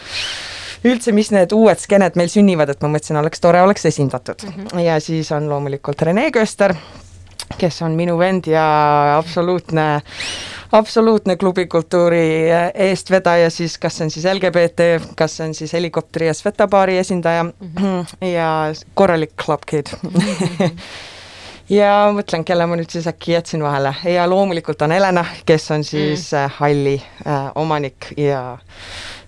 üldse, 0.84 1.14
mis 1.16 1.32
need 1.34 1.54
uued 1.56 1.80
skeened 1.82 2.18
meil 2.20 2.32
sünnivad, 2.32 2.72
et 2.74 2.82
ma 2.82 2.90
mõtlesin, 2.96 3.20
oleks 3.22 3.44
tore, 3.44 3.62
oleks 3.62 3.86
esindatud 3.86 4.44
mm. 4.48 4.58
-hmm. 4.58 4.84
ja 4.86 5.00
siis 5.00 5.32
on 5.32 5.50
loomulikult 5.50 6.02
Rene 6.02 6.30
Köster, 6.32 6.76
kes 7.58 7.82
on 7.82 7.92
minu 7.92 8.18
vend 8.18 8.48
ja 8.48 8.66
absoluutne 9.18 10.02
absoluutne 10.72 11.36
klubikultuuri 11.36 12.48
eestvedaja 12.74 13.50
siis, 13.50 13.78
kas 13.78 13.98
see 13.98 14.06
on 14.06 14.12
siis 14.12 14.26
LGBT, 14.26 14.88
kas 15.16 15.38
see 15.38 15.48
on 15.48 15.54
siis 15.54 15.74
helikopteri 15.74 16.28
ja 16.28 16.34
Svetabaari 16.34 16.98
esindaja 16.98 17.44
mm 17.44 17.54
-hmm. 17.76 18.28
ja 18.28 18.74
korralik 18.94 19.32
club 19.46 19.62
kid 19.66 19.88
mm. 20.04 20.10
-hmm 20.10 20.78
ja 21.70 22.12
mõtlen, 22.16 22.44
kelle 22.44 22.66
ma 22.68 22.76
nüüd 22.76 22.92
siis 22.92 23.08
äkki 23.08 23.32
jätsin 23.32 23.64
vahele 23.64 23.94
ja 24.04 24.30
loomulikult 24.30 24.82
on 24.82 24.92
Helena, 24.92 25.26
kes 25.46 25.72
on 25.72 25.84
siis 25.84 26.32
mm. 26.32 26.50
halli 26.58 27.02
äh, 27.28 27.52
omanik 27.56 28.14
ja 28.18 28.58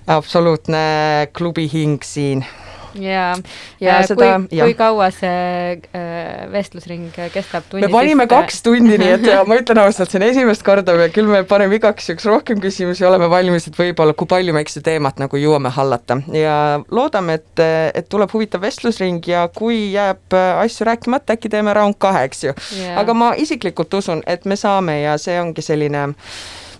absoluutne 0.08 1.28
klubihing 1.34 2.04
siin. 2.04 2.46
Ja, 2.94 3.34
ja, 3.82 3.88
ja 3.88 3.94
seda, 4.06 4.36
kui, 4.46 4.60
kui 4.60 4.76
kaua 4.78 5.08
see 5.14 5.80
äh, 5.98 6.44
vestlusring 6.54 7.08
kestab? 7.34 7.66
me 7.82 7.90
panime 7.90 8.28
kaks 8.30 8.62
tundi, 8.66 9.00
nii 9.02 9.14
et 9.16 9.26
ma 9.50 9.58
ütlen 9.58 9.82
ausalt, 9.82 10.12
see 10.14 10.20
on 10.22 10.28
esimest 10.28 10.66
korda, 10.66 10.96
küll 11.14 11.30
me 11.30 11.42
paneme 11.50 11.80
igaks 11.80 12.12
juhuks 12.12 12.28
rohkem 12.30 12.62
küsimusi, 12.62 13.06
oleme 13.10 13.30
valmis, 13.34 13.66
et 13.70 13.80
võib-olla 13.80 14.14
kui 14.18 14.30
palju 14.30 14.54
me 14.54 14.62
eks 14.62 14.78
seda 14.78 14.92
teemat 14.92 15.22
nagu 15.24 15.42
jõuame 15.42 15.74
hallata. 15.74 16.20
Ja 16.38 16.58
loodame, 16.94 17.40
et, 17.42 17.64
et 17.98 18.10
tuleb 18.14 18.34
huvitav 18.34 18.62
vestlusring 18.62 19.26
ja 19.30 19.48
kui 19.54 19.96
jääb 19.96 20.38
asju 20.38 20.90
rääkimata, 20.92 21.38
äkki 21.38 21.50
teeme 21.54 21.74
round 21.74 21.98
kahe, 21.98 22.28
eks 22.30 22.46
ju. 22.46 22.54
Yeah.. 22.78 23.00
aga 23.02 23.18
ma 23.18 23.34
isiklikult 23.40 23.94
usun, 23.98 24.22
et 24.30 24.46
me 24.46 24.60
saame 24.60 25.02
ja 25.02 25.18
see 25.22 25.40
ongi 25.42 25.66
selline 25.66 26.12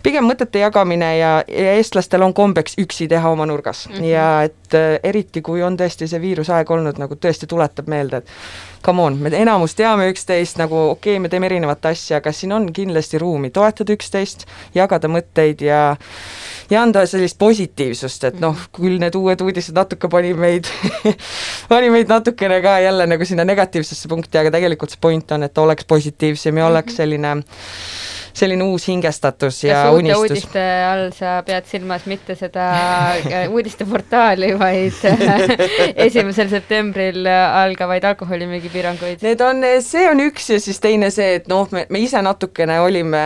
pigem 0.04 0.28
mõtete 0.28 0.60
jagamine 0.60 1.10
ja, 1.18 1.32
ja 1.48 1.74
eestlastel 1.78 2.24
on 2.26 2.34
kombeks 2.36 2.76
üksi 2.82 3.08
teha 3.12 3.32
oma 3.32 3.46
nurgas. 3.50 3.88
Mm 3.90 3.96
-hmm. 3.96 4.06
ja 4.12 4.44
et 4.44 4.76
äh, 4.76 5.00
eriti, 5.04 5.42
kui 5.42 5.64
on 5.64 5.78
tõesti 5.80 6.08
see 6.08 6.22
viirusaeg 6.22 6.72
olnud, 6.72 7.00
nagu 7.00 7.16
tõesti 7.16 7.48
tuletab 7.48 7.88
meelde, 7.88 8.18
et 8.18 8.30
come 8.86 9.02
on, 9.02 9.18
me 9.18 9.32
enamus 9.34 9.76
teame 9.76 10.10
üksteist, 10.12 10.58
nagu 10.58 10.76
okei 10.76 11.14
okay,, 11.14 11.20
me 11.20 11.30
teeme 11.30 11.46
erinevat 11.46 11.86
asja, 11.86 12.18
aga 12.18 12.32
siin 12.32 12.52
on 12.52 12.74
kindlasti 12.74 13.18
ruumi 13.18 13.50
toetada 13.50 13.94
üksteist, 13.94 14.46
jagada 14.76 15.08
mõtteid 15.08 15.62
ja 15.62 15.96
ja 16.70 16.82
anda 16.82 17.06
sellist 17.06 17.38
positiivsust, 17.40 18.24
et 18.24 18.40
noh, 18.40 18.58
küll 18.76 19.00
need 19.00 19.16
uued 19.16 19.42
uudised 19.42 19.76
natuke 19.76 20.10
pani 20.10 20.34
meid 20.34 20.68
pani 21.72 21.90
meid 21.90 22.12
natukene 22.12 22.62
ka 22.62 22.80
jälle 22.80 23.08
nagu 23.08 23.26
sinna 23.26 23.46
negatiivsesse 23.46 24.08
punkti, 24.08 24.38
aga 24.38 24.52
tegelikult 24.52 24.90
see 24.90 25.02
point 25.02 25.32
on, 25.32 25.44
et 25.44 25.58
oleks 25.58 25.86
positiivsem 25.86 26.58
ja 26.58 26.68
oleks 26.68 26.96
selline 26.96 27.38
selline 28.34 28.66
uus 28.66 28.88
hingestatus 28.90 29.64
ja 29.64 29.84
Kas 29.84 30.00
unistus. 30.00 30.22
uudiste 30.22 30.64
all 30.88 31.12
sa 31.16 31.36
pead 31.46 31.68
silmas 31.70 32.08
mitte 32.10 32.36
seda 32.38 32.66
äh, 33.20 33.46
uudisteportaali, 33.52 34.54
vaid 34.60 35.04
esimesel 36.08 36.50
septembril 36.52 37.28
algavaid 37.30 38.04
alkoholimüügipiiranguid? 38.14 39.24
Need 39.26 39.44
on, 39.46 39.64
see 39.86 40.06
on 40.10 40.24
üks 40.26 40.50
ja 40.54 40.60
siis 40.64 40.82
teine 40.84 41.12
see, 41.14 41.38
et 41.40 41.50
noh, 41.52 41.68
me, 41.76 41.86
me 41.94 42.04
ise 42.04 42.22
natukene 42.26 42.80
olime 42.84 43.24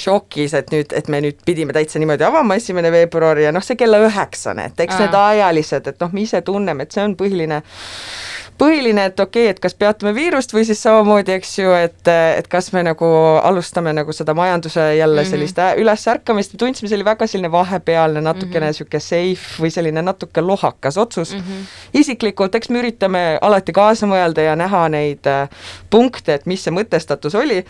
šokis, 0.00 0.56
et 0.60 0.74
nüüd, 0.74 0.94
et 0.96 1.10
me 1.12 1.22
nüüd 1.24 1.42
pidime 1.46 1.76
täitsa 1.76 2.02
niimoodi 2.02 2.26
avama 2.26 2.58
esimene 2.60 2.92
veebruar 2.94 3.40
ja 3.42 3.54
noh, 3.54 3.64
see 3.64 3.78
kella 3.80 4.02
üheksane, 4.08 4.70
et 4.72 4.86
eks 4.86 4.98
Aa. 4.98 5.04
need 5.06 5.18
ajalised, 5.20 5.92
et 5.94 6.02
noh, 6.02 6.14
me 6.14 6.26
ise 6.26 6.42
tunneme, 6.46 6.86
et 6.86 6.94
see 6.94 7.04
on 7.04 7.16
põhiline 7.18 7.62
põhiline, 8.58 9.06
et 9.10 9.20
okei 9.20 9.44
okay,, 9.46 9.50
et 9.54 9.60
kas 9.62 9.74
peatame 9.78 10.14
viirust 10.14 10.52
või 10.54 10.64
siis 10.66 10.82
samamoodi, 10.82 11.34
eks 11.38 11.52
ju, 11.58 11.72
et, 11.76 12.10
et 12.10 12.48
kas 12.50 12.70
me 12.74 12.84
nagu 12.86 13.06
alustame 13.42 13.92
nagu 13.96 14.12
seda 14.14 14.34
majanduse 14.34 14.80
jälle 14.96 15.22
mm 15.22 15.26
-hmm. 15.26 15.30
sellist 15.30 15.58
ülesärkamist, 15.82 16.56
tundsime, 16.58 16.88
see 16.88 16.96
oli 16.96 17.04
väga 17.04 17.26
selline 17.26 17.52
vahepealne, 17.52 18.20
natukene 18.20 18.66
niisugune 18.66 18.98
mm 18.98 19.04
-hmm. 19.04 19.36
safe 19.36 19.62
või 19.62 19.70
selline 19.70 20.02
natuke 20.02 20.40
lohakas 20.40 20.98
otsus 20.98 21.34
mm. 21.34 21.40
-hmm. 21.40 21.64
isiklikult, 21.94 22.54
eks 22.54 22.68
me 22.68 22.78
üritame 22.78 23.38
alati 23.40 23.72
kaasa 23.72 24.06
mõelda 24.06 24.40
ja 24.40 24.56
näha 24.56 24.88
neid 24.88 25.26
punkte, 25.90 26.34
et 26.34 26.46
mis 26.46 26.64
see 26.64 26.72
mõtestatus 26.72 27.34
oli 27.34 27.64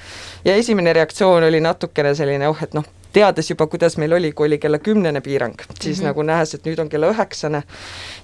ja 0.45 0.55
esimene 0.55 0.93
reaktsioon 0.93 1.45
oli 1.45 1.61
natukene 1.61 2.15
selline, 2.15 2.49
oh, 2.49 2.63
et 2.63 2.75
noh, 2.75 2.85
teades 3.15 3.51
juba, 3.51 3.67
kuidas 3.71 3.97
meil 3.97 4.13
oli, 4.13 4.33
kui 4.33 4.49
oli 4.49 4.59
kella 4.59 4.79
kümnene 4.83 5.21
piirang, 5.21 5.55
siis 5.81 5.99
mm 5.99 6.03
-hmm. 6.03 6.07
nagu 6.07 6.23
nähes, 6.23 6.55
et 6.55 6.67
nüüd 6.67 6.81
on 6.81 6.89
kella 6.89 7.11
üheksane 7.13 7.63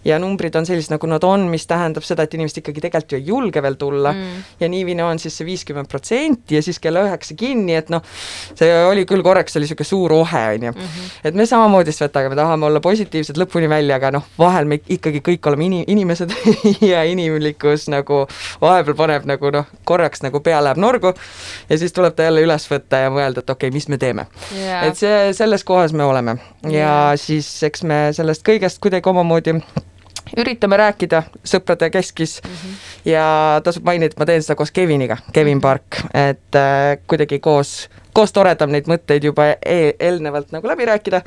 ja 0.04 0.18
numbrid 0.18 0.54
on 0.58 0.66
sellised, 0.66 0.92
nagu 0.92 1.08
nad 1.10 1.24
on, 1.24 1.46
mis 1.52 1.66
tähendab 1.70 2.04
seda, 2.06 2.26
et 2.26 2.34
inimesed 2.36 2.60
ikkagi 2.60 2.82
tegelikult 2.84 3.14
ju 3.14 3.20
ei 3.20 3.26
julge 3.30 3.62
veel 3.62 3.76
tulla. 3.80 4.12
Mm. 4.12 4.42
Ja 4.60 4.68
niiviisi 4.68 5.04
on 5.04 5.18
siis 5.22 5.36
see 5.38 5.46
viiskümmend 5.46 5.88
protsenti 5.88 6.58
ja 6.58 6.62
siis 6.62 6.80
kella 6.82 7.04
üheksa 7.06 7.36
kinni, 7.38 7.76
et 7.78 7.90
noh, 7.92 8.02
see 8.58 8.68
oli 8.84 9.06
küll 9.08 9.24
korraks, 9.24 9.56
oli 9.56 9.68
niisugune 9.68 9.88
suur 9.88 10.14
ohe, 10.18 10.42
on 10.56 10.68
ju. 10.68 10.72
Mhm. 10.72 11.08
et 11.24 11.34
me 11.34 11.46
samamoodi 11.46 11.92
Svetaga, 11.92 12.28
me 12.28 12.36
tahame 12.36 12.66
olla 12.66 12.80
positiivsed 12.80 13.38
lõpuni 13.38 13.68
välja, 13.68 13.96
aga 13.96 14.10
noh, 14.18 14.26
vahel 14.38 14.68
me 14.68 14.80
ikkagi 14.88 15.22
kõik 15.24 15.46
oleme 15.50 15.68
ini-, 15.68 15.84
inimesed 15.86 16.34
ja 16.90 17.04
inimlikkus 17.08 17.88
nagu 17.92 18.24
vahepeal 18.60 18.98
paneb 18.98 19.28
nagu 19.30 19.52
noh, 19.54 19.70
korraks 19.84 20.24
nagu 20.26 20.42
pea 20.44 20.60
läheb 20.64 20.80
norgu 20.80 21.14
ja 21.68 21.78
siis 21.78 21.92
tuleb 21.96 22.16
ta 22.16 22.28
jälle 22.28 22.44
üles 22.44 22.66
võtta 22.70 23.04
ja 23.04 23.12
mõelda, 23.14 23.44
et 23.44 23.50
okei 23.50 23.68
okay,, 23.68 23.74
mis 23.76 23.88
me 23.88 24.00
teeme. 24.00 24.26
Yeah 24.56 24.90
et 24.90 24.98
see, 24.98 25.32
selles 25.36 25.64
kohas 25.64 25.92
me 25.92 26.04
oleme. 26.04 26.36
Ja 26.70 27.12
siis 27.20 27.48
eks 27.66 27.84
me 27.86 28.02
sellest 28.16 28.44
kõigest 28.46 28.80
kuidagi 28.82 29.10
omamoodi 29.10 29.56
üritame 30.36 30.76
rääkida 30.76 31.22
sõprade 31.44 31.90
keskis 31.90 32.40
mm 32.42 32.50
-hmm. 32.50 32.76
ja 33.10 33.24
tasub 33.64 33.84
mainida, 33.84 34.12
et 34.12 34.18
ma 34.18 34.26
teen 34.26 34.42
seda 34.42 34.56
koos 34.56 34.70
Keviniga, 34.70 35.16
Kevin 35.32 35.56
mhm. 35.56 35.62
Park, 35.62 36.00
et 36.14 36.54
äh, 36.54 36.98
kuidagi 37.06 37.38
koos 37.38 37.88
koos 38.14 38.32
toredam 38.34 38.72
neid 38.72 38.88
mõtteid 38.90 39.24
juba 39.24 39.50
e 39.60 39.94
eelnevalt 39.98 40.52
nagu 40.54 40.68
läbi 40.68 40.86
rääkida 40.88 41.22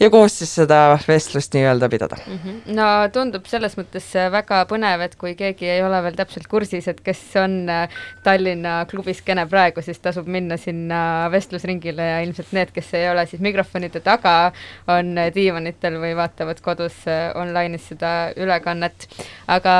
ja 0.00 0.10
koos 0.10 0.38
siis 0.40 0.54
seda 0.60 0.98
vestlust 1.08 1.54
nii-öelda 1.54 1.88
pidada 1.92 2.18
mm. 2.22 2.38
-hmm. 2.44 2.74
no 2.76 2.88
tundub 3.12 3.46
selles 3.50 3.76
mõttes 3.78 4.08
väga 4.32 4.64
põnev, 4.70 5.04
et 5.06 5.16
kui 5.16 5.34
keegi 5.38 5.68
ei 5.70 5.82
ole 5.82 6.02
veel 6.02 6.16
täpselt 6.18 6.46
kursis, 6.50 6.88
et 6.88 7.00
kes 7.04 7.22
on 7.40 7.68
äh, 7.70 7.88
Tallinna 8.22 8.78
klubiskeene 8.90 9.46
praegu, 9.46 9.82
siis 9.82 10.00
tasub 10.02 10.26
minna 10.26 10.56
sinna 10.56 11.28
vestlusringile 11.32 12.08
ja 12.10 12.20
ilmselt 12.24 12.52
need, 12.56 12.72
kes 12.74 12.94
ei 12.94 13.08
ole 13.10 13.26
siis 13.26 13.42
mikrofonide 13.42 14.00
taga, 14.00 14.52
on 14.88 15.14
diivanitel 15.34 15.98
või 16.02 16.14
vaatavad 16.16 16.60
kodus 16.64 17.02
äh, 17.10 17.30
online'is 17.34 17.88
seda 17.92 18.32
ülekannet. 18.36 19.08
aga 19.46 19.76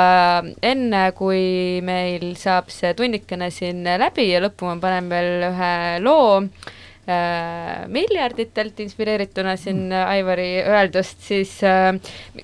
enne, 0.63 1.11
kui 1.17 1.81
meil 1.83 2.35
saab 2.39 2.69
see 2.73 2.93
tunnikene 2.93 3.49
siin 3.51 3.83
läbi 3.83 4.29
ja 4.31 4.41
lõppu 4.43 4.69
ma 4.69 4.77
panen 4.81 5.09
veel 5.09 5.47
ühe 5.49 5.73
loo 6.03 6.36
äh, 6.39 7.85
miljarditelt 7.91 8.79
inspireerituna 8.85 9.55
siin 9.59 9.91
Aivari 9.93 10.49
öeldust, 10.63 11.21
siis 11.27 11.57
äh, 11.65 11.93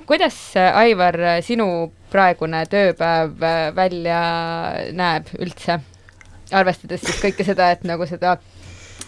kuidas, 0.10 0.40
Aivar, 0.58 1.20
sinu 1.46 1.92
praegune 2.14 2.66
tööpäev 2.70 3.42
äh, 3.42 3.66
välja 3.76 4.22
näeb 4.96 5.34
üldse? 5.40 5.82
arvestades 6.54 7.02
siis 7.02 7.18
kõike 7.18 7.46
seda, 7.48 7.72
et 7.74 7.86
nagu 7.88 8.06
seda 8.06 8.36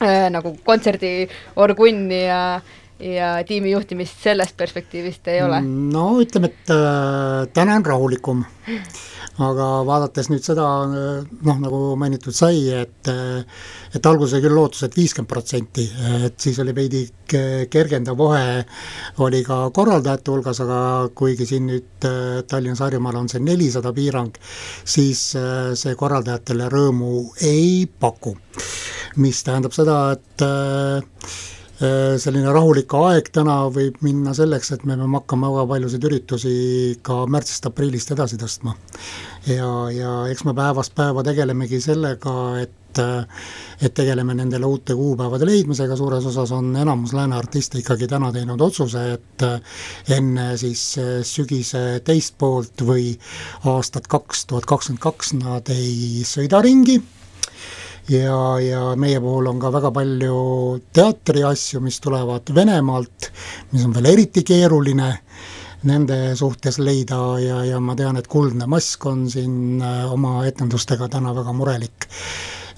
äh, 0.02 0.26
nagu 0.34 0.56
kontserdiorgunni 0.66 2.24
ja 2.26 2.40
ja 2.96 3.32
tiimi 3.44 3.74
juhtimist 3.74 4.22
sellest 4.24 4.56
perspektiivist 4.58 5.28
ei 5.28 5.42
ole? 5.44 5.60
no 5.62 6.08
ütleme, 6.24 6.48
et 6.54 6.72
äh, 6.74 7.44
täna 7.54 7.76
on 7.76 7.86
rahulikum 7.86 8.46
aga 9.44 9.68
vaadates 9.88 10.30
nüüd 10.32 10.46
seda, 10.46 10.66
noh, 10.88 11.58
nagu 11.60 11.80
mainitud 12.00 12.36
sai, 12.36 12.70
et 12.72 13.10
et 13.96 14.08
alguses 14.08 14.42
küll 14.44 14.56
lootus, 14.56 14.84
et 14.86 14.96
viiskümmend 14.96 15.30
protsenti, 15.30 15.86
et 16.26 16.40
siis 16.42 16.60
oli 16.64 16.76
veidi 16.76 17.04
kergendav 17.72 18.18
vahe, 18.20 18.64
oli 19.24 19.42
ka 19.44 19.70
korraldajate 19.76 20.32
hulgas, 20.32 20.62
aga 20.64 20.80
kuigi 21.16 21.48
siin 21.50 21.68
nüüd 21.72 22.08
äh, 22.08 22.42
Tallinnas, 22.48 22.84
Harjumaal 22.84 23.22
on 23.22 23.30
see 23.32 23.44
nelisada 23.44 23.94
piirang, 23.96 24.36
siis 24.84 25.28
äh, 25.40 25.74
see 25.80 25.96
korraldajatele 26.00 26.70
rõõmu 26.72 27.14
ei 27.44 27.86
paku. 28.00 28.36
mis 29.16 29.44
tähendab 29.48 29.72
seda, 29.72 30.12
et 30.12 30.26
Äh, 30.42 31.02
selline 31.76 32.54
rahulik 32.56 32.94
aeg 32.96 33.30
täna 33.36 33.58
võib 33.74 34.00
minna 34.06 34.34
selleks, 34.38 34.72
et 34.72 34.86
me 34.88 34.96
peame 34.96 35.20
hakkama 35.20 35.52
väga 35.52 35.68
paljusid 35.74 36.08
üritusi 36.08 36.56
ka 37.04 37.26
märtsist-aprillist 37.28 38.16
edasi 38.16 38.40
tõstma. 38.40 38.76
ja, 39.50 39.70
ja 39.92 40.16
eks 40.32 40.46
me 40.48 40.56
päevast 40.56 40.96
päeva 40.96 41.24
tegelemegi 41.24 41.82
sellega, 41.84 42.36
et 42.64 42.82
et 42.96 43.92
tegeleme 43.92 44.32
nendele 44.38 44.66
uute 44.66 44.96
kuupäevade 44.96 45.44
leidmisega, 45.50 45.98
suures 46.00 46.26
osas 46.30 46.54
on 46.56 46.70
enamus 46.80 47.12
lääne 47.14 47.36
artiste 47.36 47.82
ikkagi 47.82 48.08
täna 48.08 48.32
teinud 48.32 48.62
otsuse, 48.62 49.02
et 49.18 49.46
enne 50.16 50.46
siis 50.58 50.84
sügise 51.28 52.00
teist 52.08 52.38
poolt 52.40 52.86
või 52.88 53.12
aastat 53.68 54.08
kaks 54.08 54.46
tuhat 54.48 54.70
kakskümmend 54.70 55.04
kaks 55.04 55.34
nad 55.42 55.76
ei 55.76 56.24
sõida 56.24 56.64
ringi 56.64 57.02
ja, 58.10 58.40
ja 58.62 58.82
meie 59.00 59.20
puhul 59.22 59.48
on 59.50 59.60
ka 59.60 59.72
väga 59.74 59.92
palju 59.96 60.38
teatriasju, 60.94 61.82
mis 61.82 62.00
tulevad 62.04 62.52
Venemaalt, 62.56 63.32
mis 63.72 63.86
on 63.86 63.94
veel 63.96 64.12
eriti 64.14 64.44
keeruline 64.46 65.12
nende 65.86 66.18
suhtes 66.38 66.80
leida 66.82 67.20
ja, 67.42 67.62
ja 67.66 67.80
ma 67.80 67.96
tean, 67.98 68.18
et 68.18 68.28
Kuldne 68.32 68.68
Mask 68.70 69.06
on 69.06 69.26
siin 69.30 69.82
äh, 69.82 70.06
oma 70.12 70.40
etendustega 70.50 71.10
täna 71.14 71.34
väga 71.36 71.54
murelik. 71.54 72.08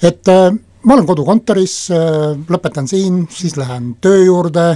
et 0.01 0.27
äh, 0.27 0.51
ma 0.87 0.95
olen 0.95 1.07
kodukontoris, 1.07 1.77
äh, 1.91 2.35
lõpetan 2.47 2.87
siin, 2.87 3.25
siis 3.31 3.57
lähen 3.59 3.97
töö 4.01 4.23
juurde, 4.23 4.69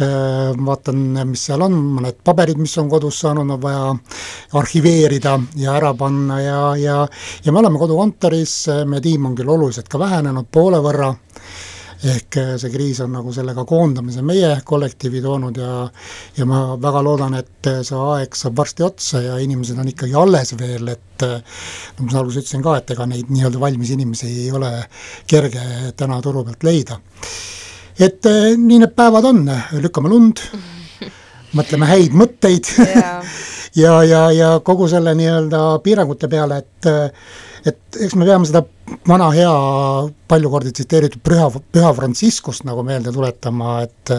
Äh, 0.00 0.54
vaatan, 0.56 1.00
mis 1.28 1.42
seal 1.44 1.60
on, 1.60 1.74
mõned 1.98 2.22
paberid, 2.24 2.56
mis 2.56 2.72
on 2.80 2.86
kodus 2.88 3.18
saanud, 3.20 3.50
on 3.52 3.60
vaja 3.60 3.90
arhiveerida 4.56 5.34
ja 5.60 5.74
ära 5.76 5.90
panna 5.98 6.38
ja, 6.40 6.60
ja 6.80 6.94
ja 7.44 7.52
me 7.52 7.60
oleme 7.60 7.76
kodukontoris, 7.82 8.54
meie 8.88 9.04
tiim 9.04 9.28
on 9.28 9.34
küll 9.36 9.50
oluliselt 9.52 9.90
ka 9.92 10.00
vähenenud, 10.00 10.48
poole 10.48 10.80
võrra, 10.80 11.10
ehk 12.00 12.38
see 12.60 12.70
kriis 12.72 13.00
on 13.04 13.12
nagu 13.12 13.32
sellega 13.34 13.64
koondamise 13.68 14.22
meie 14.24 14.54
kollektiivi 14.64 15.20
toonud 15.24 15.58
ja 15.60 15.74
ja 16.38 16.46
ma 16.48 16.62
väga 16.80 17.02
loodan, 17.04 17.36
et 17.36 17.70
see 17.84 17.98
aeg 17.98 18.36
saab 18.38 18.56
varsti 18.62 18.86
otsa 18.86 19.22
ja 19.24 19.36
inimesed 19.42 19.78
on 19.78 19.92
ikkagi 19.92 20.16
alles 20.16 20.54
veel, 20.60 20.88
et 20.94 21.26
no 21.26 22.06
ma 22.06 22.18
alguses 22.22 22.44
ütlesin 22.44 22.64
ka, 22.64 22.78
et 22.80 22.94
ega 22.96 23.06
neid 23.10 23.28
nii-öelda 23.32 23.60
valmis 23.60 23.92
inimesi 23.96 24.32
ei 24.46 24.50
ole 24.56 24.72
kerge 25.28 25.92
täna 25.96 26.20
turu 26.24 26.44
pealt 26.48 26.64
leida. 26.64 27.00
Et 28.00 28.24
nii 28.56 28.80
need 28.80 28.96
päevad 28.96 29.28
on, 29.28 29.44
lükkame 29.84 30.08
lund, 30.08 30.40
mõtleme 31.58 31.88
häid 31.90 32.16
mõtteid. 32.16 32.74
Yeah. 32.80 33.24
Ja, 33.76 34.02
ja, 34.04 34.24
ja 34.32 34.50
kogu 34.64 34.88
selle 34.88 35.14
nii-öelda 35.14 35.78
piirangute 35.84 36.28
peale, 36.28 36.58
et 36.64 36.92
et 37.66 37.96
eks 38.06 38.14
me 38.16 38.24
peame 38.24 38.48
seda 38.48 38.62
vana 39.08 39.26
hea, 39.34 39.50
palju 40.30 40.50
kordi 40.52 40.70
tsiteeritud 40.72 41.20
püha, 41.24 41.48
püha 41.72 41.90
Franciscust 41.96 42.64
nagu 42.64 42.82
meelde 42.86 43.12
tuletama, 43.12 43.80
et 43.84 44.12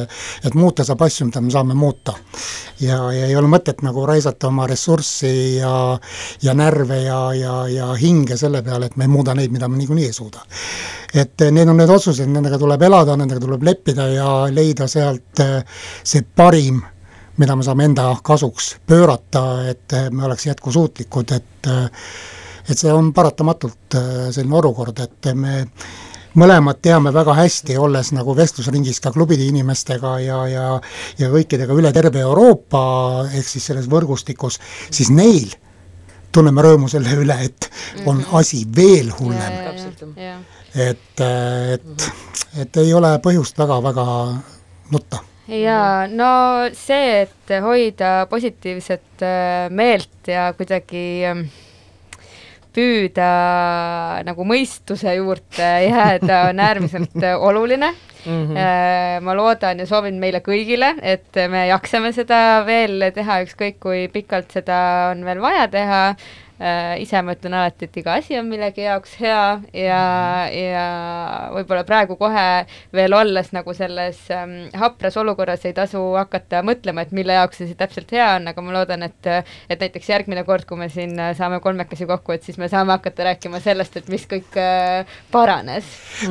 et 0.46 0.58
muuta 0.58 0.86
saab 0.86 1.02
asju, 1.08 1.28
mida 1.30 1.42
me 1.42 1.52
saame 1.54 1.74
muuta. 1.78 2.14
ja, 2.80 3.00
ja 3.14 3.26
ei 3.26 3.36
ole 3.36 3.50
mõtet 3.50 3.82
nagu 3.86 4.06
raisata 4.06 4.48
oma 4.48 4.68
ressurssi 4.70 5.58
ja 5.58 5.74
ja 6.44 6.54
närve 6.54 7.02
ja, 7.04 7.20
ja, 7.34 7.58
ja 7.68 7.92
hinge 7.98 8.38
selle 8.38 8.62
peale, 8.62 8.86
et 8.92 8.98
me 8.98 9.10
ei 9.10 9.16
muuda 9.16 9.36
neid, 9.36 9.52
mida 9.52 9.68
me 9.68 9.78
niikuinii 9.82 10.06
ei 10.06 10.14
suuda. 10.14 10.46
et 11.14 11.50
need 11.52 11.68
on 11.68 11.78
need 11.78 11.90
otsused, 11.90 12.30
nendega 12.30 12.62
tuleb 12.62 12.82
elada, 12.82 13.18
nendega 13.18 13.42
tuleb 13.42 13.64
leppida 13.64 14.08
ja 14.14 14.32
leida 14.54 14.88
sealt 14.88 15.46
see 16.04 16.22
parim 16.36 16.82
mida 17.38 17.56
me 17.56 17.64
saame 17.64 17.86
enda 17.88 18.12
kasuks 18.24 18.76
pöörata, 18.88 19.70
et 19.72 19.98
me 20.12 20.26
oleks 20.26 20.46
jätkusuutlikud, 20.46 21.32
et 21.32 21.72
et 22.70 22.78
see 22.78 22.92
on 22.94 23.10
paratamatult 23.14 23.96
äh, 23.98 24.30
selline 24.32 24.58
olukord, 24.60 25.00
et 25.02 25.32
me 25.36 25.66
mõlemad 26.40 26.80
teame 26.84 27.12
väga 27.14 27.34
hästi, 27.36 27.76
olles 27.82 28.12
nagu 28.16 28.36
vestlusringis 28.38 29.02
ka 29.04 29.12
klubide 29.12 29.46
inimestega 29.50 30.14
ja, 30.24 30.38
ja 30.48 30.68
ja 31.20 31.32
kõikidega 31.32 31.76
üle 31.76 31.92
terve 31.96 32.22
Euroopa, 32.24 32.84
ehk 33.34 33.48
siis 33.48 33.68
selles 33.72 33.90
võrgustikus, 33.92 34.60
siis 34.92 35.12
neil 35.12 35.52
tunneme 36.32 36.64
rõõmu 36.64 36.88
selle 36.92 37.12
üle, 37.20 37.36
et 37.50 37.68
on 38.06 38.22
mhm. 38.22 38.36
asi 38.40 38.64
veel 38.76 39.12
hullem. 39.20 39.58
et, 40.76 41.26
et, 41.76 42.08
et 42.64 42.78
ei 42.86 42.94
ole 42.94 43.18
põhjust 43.24 43.58
väga-väga 43.60 44.06
nutta 44.92 45.26
jaa, 45.52 46.08
no 46.08 46.32
see, 46.78 47.26
et 47.26 47.56
hoida 47.64 48.26
positiivset 48.32 49.26
äh, 49.26 49.68
meelt 49.70 50.30
ja 50.32 50.52
kuidagi 50.58 51.04
äh, 51.28 51.44
püüda 52.72 53.32
nagu 54.24 54.46
mõistuse 54.48 55.18
juurde 55.18 55.72
jääda 55.90 56.46
on 56.50 56.62
äärmiselt 56.64 57.18
oluline 57.38 57.92
mm. 57.92 58.46
-hmm. 58.48 59.26
ma 59.28 59.36
loodan 59.36 59.80
ja 59.84 59.86
soovin 59.86 60.20
meile 60.24 60.40
kõigile, 60.40 60.94
et 61.02 61.36
me 61.50 61.68
jaksame 61.68 62.14
seda 62.16 62.64
veel 62.66 63.12
teha, 63.14 63.42
ükskõik 63.44 63.80
kui 63.80 64.08
pikalt 64.14 64.52
seda 64.56 65.12
on 65.12 65.26
veel 65.26 65.42
vaja 65.44 65.68
teha 65.68 66.04
äh, 66.10 66.16
ise 67.02 67.22
ma 67.26 67.34
ütlen 67.34 67.56
alati, 67.58 67.88
et 67.88 67.98
iga 67.98 68.18
asi 68.20 68.38
on 68.38 68.46
millegi 68.50 68.84
jaoks 68.86 69.16
hea 69.22 69.46
ja, 69.74 70.02
ja 70.54 70.86
võib-olla 71.56 71.82
praegu 71.88 72.18
kohe 72.20 72.46
veel 72.94 73.16
olles 73.18 73.50
nagu 73.56 73.74
selles 73.74 74.20
ähm, 74.34 74.68
hapras 74.78 75.18
olukorras 75.18 75.66
ei 75.66 75.74
tasu 75.78 76.02
hakata 76.20 76.62
mõtlema, 76.66 77.06
et 77.06 77.16
mille 77.16 77.34
jaoks 77.38 77.62
see 77.62 77.70
siis 77.70 77.80
täpselt 77.80 78.12
hea 78.14 78.28
on, 78.38 78.50
aga 78.52 78.66
ma 78.66 78.76
loodan, 78.76 79.08
et 79.08 79.32
et 79.32 79.82
näiteks 79.82 80.10
järgmine 80.12 80.44
kord, 80.46 80.68
kui 80.70 80.78
me 80.78 80.90
siin 80.92 81.16
saame 81.38 81.60
kolmekesi 81.64 82.06
kokku, 82.10 82.36
et 82.36 82.46
siis 82.46 82.60
me 82.62 82.70
saame 82.72 82.94
hakata 82.96 83.32
rääkima 83.32 83.62
sellest, 83.64 83.98
et 83.98 84.12
mis 84.12 84.28
kõik 84.30 84.58
äh, 84.60 85.10
paranes. 85.34 85.88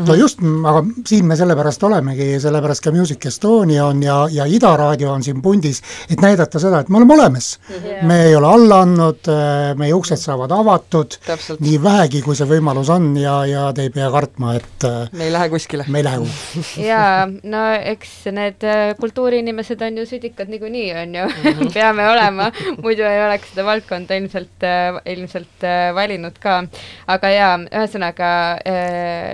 no 0.07 0.17
just, 0.19 0.43
aga 0.43 0.85
siin 1.09 1.27
me 1.29 1.39
sellepärast 1.39 1.85
olemegi, 1.89 2.33
sellepärast 2.43 2.85
ka 2.85 2.95
Music 2.95 3.27
Estonia 3.31 3.89
on 3.91 4.03
ja, 4.05 4.21
ja 4.33 4.47
Ida 4.47 4.73
raadio 4.79 5.13
on 5.13 5.27
siin 5.27 5.43
pundis, 5.43 5.83
et 6.11 6.23
näidata 6.23 6.63
seda, 6.63 6.83
et 6.85 6.89
me 6.89 7.01
oleme 7.01 7.17
olemas. 7.19 7.53
Yeah.. 7.71 8.05
me 8.07 8.23
ei 8.29 8.37
ole 8.37 8.49
alla 8.51 8.83
andnud, 8.85 9.31
äh, 9.31 9.75
meie 9.81 9.95
uksed 9.97 10.20
uksed 10.21 10.29
saavad 10.29 10.53
avatud, 10.53 11.17
nii 11.65 11.79
vähegi, 11.83 12.21
kui 12.25 12.37
see 12.37 12.49
võimalus 12.49 12.91
on 12.93 13.15
ja, 13.19 13.41
ja 13.49 13.63
te 13.75 13.87
ei 13.87 13.93
pea 13.95 14.11
kartma, 14.13 14.55
et 14.59 14.85
äh, 14.87 15.09
me 15.17 15.27
ei 15.27 15.33
lähe 15.33 15.49
kuskile. 15.53 15.87
me 15.89 16.01
ei 16.01 16.05
lähe 16.05 16.21
kuskile. 16.21 16.87
jaa, 16.91 17.27
no 17.27 17.63
eks 17.93 18.13
need 18.37 18.67
äh, 18.69 18.93
kultuuriinimesed 19.01 19.81
on 19.87 20.01
ju 20.01 20.07
südikad 20.11 20.53
niikuinii, 20.53 20.93
on 21.03 21.15
ju 21.15 21.25
-hmm. 21.31 21.73
peame 21.77 22.09
olema, 22.11 22.51
muidu 22.83 23.07
ei 23.09 23.23
oleks 23.25 23.55
seda 23.55 23.65
valdkonda 23.65 24.21
ilmselt, 24.21 24.67
äh, 24.67 25.01
ilmselt 25.15 25.67
valinud 25.95 26.39
ka. 26.41 26.63
aga 27.07 27.31
jaa, 27.31 27.57
ühesõnaga 27.65 28.31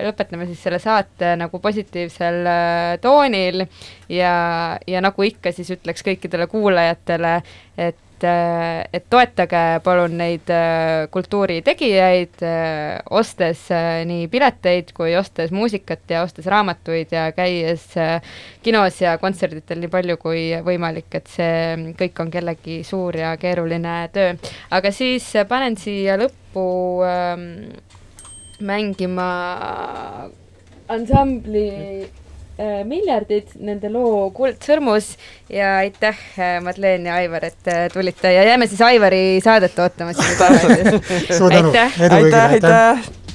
lõpetame 0.07 0.47
siis 0.47 0.63
selle 0.63 0.79
saate 0.79 1.35
nagu 1.35 1.59
positiivsel 1.59 2.47
toonil 3.01 3.65
ja, 4.09 4.33
ja 4.87 5.01
nagu 5.01 5.23
ikka, 5.23 5.51
siis 5.51 5.71
ütleks 5.75 6.03
kõikidele 6.05 6.47
kuulajatele, 6.47 7.41
et 7.77 8.06
et, 8.17 8.89
et 8.93 9.05
toetage 9.09 9.63
palun 9.85 10.17
neid 10.19 10.51
kultuuritegijaid, 11.13 12.43
ostes 13.09 13.67
nii 14.09 14.27
pileteid 14.31 14.91
kui 14.97 15.15
ostes 15.19 15.53
muusikat 15.55 16.09
ja 16.09 16.23
ostes 16.25 16.47
raamatuid 16.49 17.13
ja 17.13 17.27
käies 17.35 17.85
kinos 18.65 19.01
ja 19.01 19.17
kontserditel 19.21 19.81
nii 19.81 19.91
palju 19.93 20.17
kui 20.21 20.43
võimalik, 20.65 21.09
et 21.19 21.29
see 21.31 21.93
kõik 21.99 22.23
on 22.23 22.31
kellegi 22.33 22.81
suur 22.87 23.17
ja 23.17 23.35
keeruline 23.39 23.97
töö. 24.13 24.35
aga 24.71 24.91
siis 24.91 25.29
panen 25.49 25.77
siia 25.77 26.17
lõppu 26.19 26.67
ähm, 27.05 27.49
mängima 28.59 29.27
ansambli 30.87 31.67
äh, 32.05 32.26
Miljardid, 32.87 33.51
nende 33.61 33.91
loo 33.93 34.31
Kuld 34.33 34.63
sõrmus 34.65 35.11
ja 35.53 35.75
aitäh, 35.83 36.17
äh, 36.39 36.57
Madlen 36.65 37.05
ja 37.05 37.19
Aivar, 37.21 37.45
et 37.51 37.69
äh, 37.69 37.85
tulite 37.93 38.31
ja 38.33 38.47
jääme 38.47 38.67
siis 38.67 38.81
Aivari 38.81 39.37
saadet 39.45 39.77
ootama. 39.77 40.15
tänu, 40.41 40.73
edu 40.73 40.97
kõigile, 40.97 41.87
aitäh, 42.09 42.57
aitäh. 42.57 43.26